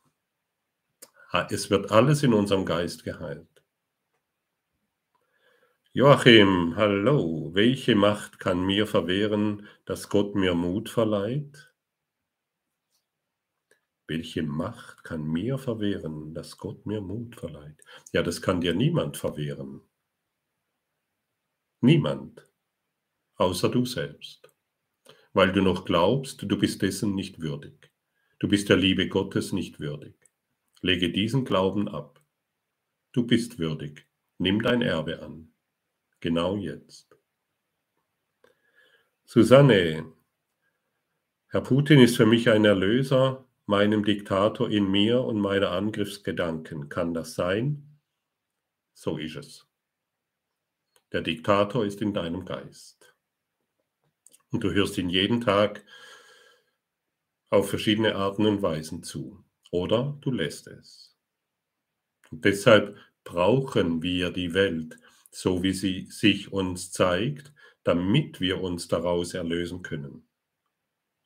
[1.50, 3.48] Es wird alles in unserem Geist geheilt.
[5.94, 7.52] Joachim, hallo.
[7.54, 11.74] Welche Macht kann mir verwehren, dass Gott mir Mut verleiht?
[14.08, 17.84] Welche Macht kann mir verwehren, dass Gott mir Mut verleiht?
[18.12, 19.82] Ja, das kann dir niemand verwehren.
[21.82, 22.50] Niemand,
[23.36, 24.49] außer du selbst,
[25.34, 27.92] weil du noch glaubst, du bist dessen nicht würdig.
[28.40, 30.16] Du bist der Liebe Gottes nicht würdig.
[30.82, 32.22] Lege diesen Glauben ab.
[33.12, 34.08] Du bist würdig.
[34.38, 35.54] Nimm dein Erbe an.
[36.22, 37.18] Genau jetzt.
[39.26, 40.14] Susanne,
[41.48, 46.90] Herr Putin ist für mich ein Erlöser, meinem Diktator in mir und meiner Angriffsgedanken.
[46.90, 48.00] Kann das sein?
[48.94, 49.68] So ist es.
[51.12, 52.99] Der Diktator ist in deinem Geist.
[54.52, 55.84] Und du hörst ihn jeden Tag
[57.50, 61.16] auf verschiedene Arten und Weisen zu oder du lässt es.
[62.32, 64.98] Und deshalb brauchen wir die Welt,
[65.32, 70.28] so wie sie sich uns zeigt, damit wir uns daraus erlösen können,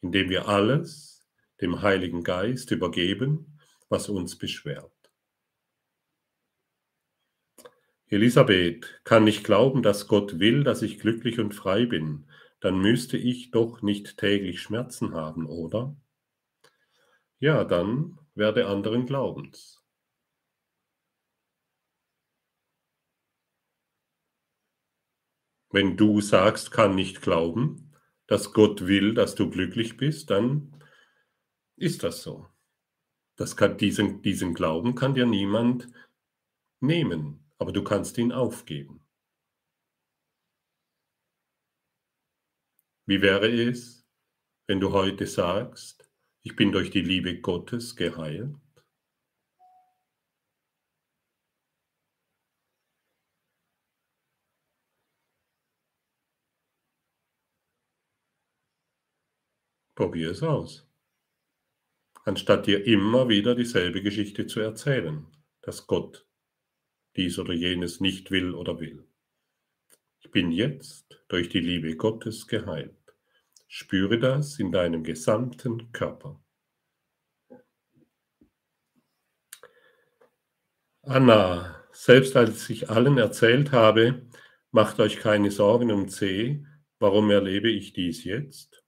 [0.01, 1.25] indem wir alles
[1.61, 3.59] dem Heiligen Geist übergeben,
[3.89, 4.91] was uns beschwert.
[8.07, 12.25] Elisabeth kann nicht glauben, dass Gott will, dass ich glücklich und frei bin,
[12.63, 15.97] dann müsste ich doch nicht täglich Schmerzen haben, oder?
[17.39, 19.83] Ja, dann werde anderen Glaubens.
[25.71, 27.91] Wenn du sagst, kann nicht glauben,
[28.27, 30.81] dass Gott will, dass du glücklich bist, dann
[31.75, 32.47] ist das so.
[33.35, 35.91] Das kann, diesen, diesen Glauben kann dir niemand
[36.79, 39.02] nehmen, aber du kannst ihn aufgeben.
[43.05, 44.07] Wie wäre es,
[44.65, 46.09] wenn du heute sagst,
[46.41, 48.55] ich bin durch die Liebe Gottes geheilt?
[59.95, 60.89] Probier es aus.
[62.23, 65.27] Anstatt dir immer wieder dieselbe Geschichte zu erzählen,
[65.61, 66.25] dass Gott
[67.17, 69.05] dies oder jenes nicht will oder will.
[70.21, 72.95] Ich bin jetzt durch die Liebe Gottes geheilt.
[73.67, 76.39] Spüre das in deinem gesamten Körper.
[81.01, 84.27] Anna, selbst als ich allen erzählt habe,
[84.69, 86.63] macht euch keine Sorgen um C,
[86.99, 88.83] warum erlebe ich dies jetzt?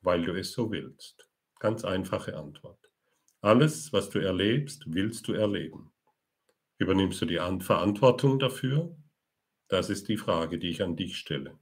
[0.00, 1.28] Weil du es so willst.
[1.58, 2.90] Ganz einfache Antwort.
[3.42, 5.92] Alles, was du erlebst, willst du erleben.
[6.78, 8.96] Übernimmst du die Verantwortung dafür?
[9.70, 11.56] Das ist die Frage, die ich an dich stelle.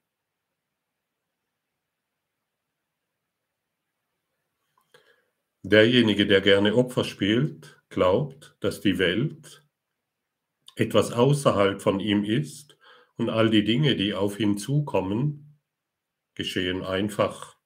[5.63, 9.63] Derjenige, der gerne Opfer spielt, glaubt, dass die Welt
[10.75, 12.79] etwas außerhalb von ihm ist
[13.17, 15.61] und all die Dinge, die auf ihn zukommen,
[16.35, 17.59] geschehen einfach,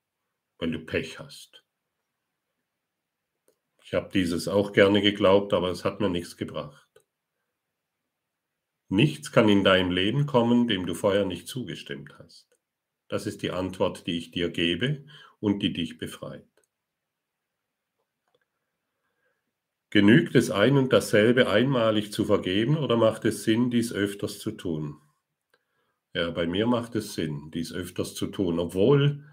[0.58, 1.64] weil du Pech hast.
[3.84, 6.91] Ich habe dieses auch gerne geglaubt, aber es hat mir nichts gebracht.
[8.92, 12.46] Nichts kann in dein Leben kommen, dem du vorher nicht zugestimmt hast.
[13.08, 15.06] Das ist die Antwort, die ich dir gebe
[15.40, 16.46] und die dich befreit.
[19.88, 24.50] Genügt es ein und dasselbe einmalig zu vergeben oder macht es Sinn, dies öfters zu
[24.50, 25.00] tun?
[26.12, 29.24] Ja, bei mir macht es Sinn, dies öfters zu tun, obwohl,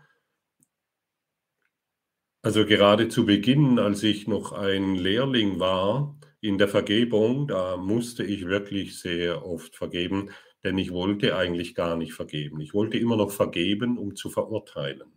[2.41, 8.23] also gerade zu Beginn, als ich noch ein Lehrling war in der Vergebung, da musste
[8.23, 10.31] ich wirklich sehr oft vergeben,
[10.63, 12.59] denn ich wollte eigentlich gar nicht vergeben.
[12.59, 15.11] Ich wollte immer noch vergeben, um zu verurteilen.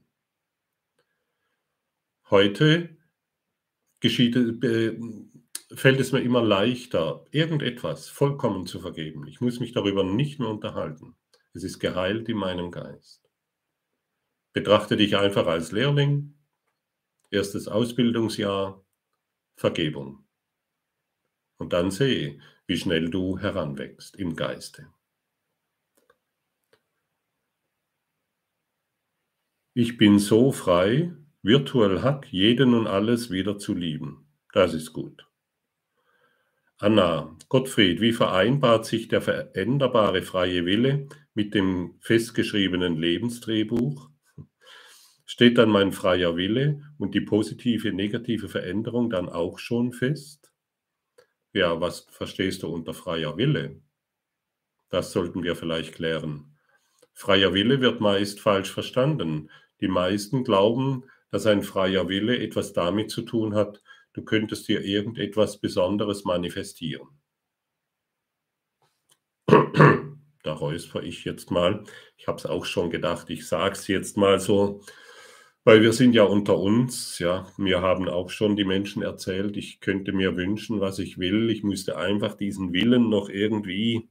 [2.30, 2.96] Heute
[4.00, 4.98] geschieht, äh,
[5.74, 9.26] fällt es mir immer leichter, irgendetwas vollkommen zu vergeben.
[9.26, 11.16] Ich muss mich darüber nicht mehr unterhalten.
[11.54, 13.28] Es ist geheilt in meinem Geist.
[14.52, 16.34] Betrachte dich einfach als Lehrling,
[17.30, 18.84] erstes Ausbildungsjahr,
[19.56, 20.21] Vergebung.
[21.62, 24.88] Und dann sehe, wie schnell du heranwächst im Geiste.
[29.74, 34.26] Ich bin so frei, virtuell Hack, jeden und alles wieder zu lieben.
[34.52, 35.24] Das ist gut.
[36.78, 44.10] Anna, Gottfried, wie vereinbart sich der veränderbare freie Wille mit dem festgeschriebenen Lebensdrehbuch?
[45.26, 50.51] Steht dann mein freier Wille und die positive, negative Veränderung dann auch schon fest?
[51.52, 53.80] Ja, was verstehst du unter freier Wille?
[54.88, 56.58] Das sollten wir vielleicht klären.
[57.12, 59.50] Freier Wille wird meist falsch verstanden.
[59.80, 63.82] Die meisten glauben, dass ein freier Wille etwas damit zu tun hat,
[64.12, 67.08] du könntest dir irgendetwas Besonderes manifestieren.
[70.44, 71.84] Da räusper ich jetzt mal.
[72.16, 74.82] Ich habe es auch schon gedacht, ich sage es jetzt mal so,
[75.64, 77.18] weil wir sind ja unter uns.
[77.18, 81.50] Ja, mir haben auch schon die Menschen erzählt, ich könnte mir wünschen, was ich will.
[81.50, 84.08] Ich müsste einfach diesen Willen noch irgendwie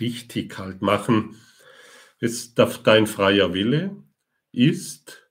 [0.00, 1.36] richtig halt machen.
[2.20, 3.96] Jetzt dein freier Wille
[4.52, 5.28] ist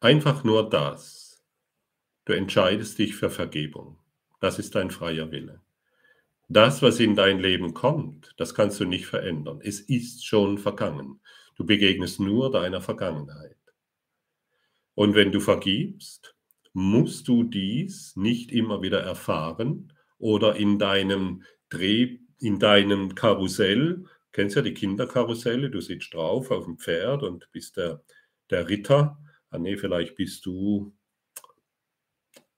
[0.00, 1.44] Einfach nur das.
[2.24, 3.98] Du entscheidest dich für Vergebung.
[4.38, 5.60] Das ist dein freier Wille.
[6.48, 9.60] Das, was in dein Leben kommt, das kannst du nicht verändern.
[9.62, 11.20] Es ist schon vergangen.
[11.56, 13.56] Du begegnest nur deiner Vergangenheit.
[14.94, 16.34] Und wenn du vergibst,
[16.72, 24.56] musst du dies nicht immer wieder erfahren oder in deinem Dreh, in deinem Karussell, kennst
[24.56, 28.02] ja die Kinderkarusselle, du sitzt drauf auf dem Pferd und bist der,
[28.50, 29.18] der Ritter
[29.50, 30.94] ah nee, vielleicht bist du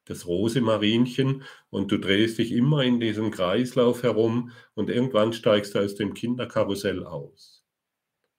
[0.05, 5.81] das Rosemarinchen und du drehst dich immer in diesem Kreislauf herum und irgendwann steigst du
[5.81, 7.65] aus dem Kinderkarussell aus.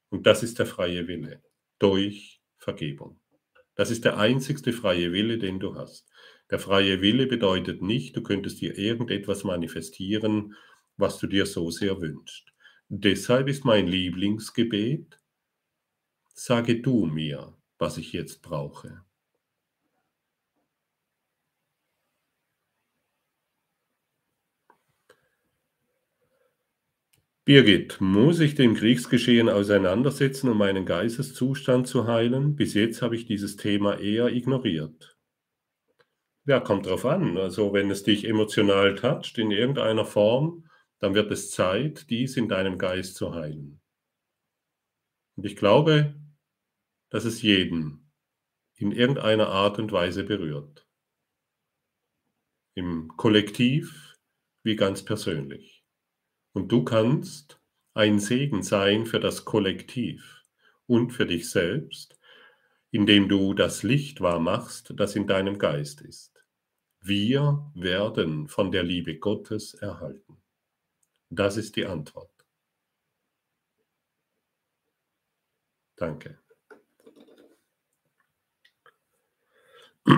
[0.09, 1.41] Und das ist der freie Wille
[1.79, 3.19] durch Vergebung.
[3.75, 6.09] Das ist der einzigste freie Wille, den du hast.
[6.49, 10.55] Der freie Wille bedeutet nicht, du könntest dir irgendetwas manifestieren,
[10.97, 12.51] was du dir so sehr wünschst.
[12.89, 15.17] Deshalb ist mein Lieblingsgebet,
[16.33, 19.05] sage du mir, was ich jetzt brauche.
[27.51, 32.55] Birgit, muss ich dem Kriegsgeschehen auseinandersetzen, um meinen Geisteszustand zu heilen?
[32.55, 35.17] Bis jetzt habe ich dieses Thema eher ignoriert.
[36.45, 37.37] Ja, kommt drauf an.
[37.37, 40.65] Also, wenn es dich emotional toucht in irgendeiner Form,
[40.99, 43.81] dann wird es Zeit, dies in deinem Geist zu heilen.
[45.35, 46.15] Und ich glaube,
[47.09, 48.13] dass es jeden
[48.77, 50.87] in irgendeiner Art und Weise berührt.
[52.75, 54.15] Im Kollektiv
[54.63, 55.80] wie ganz persönlich.
[56.53, 57.59] Und du kannst
[57.93, 60.43] ein Segen sein für das Kollektiv
[60.85, 62.19] und für dich selbst,
[62.91, 66.43] indem du das Licht wahr machst, das in deinem Geist ist.
[66.99, 70.37] Wir werden von der Liebe Gottes erhalten.
[71.29, 72.29] Das ist die Antwort.
[75.95, 76.37] Danke.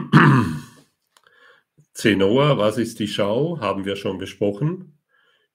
[1.94, 3.60] Zenoa, was ist die Schau?
[3.60, 4.98] Haben wir schon besprochen.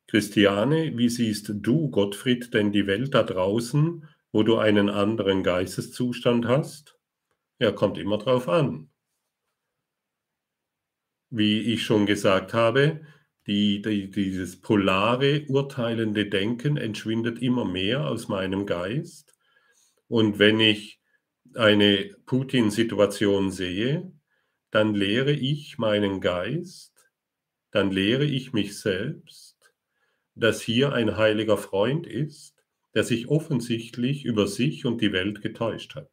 [0.09, 6.47] Christiane, wie siehst du, Gottfried, denn die Welt da draußen, wo du einen anderen Geisteszustand
[6.47, 6.99] hast?
[7.59, 8.89] Ja, kommt immer drauf an.
[11.29, 13.03] Wie ich schon gesagt habe,
[13.47, 19.35] die, die, dieses polare, urteilende Denken entschwindet immer mehr aus meinem Geist.
[20.07, 21.01] Und wenn ich
[21.55, 24.11] eine Putin-Situation sehe,
[24.71, 26.95] dann lehre ich meinen Geist,
[27.71, 29.58] dann lehre ich mich selbst,
[30.39, 35.95] dass hier ein heiliger Freund ist, der sich offensichtlich über sich und die Welt getäuscht
[35.95, 36.11] hat.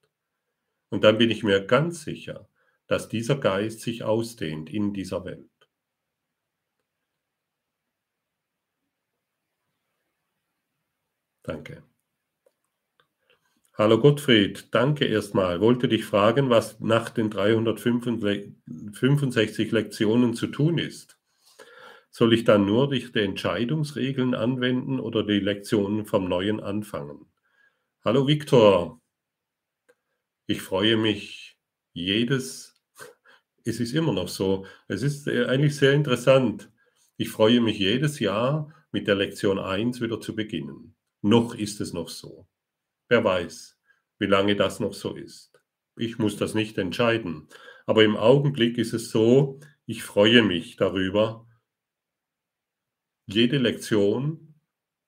[0.90, 2.50] Und dann bin ich mir ganz sicher,
[2.88, 5.50] dass dieser Geist sich ausdehnt in dieser Welt.
[11.44, 11.84] Danke.
[13.78, 15.60] Hallo Gottfried, danke erstmal.
[15.60, 21.15] Wollte dich fragen, was nach den 365 Lektionen zu tun ist.
[22.18, 27.26] Soll ich dann nur die Entscheidungsregeln anwenden oder die Lektionen vom Neuen anfangen?
[28.06, 29.02] Hallo Viktor,
[30.48, 31.60] ich freue mich
[31.92, 32.82] jedes,
[33.66, 36.72] es ist immer noch so, es ist äh, eigentlich sehr interessant.
[37.18, 40.96] Ich freue mich jedes Jahr mit der Lektion 1 wieder zu beginnen.
[41.22, 42.48] Noch ist es noch so.
[43.10, 43.78] Wer weiß,
[44.20, 45.52] wie lange das noch so ist.
[45.98, 47.50] Ich muss das nicht entscheiden.
[47.86, 51.45] Aber im Augenblick ist es so, ich freue mich darüber,
[53.26, 54.56] jede Lektion,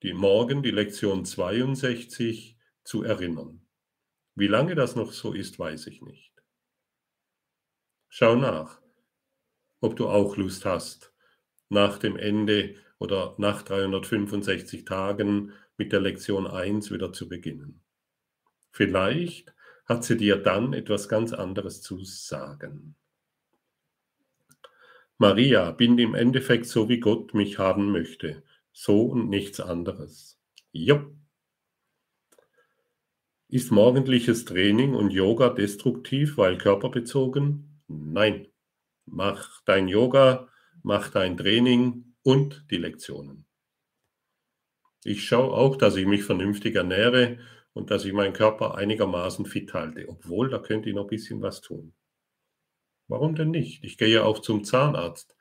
[0.04, 3.68] die morgen die Lektion 62, zu erinnern.
[4.36, 6.34] Wie lange das noch so ist, weiß ich nicht.
[8.08, 8.82] Schau nach,
[9.82, 11.14] ob du auch Lust hast,
[11.70, 17.84] nach dem Ende oder nach 365 Tagen mit der Lektion 1 wieder zu beginnen.
[18.72, 19.54] Vielleicht
[19.86, 22.96] hat sie dir dann etwas ganz anderes zu sagen.
[25.20, 28.44] Maria, bin im Endeffekt so, wie Gott mich haben möchte.
[28.72, 30.40] So und nichts anderes.
[30.72, 31.16] Jupp.
[33.50, 37.82] Ist morgendliches Training und Yoga destruktiv, weil körperbezogen?
[37.88, 38.48] Nein.
[39.06, 40.50] Mach dein Yoga,
[40.84, 43.46] mach dein Training und die Lektionen.
[45.04, 47.40] Ich schaue auch, dass ich mich vernünftig ernähre
[47.74, 51.42] und dass ich meinen Körper einigermaßen fit halte, obwohl da könnte ich noch ein bisschen
[51.42, 51.94] was tun.
[53.08, 53.84] Warum denn nicht?
[53.84, 55.36] Ich gehe ja auch zum Zahnarzt.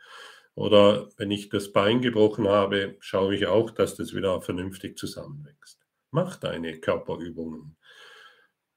[0.54, 5.80] Oder wenn ich das Bein gebrochen habe, schaue ich auch, dass das wieder vernünftig zusammenwächst.
[6.10, 7.76] Mach deine Körperübungen.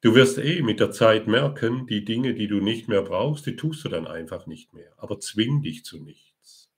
[0.02, 3.56] Du wirst eh mit der Zeit merken, die Dinge, die du nicht mehr brauchst, die
[3.56, 4.94] tust du dann einfach nicht mehr.
[4.98, 6.72] Aber zwing dich zu nichts.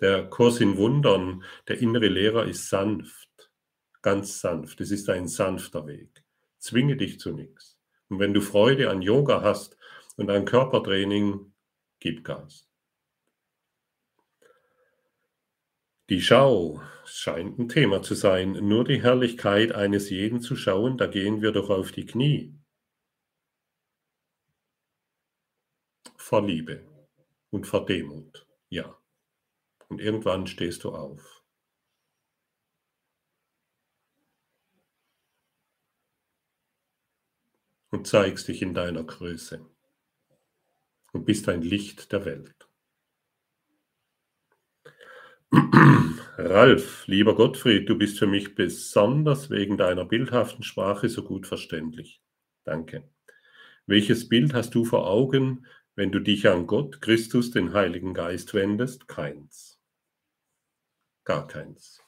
[0.00, 3.28] Der Kurs in Wundern, der innere Lehrer ist sanft
[4.04, 4.80] ganz sanft.
[4.82, 6.22] Es ist ein sanfter Weg.
[6.58, 7.80] Zwinge dich zu nichts.
[8.08, 9.76] Und wenn du Freude an Yoga hast
[10.16, 11.52] und an Körpertraining,
[12.00, 12.68] gib Gas.
[16.10, 18.52] Die Schau scheint ein Thema zu sein.
[18.52, 22.54] Nur die Herrlichkeit eines jeden zu schauen, da gehen wir doch auf die Knie.
[26.16, 26.86] Vor Liebe
[27.50, 28.98] und vor Demut, ja.
[29.88, 31.44] Und irgendwann stehst du auf.
[37.94, 39.64] und zeigst dich in deiner Größe
[41.14, 42.68] und bist ein Licht der Welt.
[46.36, 52.20] Ralf, lieber Gottfried, du bist für mich besonders wegen deiner bildhaften Sprache so gut verständlich.
[52.64, 53.08] Danke.
[53.86, 58.52] Welches Bild hast du vor Augen, wenn du dich an Gott, Christus, den Heiligen Geist
[58.52, 59.06] wendest?
[59.06, 59.80] Keins.
[61.24, 62.03] Gar keins.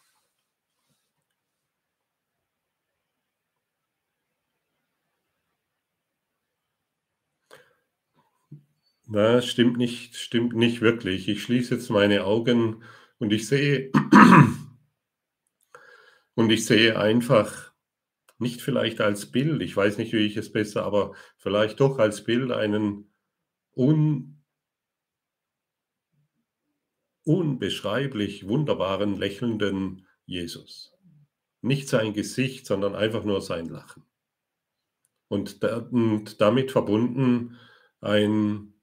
[9.08, 11.28] Na, stimmt nicht, stimmt nicht wirklich.
[11.28, 12.82] Ich schließe jetzt meine Augen
[13.18, 13.92] und ich sehe,
[16.34, 17.72] und ich sehe einfach,
[18.38, 22.24] nicht vielleicht als Bild, ich weiß nicht, wie ich es besser, aber vielleicht doch als
[22.24, 23.12] Bild einen
[23.74, 24.42] un,
[27.24, 30.92] unbeschreiblich wunderbaren, lächelnden Jesus.
[31.62, 34.04] Nicht sein Gesicht, sondern einfach nur sein Lachen.
[35.28, 37.56] Und, da, und damit verbunden
[38.00, 38.75] ein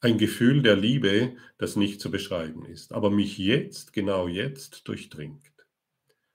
[0.00, 5.52] ein Gefühl der Liebe, das nicht zu beschreiben ist, aber mich jetzt, genau jetzt, durchdringt.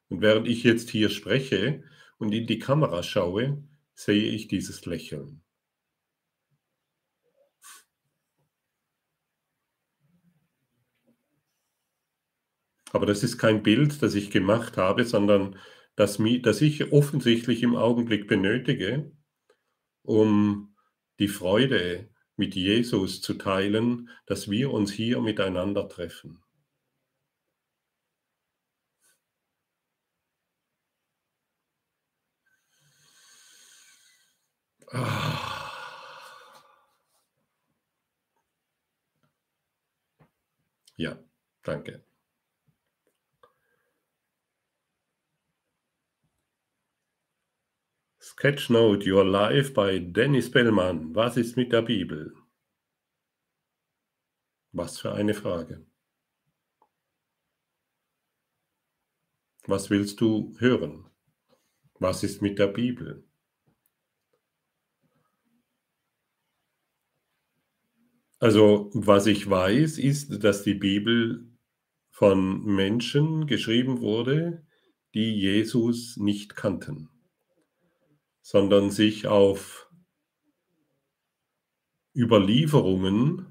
[0.10, 1.84] Und während ich jetzt hier spreche
[2.18, 3.64] und in die Kamera schaue,
[3.94, 5.42] sehe ich dieses Lächeln.
[12.92, 15.58] Aber das ist kein Bild, das ich gemacht habe, sondern
[15.96, 19.12] das, das ich offensichtlich im Augenblick benötige,
[20.02, 20.76] um
[21.20, 22.11] die Freude
[22.42, 26.42] mit Jesus zu teilen, dass wir uns hier miteinander treffen.
[34.92, 35.72] Ah.
[40.98, 41.16] Ja,
[41.62, 42.04] danke.
[48.42, 51.14] Sketchnote Your Life bei Dennis Bellmann.
[51.14, 52.34] Was ist mit der Bibel?
[54.72, 55.86] Was für eine Frage.
[59.68, 61.06] Was willst du hören?
[62.00, 63.30] Was ist mit der Bibel?
[68.40, 71.48] Also, was ich weiß, ist, dass die Bibel
[72.10, 74.66] von Menschen geschrieben wurde,
[75.14, 77.12] die Jesus nicht kannten
[78.42, 79.90] sondern sich auf
[82.16, 83.46] Überlieferungen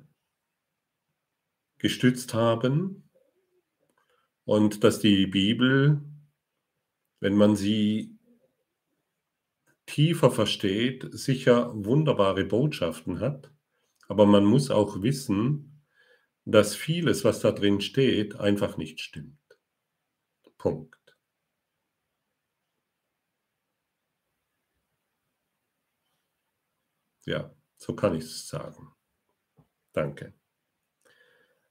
[1.78, 3.08] gestützt haben
[4.44, 6.02] und dass die Bibel,
[7.20, 8.18] wenn man sie
[9.86, 13.50] tiefer versteht, sicher wunderbare Botschaften hat,
[14.08, 15.82] aber man muss auch wissen,
[16.44, 19.38] dass vieles, was da drin steht, einfach nicht stimmt.
[20.58, 20.99] Punkt.
[27.30, 28.88] Ja, so kann ich es sagen.
[29.92, 30.34] Danke.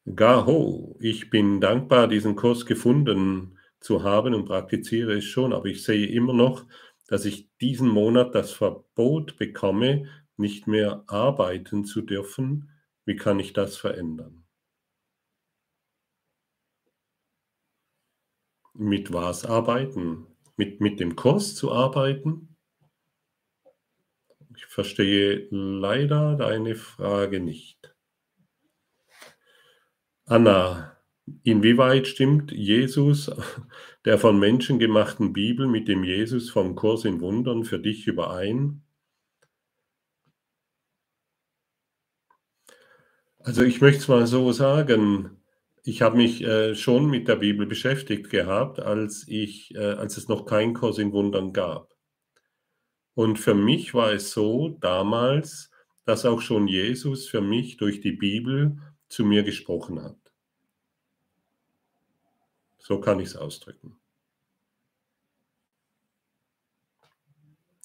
[0.06, 5.84] Gaho, ich bin dankbar, diesen Kurs gefunden zu haben und praktiziere es schon, aber ich
[5.84, 6.66] sehe immer noch,
[7.08, 10.08] dass ich diesen Monat das Verbot bekomme,
[10.38, 12.70] nicht mehr arbeiten zu dürfen.
[13.04, 14.46] Wie kann ich das verändern?
[18.74, 20.26] Mit was arbeiten?
[20.56, 22.49] Mit, mit dem Kurs zu arbeiten?
[24.56, 27.94] Ich verstehe leider deine Frage nicht.
[30.26, 30.98] Anna,
[31.44, 33.32] inwieweit stimmt Jesus
[34.06, 38.82] der von Menschen gemachten Bibel mit dem Jesus vom Kurs in Wundern für dich überein?
[43.40, 45.42] Also ich möchte es mal so sagen,
[45.84, 50.28] ich habe mich äh, schon mit der Bibel beschäftigt gehabt, als, ich, äh, als es
[50.28, 51.99] noch keinen Kurs in Wundern gab.
[53.20, 55.72] Und für mich war es so damals,
[56.06, 58.80] dass auch schon Jesus für mich durch die Bibel
[59.10, 60.34] zu mir gesprochen hat.
[62.78, 64.00] So kann ich es ausdrücken.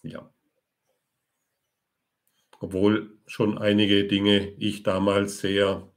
[0.05, 0.33] Ja.
[2.61, 5.93] Obwohl schon einige Dinge ich damals sehr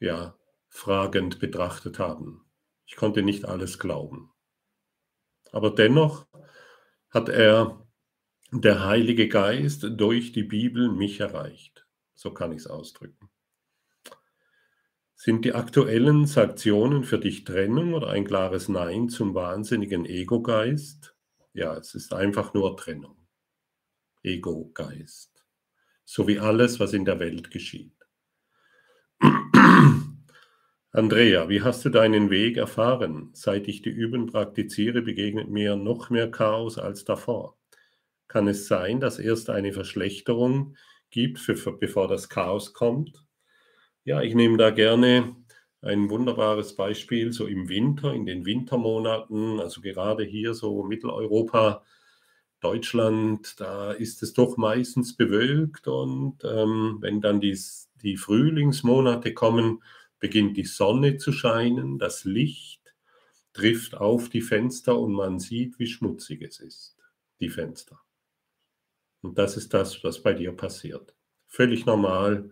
[0.00, 0.36] ja,
[0.68, 2.44] fragend betrachtet haben.
[2.84, 4.34] Ich konnte nicht alles glauben.
[5.50, 6.25] Aber dennoch
[7.10, 7.86] hat er,
[8.52, 11.86] der Heilige Geist, durch die Bibel mich erreicht.
[12.14, 13.28] So kann ich es ausdrücken.
[15.14, 21.16] Sind die aktuellen Sanktionen für dich Trennung oder ein klares Nein zum wahnsinnigen Ego-Geist?
[21.54, 23.16] Ja, es ist einfach nur Trennung.
[24.22, 25.44] Ego-Geist.
[26.04, 27.96] So wie alles, was in der Welt geschieht.
[30.96, 33.28] Andrea, wie hast du deinen Weg erfahren?
[33.34, 37.58] Seit ich die Üben praktiziere, begegnet mir noch mehr Chaos als davor.
[38.28, 40.74] Kann es sein, dass erst eine Verschlechterung
[41.10, 43.26] gibt, für, bevor das Chaos kommt?
[44.04, 45.36] Ja, ich nehme da gerne
[45.82, 51.84] ein wunderbares Beispiel, so im Winter, in den Wintermonaten, also gerade hier so Mitteleuropa,
[52.60, 57.58] Deutschland, da ist es doch meistens bewölkt und ähm, wenn dann die,
[58.02, 59.82] die Frühlingsmonate kommen,
[60.18, 62.94] beginnt die Sonne zu scheinen, das Licht
[63.52, 66.96] trifft auf die Fenster und man sieht, wie schmutzig es ist,
[67.40, 68.00] die Fenster.
[69.22, 71.14] Und das ist das, was bei dir passiert.
[71.46, 72.50] Völlig normal,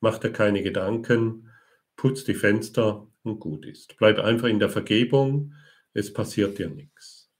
[0.00, 1.50] mach dir keine Gedanken,
[1.96, 3.96] putz die Fenster und gut ist.
[3.96, 5.54] Bleib einfach in der Vergebung,
[5.92, 7.30] es passiert dir nichts.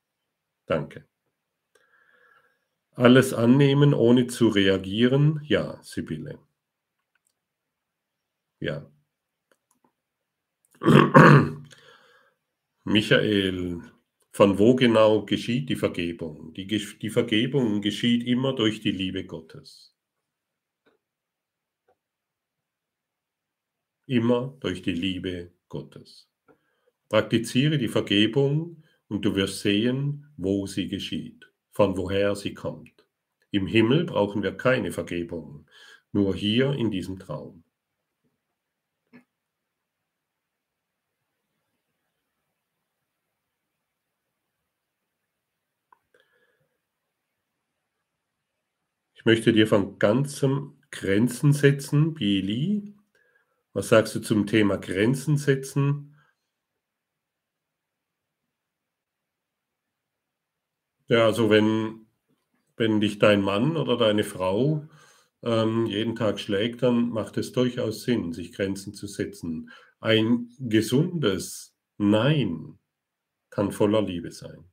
[0.66, 1.06] Danke.
[2.92, 5.40] Alles annehmen, ohne zu reagieren?
[5.44, 6.38] Ja, Sibylle.
[8.60, 8.90] Ja,
[12.84, 13.82] Michael,
[14.32, 16.54] von wo genau geschieht die Vergebung?
[16.54, 19.94] Die, die Vergebung geschieht immer durch die Liebe Gottes.
[24.06, 26.30] Immer durch die Liebe Gottes.
[27.10, 33.06] Praktiziere die Vergebung und du wirst sehen, wo sie geschieht, von woher sie kommt.
[33.50, 35.68] Im Himmel brauchen wir keine Vergebung,
[36.12, 37.64] nur hier in diesem Traum.
[49.20, 52.94] Ich möchte dir von ganzem Grenzen setzen, Billy.
[53.74, 56.16] Was sagst du zum Thema Grenzen setzen?
[61.08, 62.06] Ja, also wenn,
[62.78, 64.88] wenn dich dein Mann oder deine Frau
[65.42, 69.70] ähm, jeden Tag schlägt, dann macht es durchaus Sinn, sich Grenzen zu setzen.
[70.00, 72.78] Ein gesundes Nein
[73.50, 74.64] kann voller Liebe sein.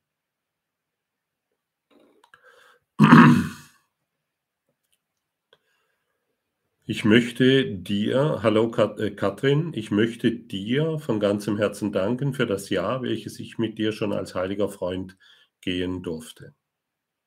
[6.89, 12.45] Ich möchte dir, hallo Kat, äh, Katrin, ich möchte dir von ganzem Herzen danken für
[12.45, 15.17] das Jahr, welches ich mit dir schon als heiliger Freund
[15.59, 16.55] gehen durfte.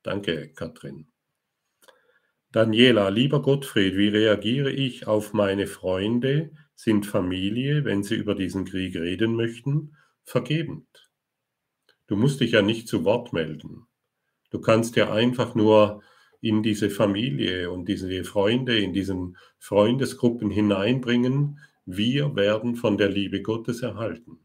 [0.01, 1.09] Danke, Katrin.
[2.51, 8.65] Daniela, lieber Gottfried, wie reagiere ich auf meine Freunde, sind Familie, wenn sie über diesen
[8.65, 11.11] Krieg reden möchten, vergebend.
[12.07, 13.85] Du musst dich ja nicht zu Wort melden.
[14.49, 16.01] Du kannst ja einfach nur
[16.41, 23.41] in diese Familie und diese Freunde, in diesen Freundesgruppen hineinbringen, wir werden von der Liebe
[23.41, 24.39] Gottes erhalten.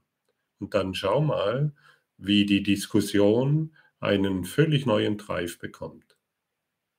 [0.59, 1.74] Und dann schau mal,
[2.18, 6.16] wie die Diskussion einen völlig neuen Treif bekommt.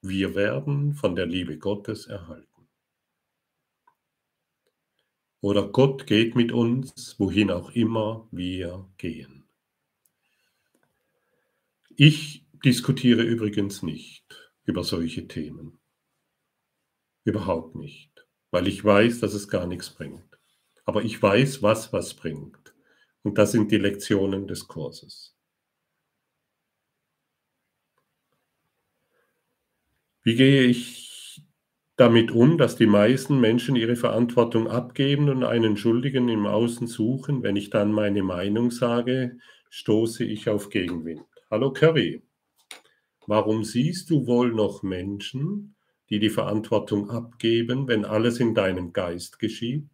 [0.02, 2.68] Wir werden von der Liebe Gottes erhalten.
[5.42, 9.44] Oder Gott geht mit uns, wohin auch immer wir gehen.
[11.96, 15.80] Ich diskutiere übrigens nicht über solche Themen.
[17.24, 20.38] Überhaupt nicht, weil ich weiß, dass es gar nichts bringt.
[20.86, 22.76] Aber ich weiß, was was bringt.
[23.24, 25.36] Und das sind die Lektionen des Kurses.
[30.24, 31.42] Wie gehe ich
[31.96, 37.44] damit um, dass die meisten Menschen ihre Verantwortung abgeben und einen Schuldigen im Außen suchen?
[37.44, 39.40] Wenn ich dann meine Meinung sage,
[39.70, 41.24] stoße ich auf Gegenwind.
[41.50, 42.27] Hallo Curry.
[43.28, 45.76] Warum siehst du wohl noch Menschen,
[46.10, 49.90] die die Verantwortung abgeben, wenn alles in deinem Geist geschieht?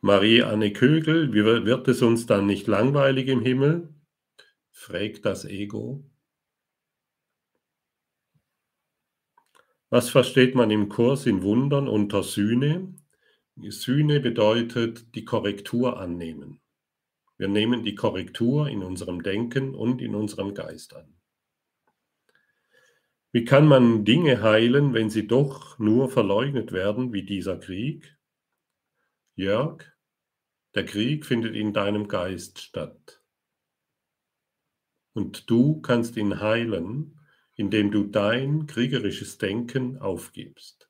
[0.00, 3.94] Marie-Anne Kögel, wird es uns dann nicht langweilig im Himmel?
[4.70, 6.02] fragt das Ego.
[9.92, 12.94] Was versteht man im Kurs in Wundern unter Sühne?
[13.56, 16.62] Sühne bedeutet die Korrektur annehmen.
[17.36, 21.14] Wir nehmen die Korrektur in unserem Denken und in unserem Geist an.
[23.32, 28.16] Wie kann man Dinge heilen, wenn sie doch nur verleugnet werden, wie dieser Krieg?
[29.34, 29.84] Jörg,
[30.74, 33.22] der Krieg findet in deinem Geist statt.
[35.12, 37.18] Und du kannst ihn heilen,
[37.56, 40.88] indem du dein kriegerisches Denken aufgibst.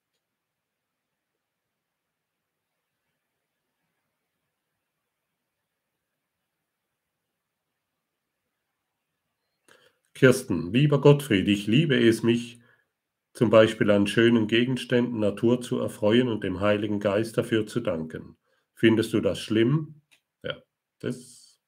[10.14, 12.60] Kirsten, lieber Gottfried, ich liebe es, mich
[13.34, 18.36] zum Beispiel an schönen Gegenständen Natur zu erfreuen und dem Heiligen Geist dafür zu danken.
[18.74, 20.02] Findest du das schlimm?
[20.42, 20.62] Ja,
[21.00, 21.60] das.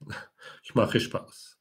[0.62, 1.55] Ich mache Spaß.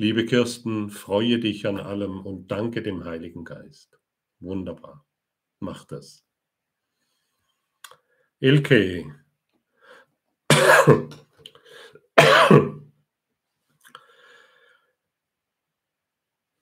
[0.00, 3.98] Liebe Kirsten, freue dich an allem und danke dem Heiligen Geist.
[4.38, 5.04] Wunderbar.
[5.58, 6.24] Mach das.
[8.38, 9.14] Ilke.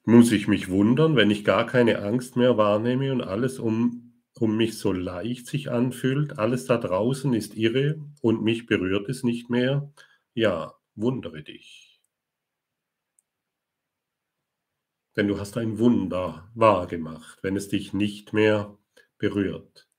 [0.03, 4.57] Muss ich mich wundern, wenn ich gar keine Angst mehr wahrnehme und alles um, um
[4.57, 6.41] mich so leicht sich anfühlt?
[6.41, 9.93] Alles da draußen ist irre und mich berührt es nicht mehr?
[10.35, 11.88] Ja, wundere dich.
[15.19, 18.79] Denn du hast ein Wunder wahrgemacht, wenn es dich nicht mehr
[19.19, 19.91] berührt.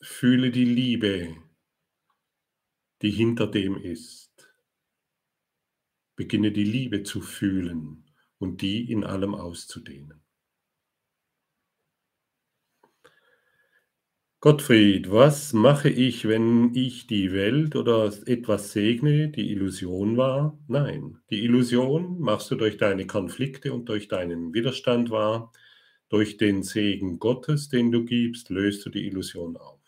[0.00, 1.36] Fühle die Liebe,
[3.02, 4.48] die hinter dem ist.
[6.14, 8.08] Beginne die Liebe zu fühlen
[8.38, 10.25] und die in allem auszudehnen.
[14.40, 20.58] Gottfried, was mache ich, wenn ich die Welt oder etwas segne, die Illusion war?
[20.68, 25.52] Nein, die Illusion machst du durch deine Konflikte und durch deinen Widerstand wahr.
[26.08, 29.80] Durch den Segen Gottes, den du gibst, löst du die Illusion auf.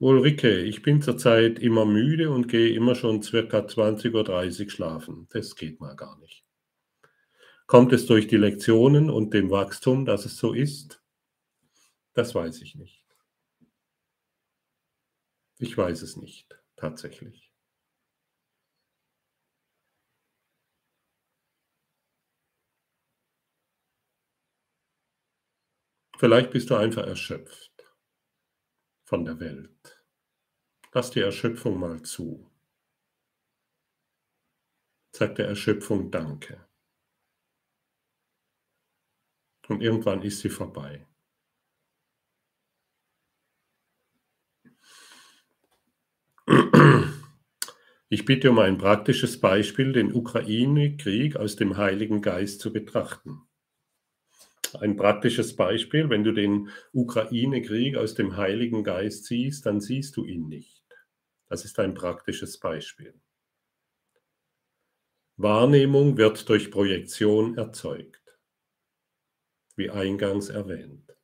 [0.00, 5.28] Ulrike, ich bin zurzeit immer müde und gehe immer schon circa 20.30 Uhr schlafen.
[5.30, 6.44] Das geht mal gar nicht.
[7.68, 11.00] Kommt es durch die Lektionen und dem Wachstum, dass es so ist?
[12.18, 13.06] Das weiß ich nicht.
[15.58, 17.54] Ich weiß es nicht, tatsächlich.
[26.16, 27.86] Vielleicht bist du einfach erschöpft
[29.04, 30.04] von der Welt.
[30.90, 32.50] Lass die Erschöpfung mal zu.
[35.14, 36.68] Sag der Erschöpfung Danke.
[39.68, 41.07] Und irgendwann ist sie vorbei.
[48.10, 53.42] Ich bitte um ein praktisches Beispiel, den Ukraine-Krieg aus dem Heiligen Geist zu betrachten.
[54.80, 60.24] Ein praktisches Beispiel, wenn du den Ukraine-Krieg aus dem Heiligen Geist siehst, dann siehst du
[60.24, 60.84] ihn nicht.
[61.48, 63.14] Das ist ein praktisches Beispiel.
[65.36, 68.38] Wahrnehmung wird durch Projektion erzeugt,
[69.76, 71.14] wie eingangs erwähnt.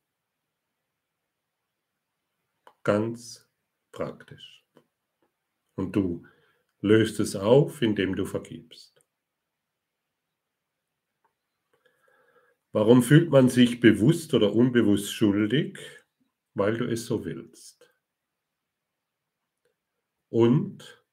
[2.83, 3.49] Ganz
[3.91, 4.63] praktisch.
[5.75, 6.25] Und du
[6.85, 9.03] löst es auf, indem du vergibst.
[12.71, 15.79] Warum fühlt man sich bewusst oder unbewusst schuldig?
[16.53, 17.91] Weil du es so willst.
[20.29, 21.03] Und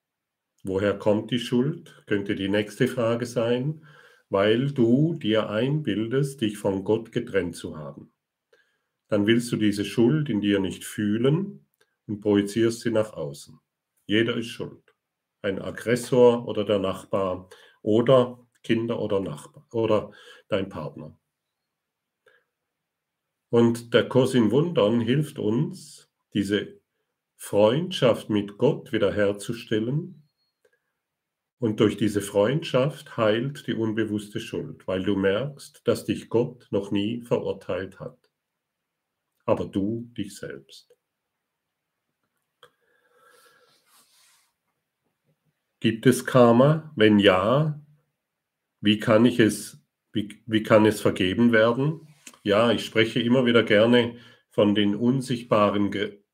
[0.62, 2.04] woher kommt die Schuld?
[2.06, 3.86] Könnte die nächste Frage sein,
[4.28, 8.12] weil du dir einbildest, dich von Gott getrennt zu haben.
[9.08, 11.66] Dann willst du diese Schuld in dir nicht fühlen
[12.06, 13.58] und projizierst sie nach außen.
[14.06, 14.81] Jeder ist schuld.
[15.42, 17.48] Ein Aggressor oder der Nachbar
[17.82, 20.12] oder Kinder oder Nachbar oder
[20.48, 21.18] dein Partner.
[23.50, 26.80] Und der Kurs in Wundern hilft uns, diese
[27.36, 30.28] Freundschaft mit Gott wiederherzustellen.
[31.58, 36.92] Und durch diese Freundschaft heilt die unbewusste Schuld, weil du merkst, dass dich Gott noch
[36.92, 38.30] nie verurteilt hat.
[39.44, 40.91] Aber du dich selbst.
[45.82, 46.92] Gibt es Karma?
[46.94, 47.82] Wenn ja,
[48.80, 49.82] wie kann ich es,
[50.12, 52.06] wie, wie kann es vergeben werden?
[52.44, 54.14] Ja, ich spreche immer wieder gerne
[54.52, 55.90] von den unsichtbaren,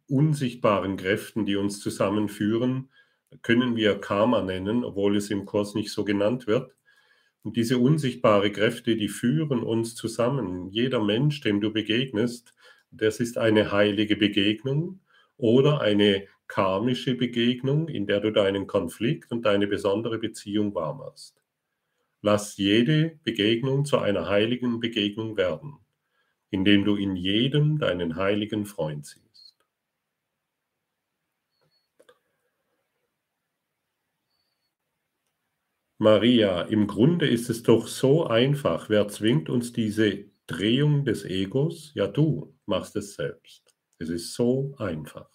[0.07, 2.91] unsichtbaren Kräften, die uns zusammenführen.
[3.41, 6.77] Können wir Karma nennen, obwohl es im Kurs nicht so genannt wird.
[7.43, 10.69] Und diese unsichtbaren Kräfte, die führen uns zusammen.
[10.69, 12.53] Jeder Mensch, dem du begegnest,
[12.91, 15.01] das ist eine heilige Begegnung
[15.39, 21.41] oder eine karmische Begegnung, in der du deinen Konflikt und deine besondere Beziehung wahrmachst.
[22.23, 25.79] Lass jede Begegnung zu einer heiligen Begegnung werden
[26.51, 29.55] indem du in jedem deinen heiligen Freund siehst.
[35.99, 38.89] Maria, im Grunde ist es doch so einfach.
[38.89, 41.93] Wer zwingt uns diese Drehung des Egos?
[41.95, 43.75] Ja, du machst es selbst.
[43.99, 45.29] Es ist so einfach.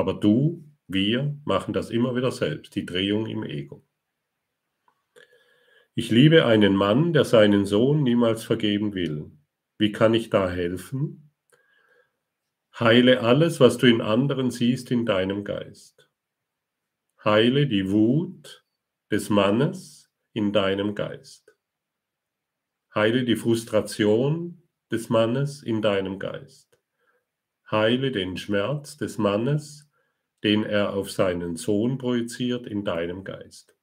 [0.00, 3.86] Aber du, wir machen das immer wieder selbst, die Drehung im Ego.
[5.94, 9.30] Ich liebe einen Mann, der seinen Sohn niemals vergeben will.
[9.76, 11.34] Wie kann ich da helfen?
[12.78, 16.08] Heile alles, was du in anderen siehst, in deinem Geist.
[17.22, 18.64] Heile die Wut
[19.10, 21.54] des Mannes in deinem Geist.
[22.94, 26.80] Heile die Frustration des Mannes in deinem Geist.
[27.70, 29.89] Heile den Schmerz des Mannes,
[30.42, 33.76] den er auf seinen Sohn projiziert, in deinem Geist.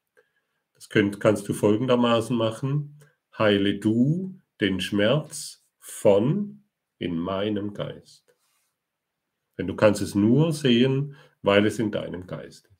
[0.73, 2.99] Das könnt, kannst du folgendermaßen machen.
[3.37, 6.63] Heile du den Schmerz von
[6.97, 8.35] in meinem Geist.
[9.57, 12.77] Denn du kannst es nur sehen, weil es in deinem Geist ist.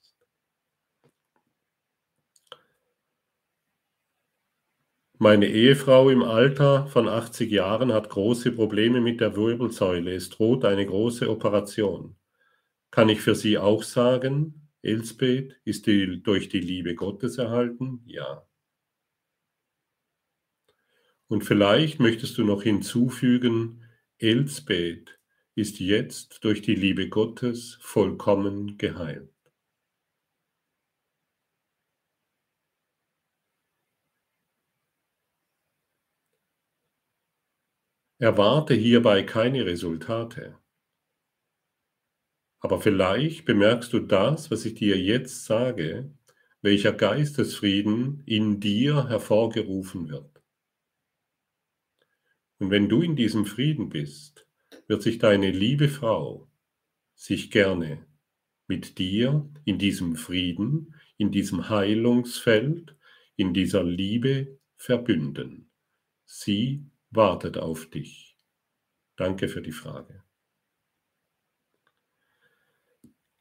[5.20, 10.14] Meine Ehefrau im Alter von 80 Jahren hat große Probleme mit der Wirbelsäule.
[10.14, 12.16] Es droht eine große Operation.
[12.92, 18.02] Kann ich für sie auch sagen, Elsbeth ist die, durch die Liebe Gottes erhalten?
[18.06, 18.48] Ja.
[21.28, 23.84] Und vielleicht möchtest du noch hinzufügen,
[24.18, 25.20] Elsbeth
[25.56, 29.30] ist jetzt durch die Liebe Gottes vollkommen geheilt.
[38.20, 40.58] Erwarte hierbei keine Resultate.
[42.68, 46.12] Aber vielleicht bemerkst du das, was ich dir jetzt sage,
[46.62, 50.44] welcher Geistesfrieden in dir hervorgerufen wird.
[52.60, 54.46] Und wenn du in diesem Frieden bist,
[54.86, 56.50] wird sich deine liebe Frau
[57.16, 58.06] sich gerne
[58.68, 62.98] mit dir in diesem Frieden, in diesem Heilungsfeld,
[63.38, 65.72] in dieser Liebe verbünden.
[66.26, 68.36] Sie wartet auf dich.
[69.16, 70.27] Danke für die Frage.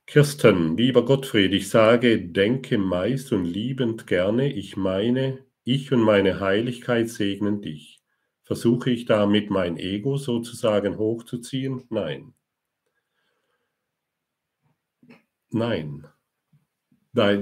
[0.06, 6.38] Kirsten, lieber Gottfried, ich sage, denke meist und liebend gerne, ich meine, ich und meine
[6.38, 8.00] Heiligkeit segnen dich.
[8.44, 11.82] Versuche ich damit mein Ego sozusagen hochzuziehen?
[11.90, 12.34] Nein.
[15.50, 16.06] Nein.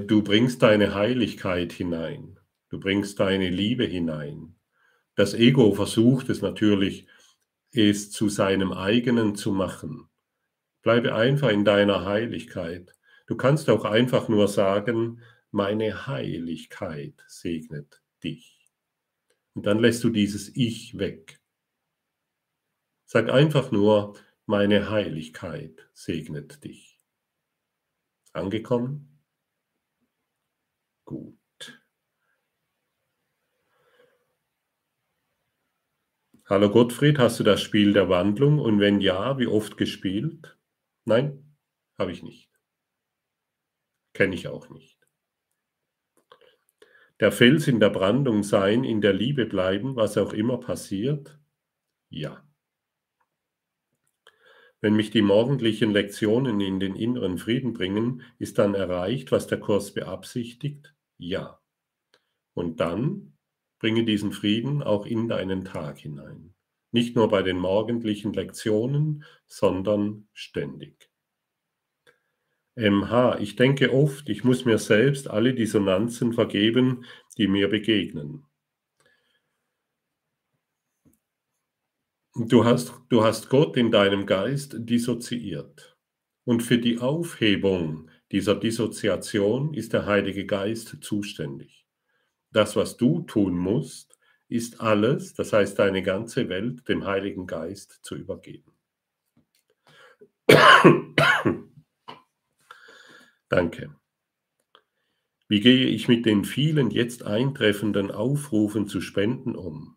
[0.07, 2.39] Du bringst deine Heiligkeit hinein.
[2.69, 4.55] Du bringst deine Liebe hinein.
[5.13, 7.07] Das Ego versucht es natürlich,
[7.71, 10.09] es zu seinem eigenen zu machen.
[10.85, 12.93] Bleibe einfach in deiner Heiligkeit.
[13.25, 18.71] Du kannst auch einfach nur sagen, meine Heiligkeit segnet dich.
[19.55, 21.41] Und dann lässt du dieses Ich weg.
[23.03, 26.99] Sag einfach nur, meine Heiligkeit segnet dich.
[28.33, 29.23] Angekommen?
[31.03, 31.81] Gut.
[36.45, 40.55] Hallo Gottfried, hast du das Spiel der Wandlung und wenn ja, wie oft gespielt?
[41.05, 41.55] Nein,
[41.97, 42.51] habe ich nicht.
[44.13, 45.05] Kenne ich auch nicht
[47.19, 51.39] der Fels in der Brandung sein, in der Liebe bleiben, was auch immer passiert?
[52.09, 52.47] Ja.
[54.81, 59.59] Wenn mich die morgendlichen Lektionen in den inneren Frieden bringen, ist dann erreicht, was der
[59.59, 60.93] Kurs beabsichtigt?
[61.17, 61.59] Ja.
[62.53, 63.37] Und dann
[63.79, 66.54] bringe diesen Frieden auch in deinen Tag hinein.
[66.95, 71.09] Nicht nur bei den morgendlichen Lektionen, sondern ständig.
[72.75, 73.39] MH.
[73.41, 77.03] Ich denke oft, ich muss mir selbst alle Dissonanzen vergeben,
[77.37, 78.45] die mir begegnen.
[82.33, 85.97] Du hast, du hast Gott in deinem Geist dissoziiert.
[86.45, 91.85] Und für die Aufhebung dieser Dissoziation ist der Heilige Geist zuständig.
[92.51, 94.14] Das, was du tun musst,
[94.47, 98.71] ist alles, das heißt deine ganze Welt, dem Heiligen Geist zu übergeben.
[103.49, 103.95] Danke.
[105.47, 109.95] Wie gehe ich mit den vielen jetzt eintreffenden Aufrufen zu Spenden um?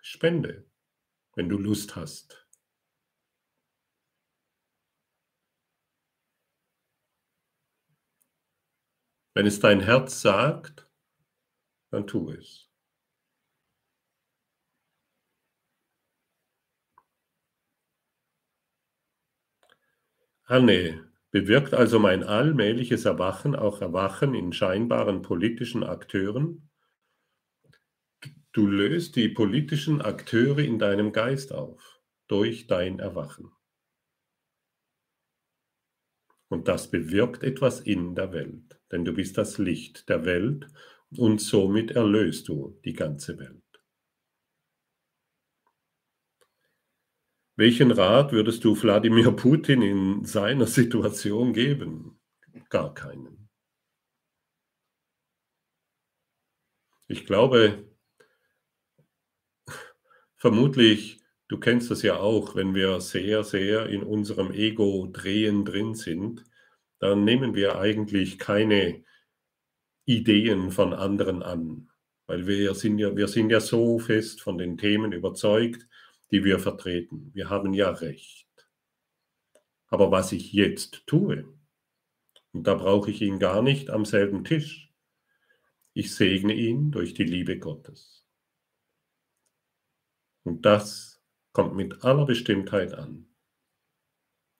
[0.00, 0.64] Spende,
[1.34, 2.46] wenn du Lust hast.
[9.34, 10.88] Wenn es dein Herz sagt,
[11.90, 12.65] dann tu es.
[20.46, 26.70] Anne, Bewirkt also mein allmähliches Erwachen auch Erwachen in scheinbaren politischen Akteuren?
[28.52, 33.50] Du löst die politischen Akteure in deinem Geist auf durch dein Erwachen.
[36.48, 40.68] Und das bewirkt etwas in der Welt, denn du bist das Licht der Welt
[41.10, 43.65] und somit erlöst du die ganze Welt.
[47.58, 52.20] Welchen Rat würdest du Wladimir Putin in seiner Situation geben?
[52.68, 53.48] Gar keinen.
[57.08, 57.88] Ich glaube,
[60.36, 66.44] vermutlich, du kennst das ja auch, wenn wir sehr, sehr in unserem Ego-Drehen drin sind,
[66.98, 69.02] dann nehmen wir eigentlich keine
[70.04, 71.88] Ideen von anderen an,
[72.26, 75.88] weil wir sind ja, wir sind ja so fest von den Themen überzeugt,
[76.30, 77.30] die wir vertreten.
[77.34, 78.46] Wir haben ja recht.
[79.88, 81.46] Aber was ich jetzt tue,
[82.52, 84.92] und da brauche ich ihn gar nicht am selben Tisch,
[85.92, 88.26] ich segne ihn durch die Liebe Gottes.
[90.42, 91.22] Und das
[91.52, 93.28] kommt mit aller Bestimmtheit an.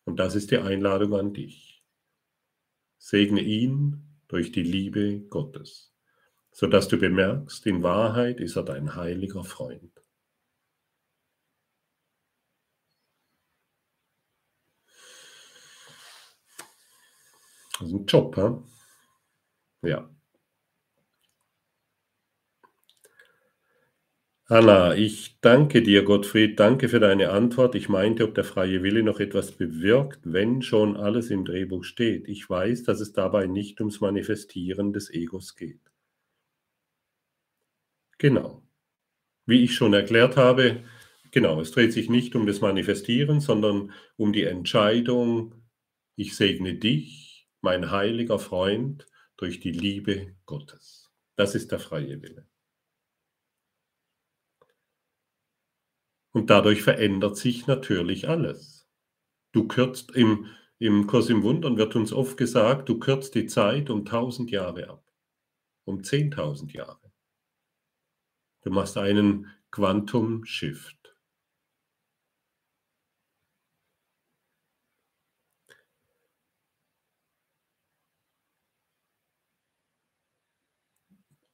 [0.04, 1.84] Und das ist die Einladung an dich.
[2.98, 5.94] Segne ihn durch die Liebe Gottes,
[6.52, 10.05] sodass du bemerkst, in Wahrheit ist er dein heiliger Freund.
[17.78, 18.50] Das ist ein Job, hä?
[19.82, 20.10] Ja.
[24.48, 27.74] Anna, ich danke dir, Gottfried, danke für deine Antwort.
[27.74, 32.28] Ich meinte, ob der freie Wille noch etwas bewirkt, wenn schon alles im Drehbuch steht.
[32.28, 35.80] Ich weiß, dass es dabei nicht ums Manifestieren des Egos geht.
[38.18, 38.62] Genau.
[39.46, 40.84] Wie ich schon erklärt habe,
[41.32, 45.54] genau, es dreht sich nicht um das Manifestieren, sondern um die Entscheidung,
[46.16, 47.25] ich segne dich,
[47.60, 49.06] mein heiliger Freund,
[49.36, 51.10] durch die Liebe Gottes.
[51.36, 52.46] Das ist der freie Wille.
[56.32, 58.86] Und dadurch verändert sich natürlich alles.
[59.52, 60.46] Du kürzt im,
[60.78, 64.88] Im Kurs im Wundern wird uns oft gesagt, du kürzt die Zeit um 1000 Jahre
[64.90, 65.04] ab,
[65.84, 67.12] um 10.000 Jahre.
[68.62, 71.16] Du machst einen Quantum Shift.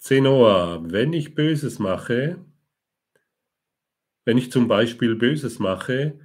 [0.02, 2.44] Zenoa, wenn ich Böses mache,
[4.24, 6.18] wenn ich zum Beispiel Böses mache,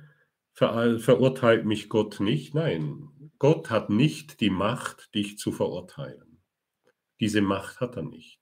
[0.51, 2.55] ver verurteilt mich Gott nicht.
[2.55, 6.41] Nein, Gott hat nicht die Macht, dich zu verurteilen.
[7.19, 8.41] Diese Macht hat er nicht.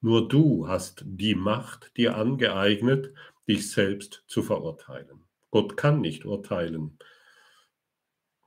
[0.00, 3.12] Nur du hast die Macht dir angeeignet,
[3.46, 5.26] dich selbst zu verurteilen.
[5.50, 6.98] Gott kann nicht urteilen.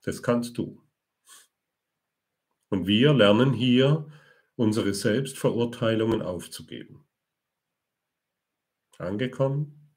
[0.01, 0.81] Das kannst du.
[2.69, 4.11] Und wir lernen hier,
[4.59, 7.05] unsere Selbstverurteilungen aufzugeben.
[8.97, 9.95] Angekommen?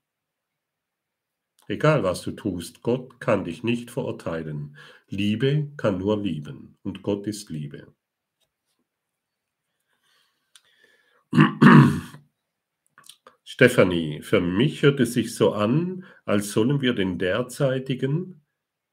[1.67, 4.77] Egal was du tust, Gott kann dich nicht verurteilen.
[5.09, 7.93] Liebe kann nur lieben und Gott ist Liebe.
[13.43, 18.45] Stefanie, für mich hört es sich so an, als sollen wir den derzeitigen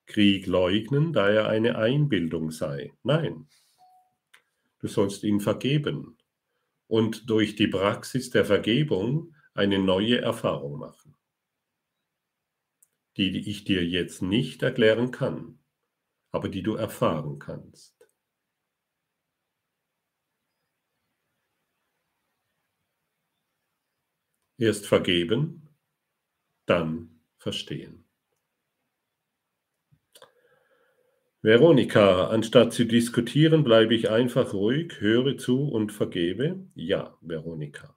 [0.08, 2.92] Krieg leugnen, da er eine Einbildung sei.
[3.04, 3.48] Nein,
[4.80, 6.18] du sollst ihn vergeben
[6.88, 11.16] und durch die Praxis der Vergebung eine neue Erfahrung machen,
[13.18, 15.60] die ich dir jetzt nicht erklären kann,
[16.32, 17.96] aber die du erfahren kannst.
[24.58, 25.70] Erst vergeben,
[26.66, 28.09] dann verstehen.
[31.42, 36.68] Veronika, anstatt zu diskutieren, bleibe ich einfach ruhig, höre zu und vergebe?
[36.76, 37.96] Ja, Veronika.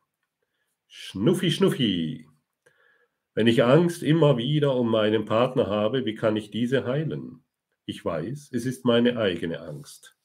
[0.87, 2.29] Schnuffi, Schnuffi.
[3.35, 7.43] Wenn ich Angst immer wieder um meinen Partner habe, wie kann ich diese heilen?
[7.85, 10.17] Ich weiß, es ist meine eigene Angst.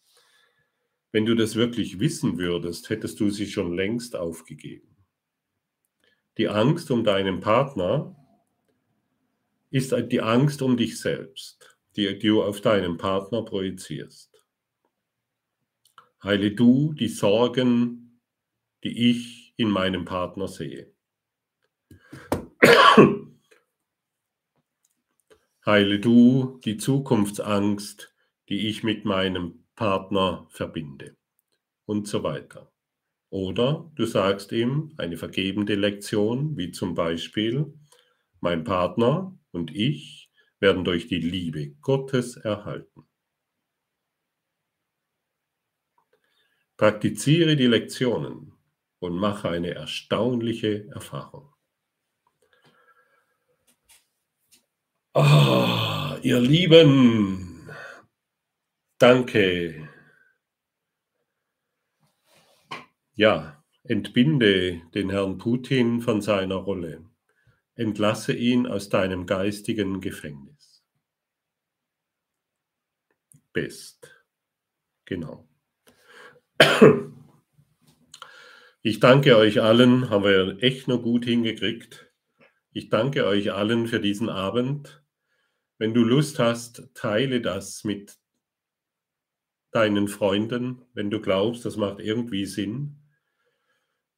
[1.11, 4.95] Wenn du das wirklich wissen würdest, hättest du sie schon längst aufgegeben.
[6.37, 8.15] Die Angst um deinen Partner
[9.71, 14.45] ist die Angst um dich selbst die du auf deinen Partner projizierst.
[16.23, 18.21] Heile du die Sorgen,
[18.83, 20.93] die ich in meinem Partner sehe.
[25.65, 28.13] Heile du die Zukunftsangst,
[28.49, 31.17] die ich mit meinem Partner verbinde.
[31.85, 32.71] Und so weiter.
[33.29, 37.73] Oder du sagst ihm eine vergebende Lektion, wie zum Beispiel,
[38.39, 40.26] mein Partner und ich
[40.59, 43.07] werden durch die Liebe Gottes erhalten.
[46.77, 48.53] Praktiziere die Lektionen
[48.99, 51.53] und mache eine erstaunliche Erfahrung.
[55.13, 57.67] Ah, ihr Lieben,
[58.99, 59.89] danke.
[63.15, 67.07] Ja, entbinde den Herrn Putin von seiner Rolle
[67.77, 70.46] entlasse ihn aus deinem geistigen Gefängnis.
[73.57, 74.11] Best.
[75.05, 75.49] Genau.
[78.83, 82.09] Ich danke euch allen, haben wir echt noch gut hingekriegt.
[82.71, 85.03] Ich danke euch allen für diesen Abend.
[85.77, 88.17] Wenn du Lust hast, teile das mit
[89.71, 93.01] deinen Freunden, wenn du glaubst, das macht irgendwie Sinn.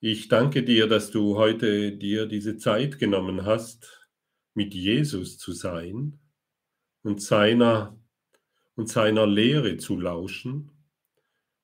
[0.01, 4.07] Ich danke dir, dass du heute dir diese Zeit genommen hast,
[4.53, 6.19] mit Jesus zu sein
[7.01, 7.98] und seiner,
[8.79, 10.71] und seiner Lehre zu lauschen.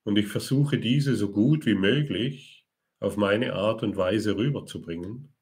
[0.04, 2.68] Und ich versuche diese so gut wie möglich
[3.00, 5.34] auf meine Art und Weise rüberzubringen.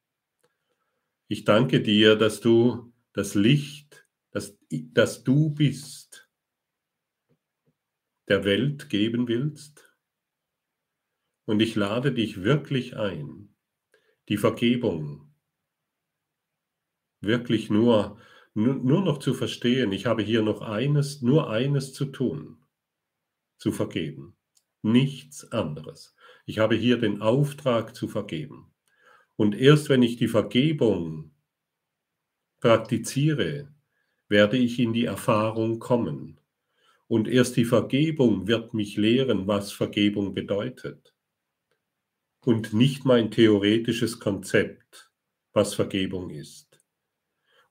[1.26, 6.30] Ich danke dir, dass du das Licht, das, das du bist,
[8.28, 9.96] der Welt geben willst
[11.44, 13.52] und ich lade dich wirklich ein,
[14.28, 15.34] die Vergebung
[17.20, 18.20] wirklich nur,
[18.54, 19.92] nur noch zu verstehen.
[19.92, 22.58] Ich habe hier noch eines, nur eines zu tun,
[23.58, 24.36] zu vergeben.
[24.82, 26.14] Nichts anderes.
[26.46, 28.72] Ich habe hier den Auftrag zu vergeben.
[29.36, 31.32] Und erst wenn ich die Vergebung
[32.60, 33.74] praktiziere,
[34.28, 36.40] werde ich in die Erfahrung kommen.
[37.08, 41.14] Und erst die Vergebung wird mich lehren, was Vergebung bedeutet
[42.44, 45.10] und nicht mein theoretisches Konzept,
[45.52, 46.73] was Vergebung ist.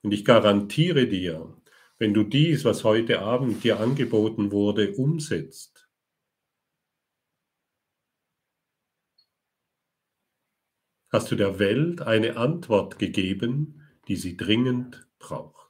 [0.04, 1.56] Und ich garantiere dir,
[1.98, 5.88] wenn du dies, was heute Abend dir angeboten wurde, umsetzt,
[11.08, 15.64] hast du der Welt eine Antwort gegeben, die sie dringend braucht.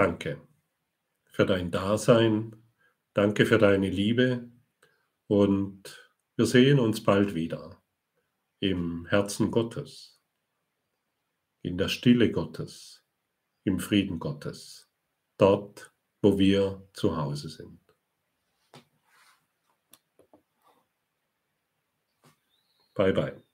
[0.00, 0.40] danke
[1.26, 2.56] für dein Dasein,
[3.12, 4.50] danke für deine Liebe
[5.26, 7.79] und wir sehen uns bald wieder
[8.60, 10.20] im Herzen Gottes,
[11.62, 13.02] in der Stille Gottes,
[13.64, 14.90] im Frieden Gottes,
[15.38, 15.92] dort,
[16.22, 17.80] wo wir zu Hause sind.
[22.94, 23.49] Bye bye.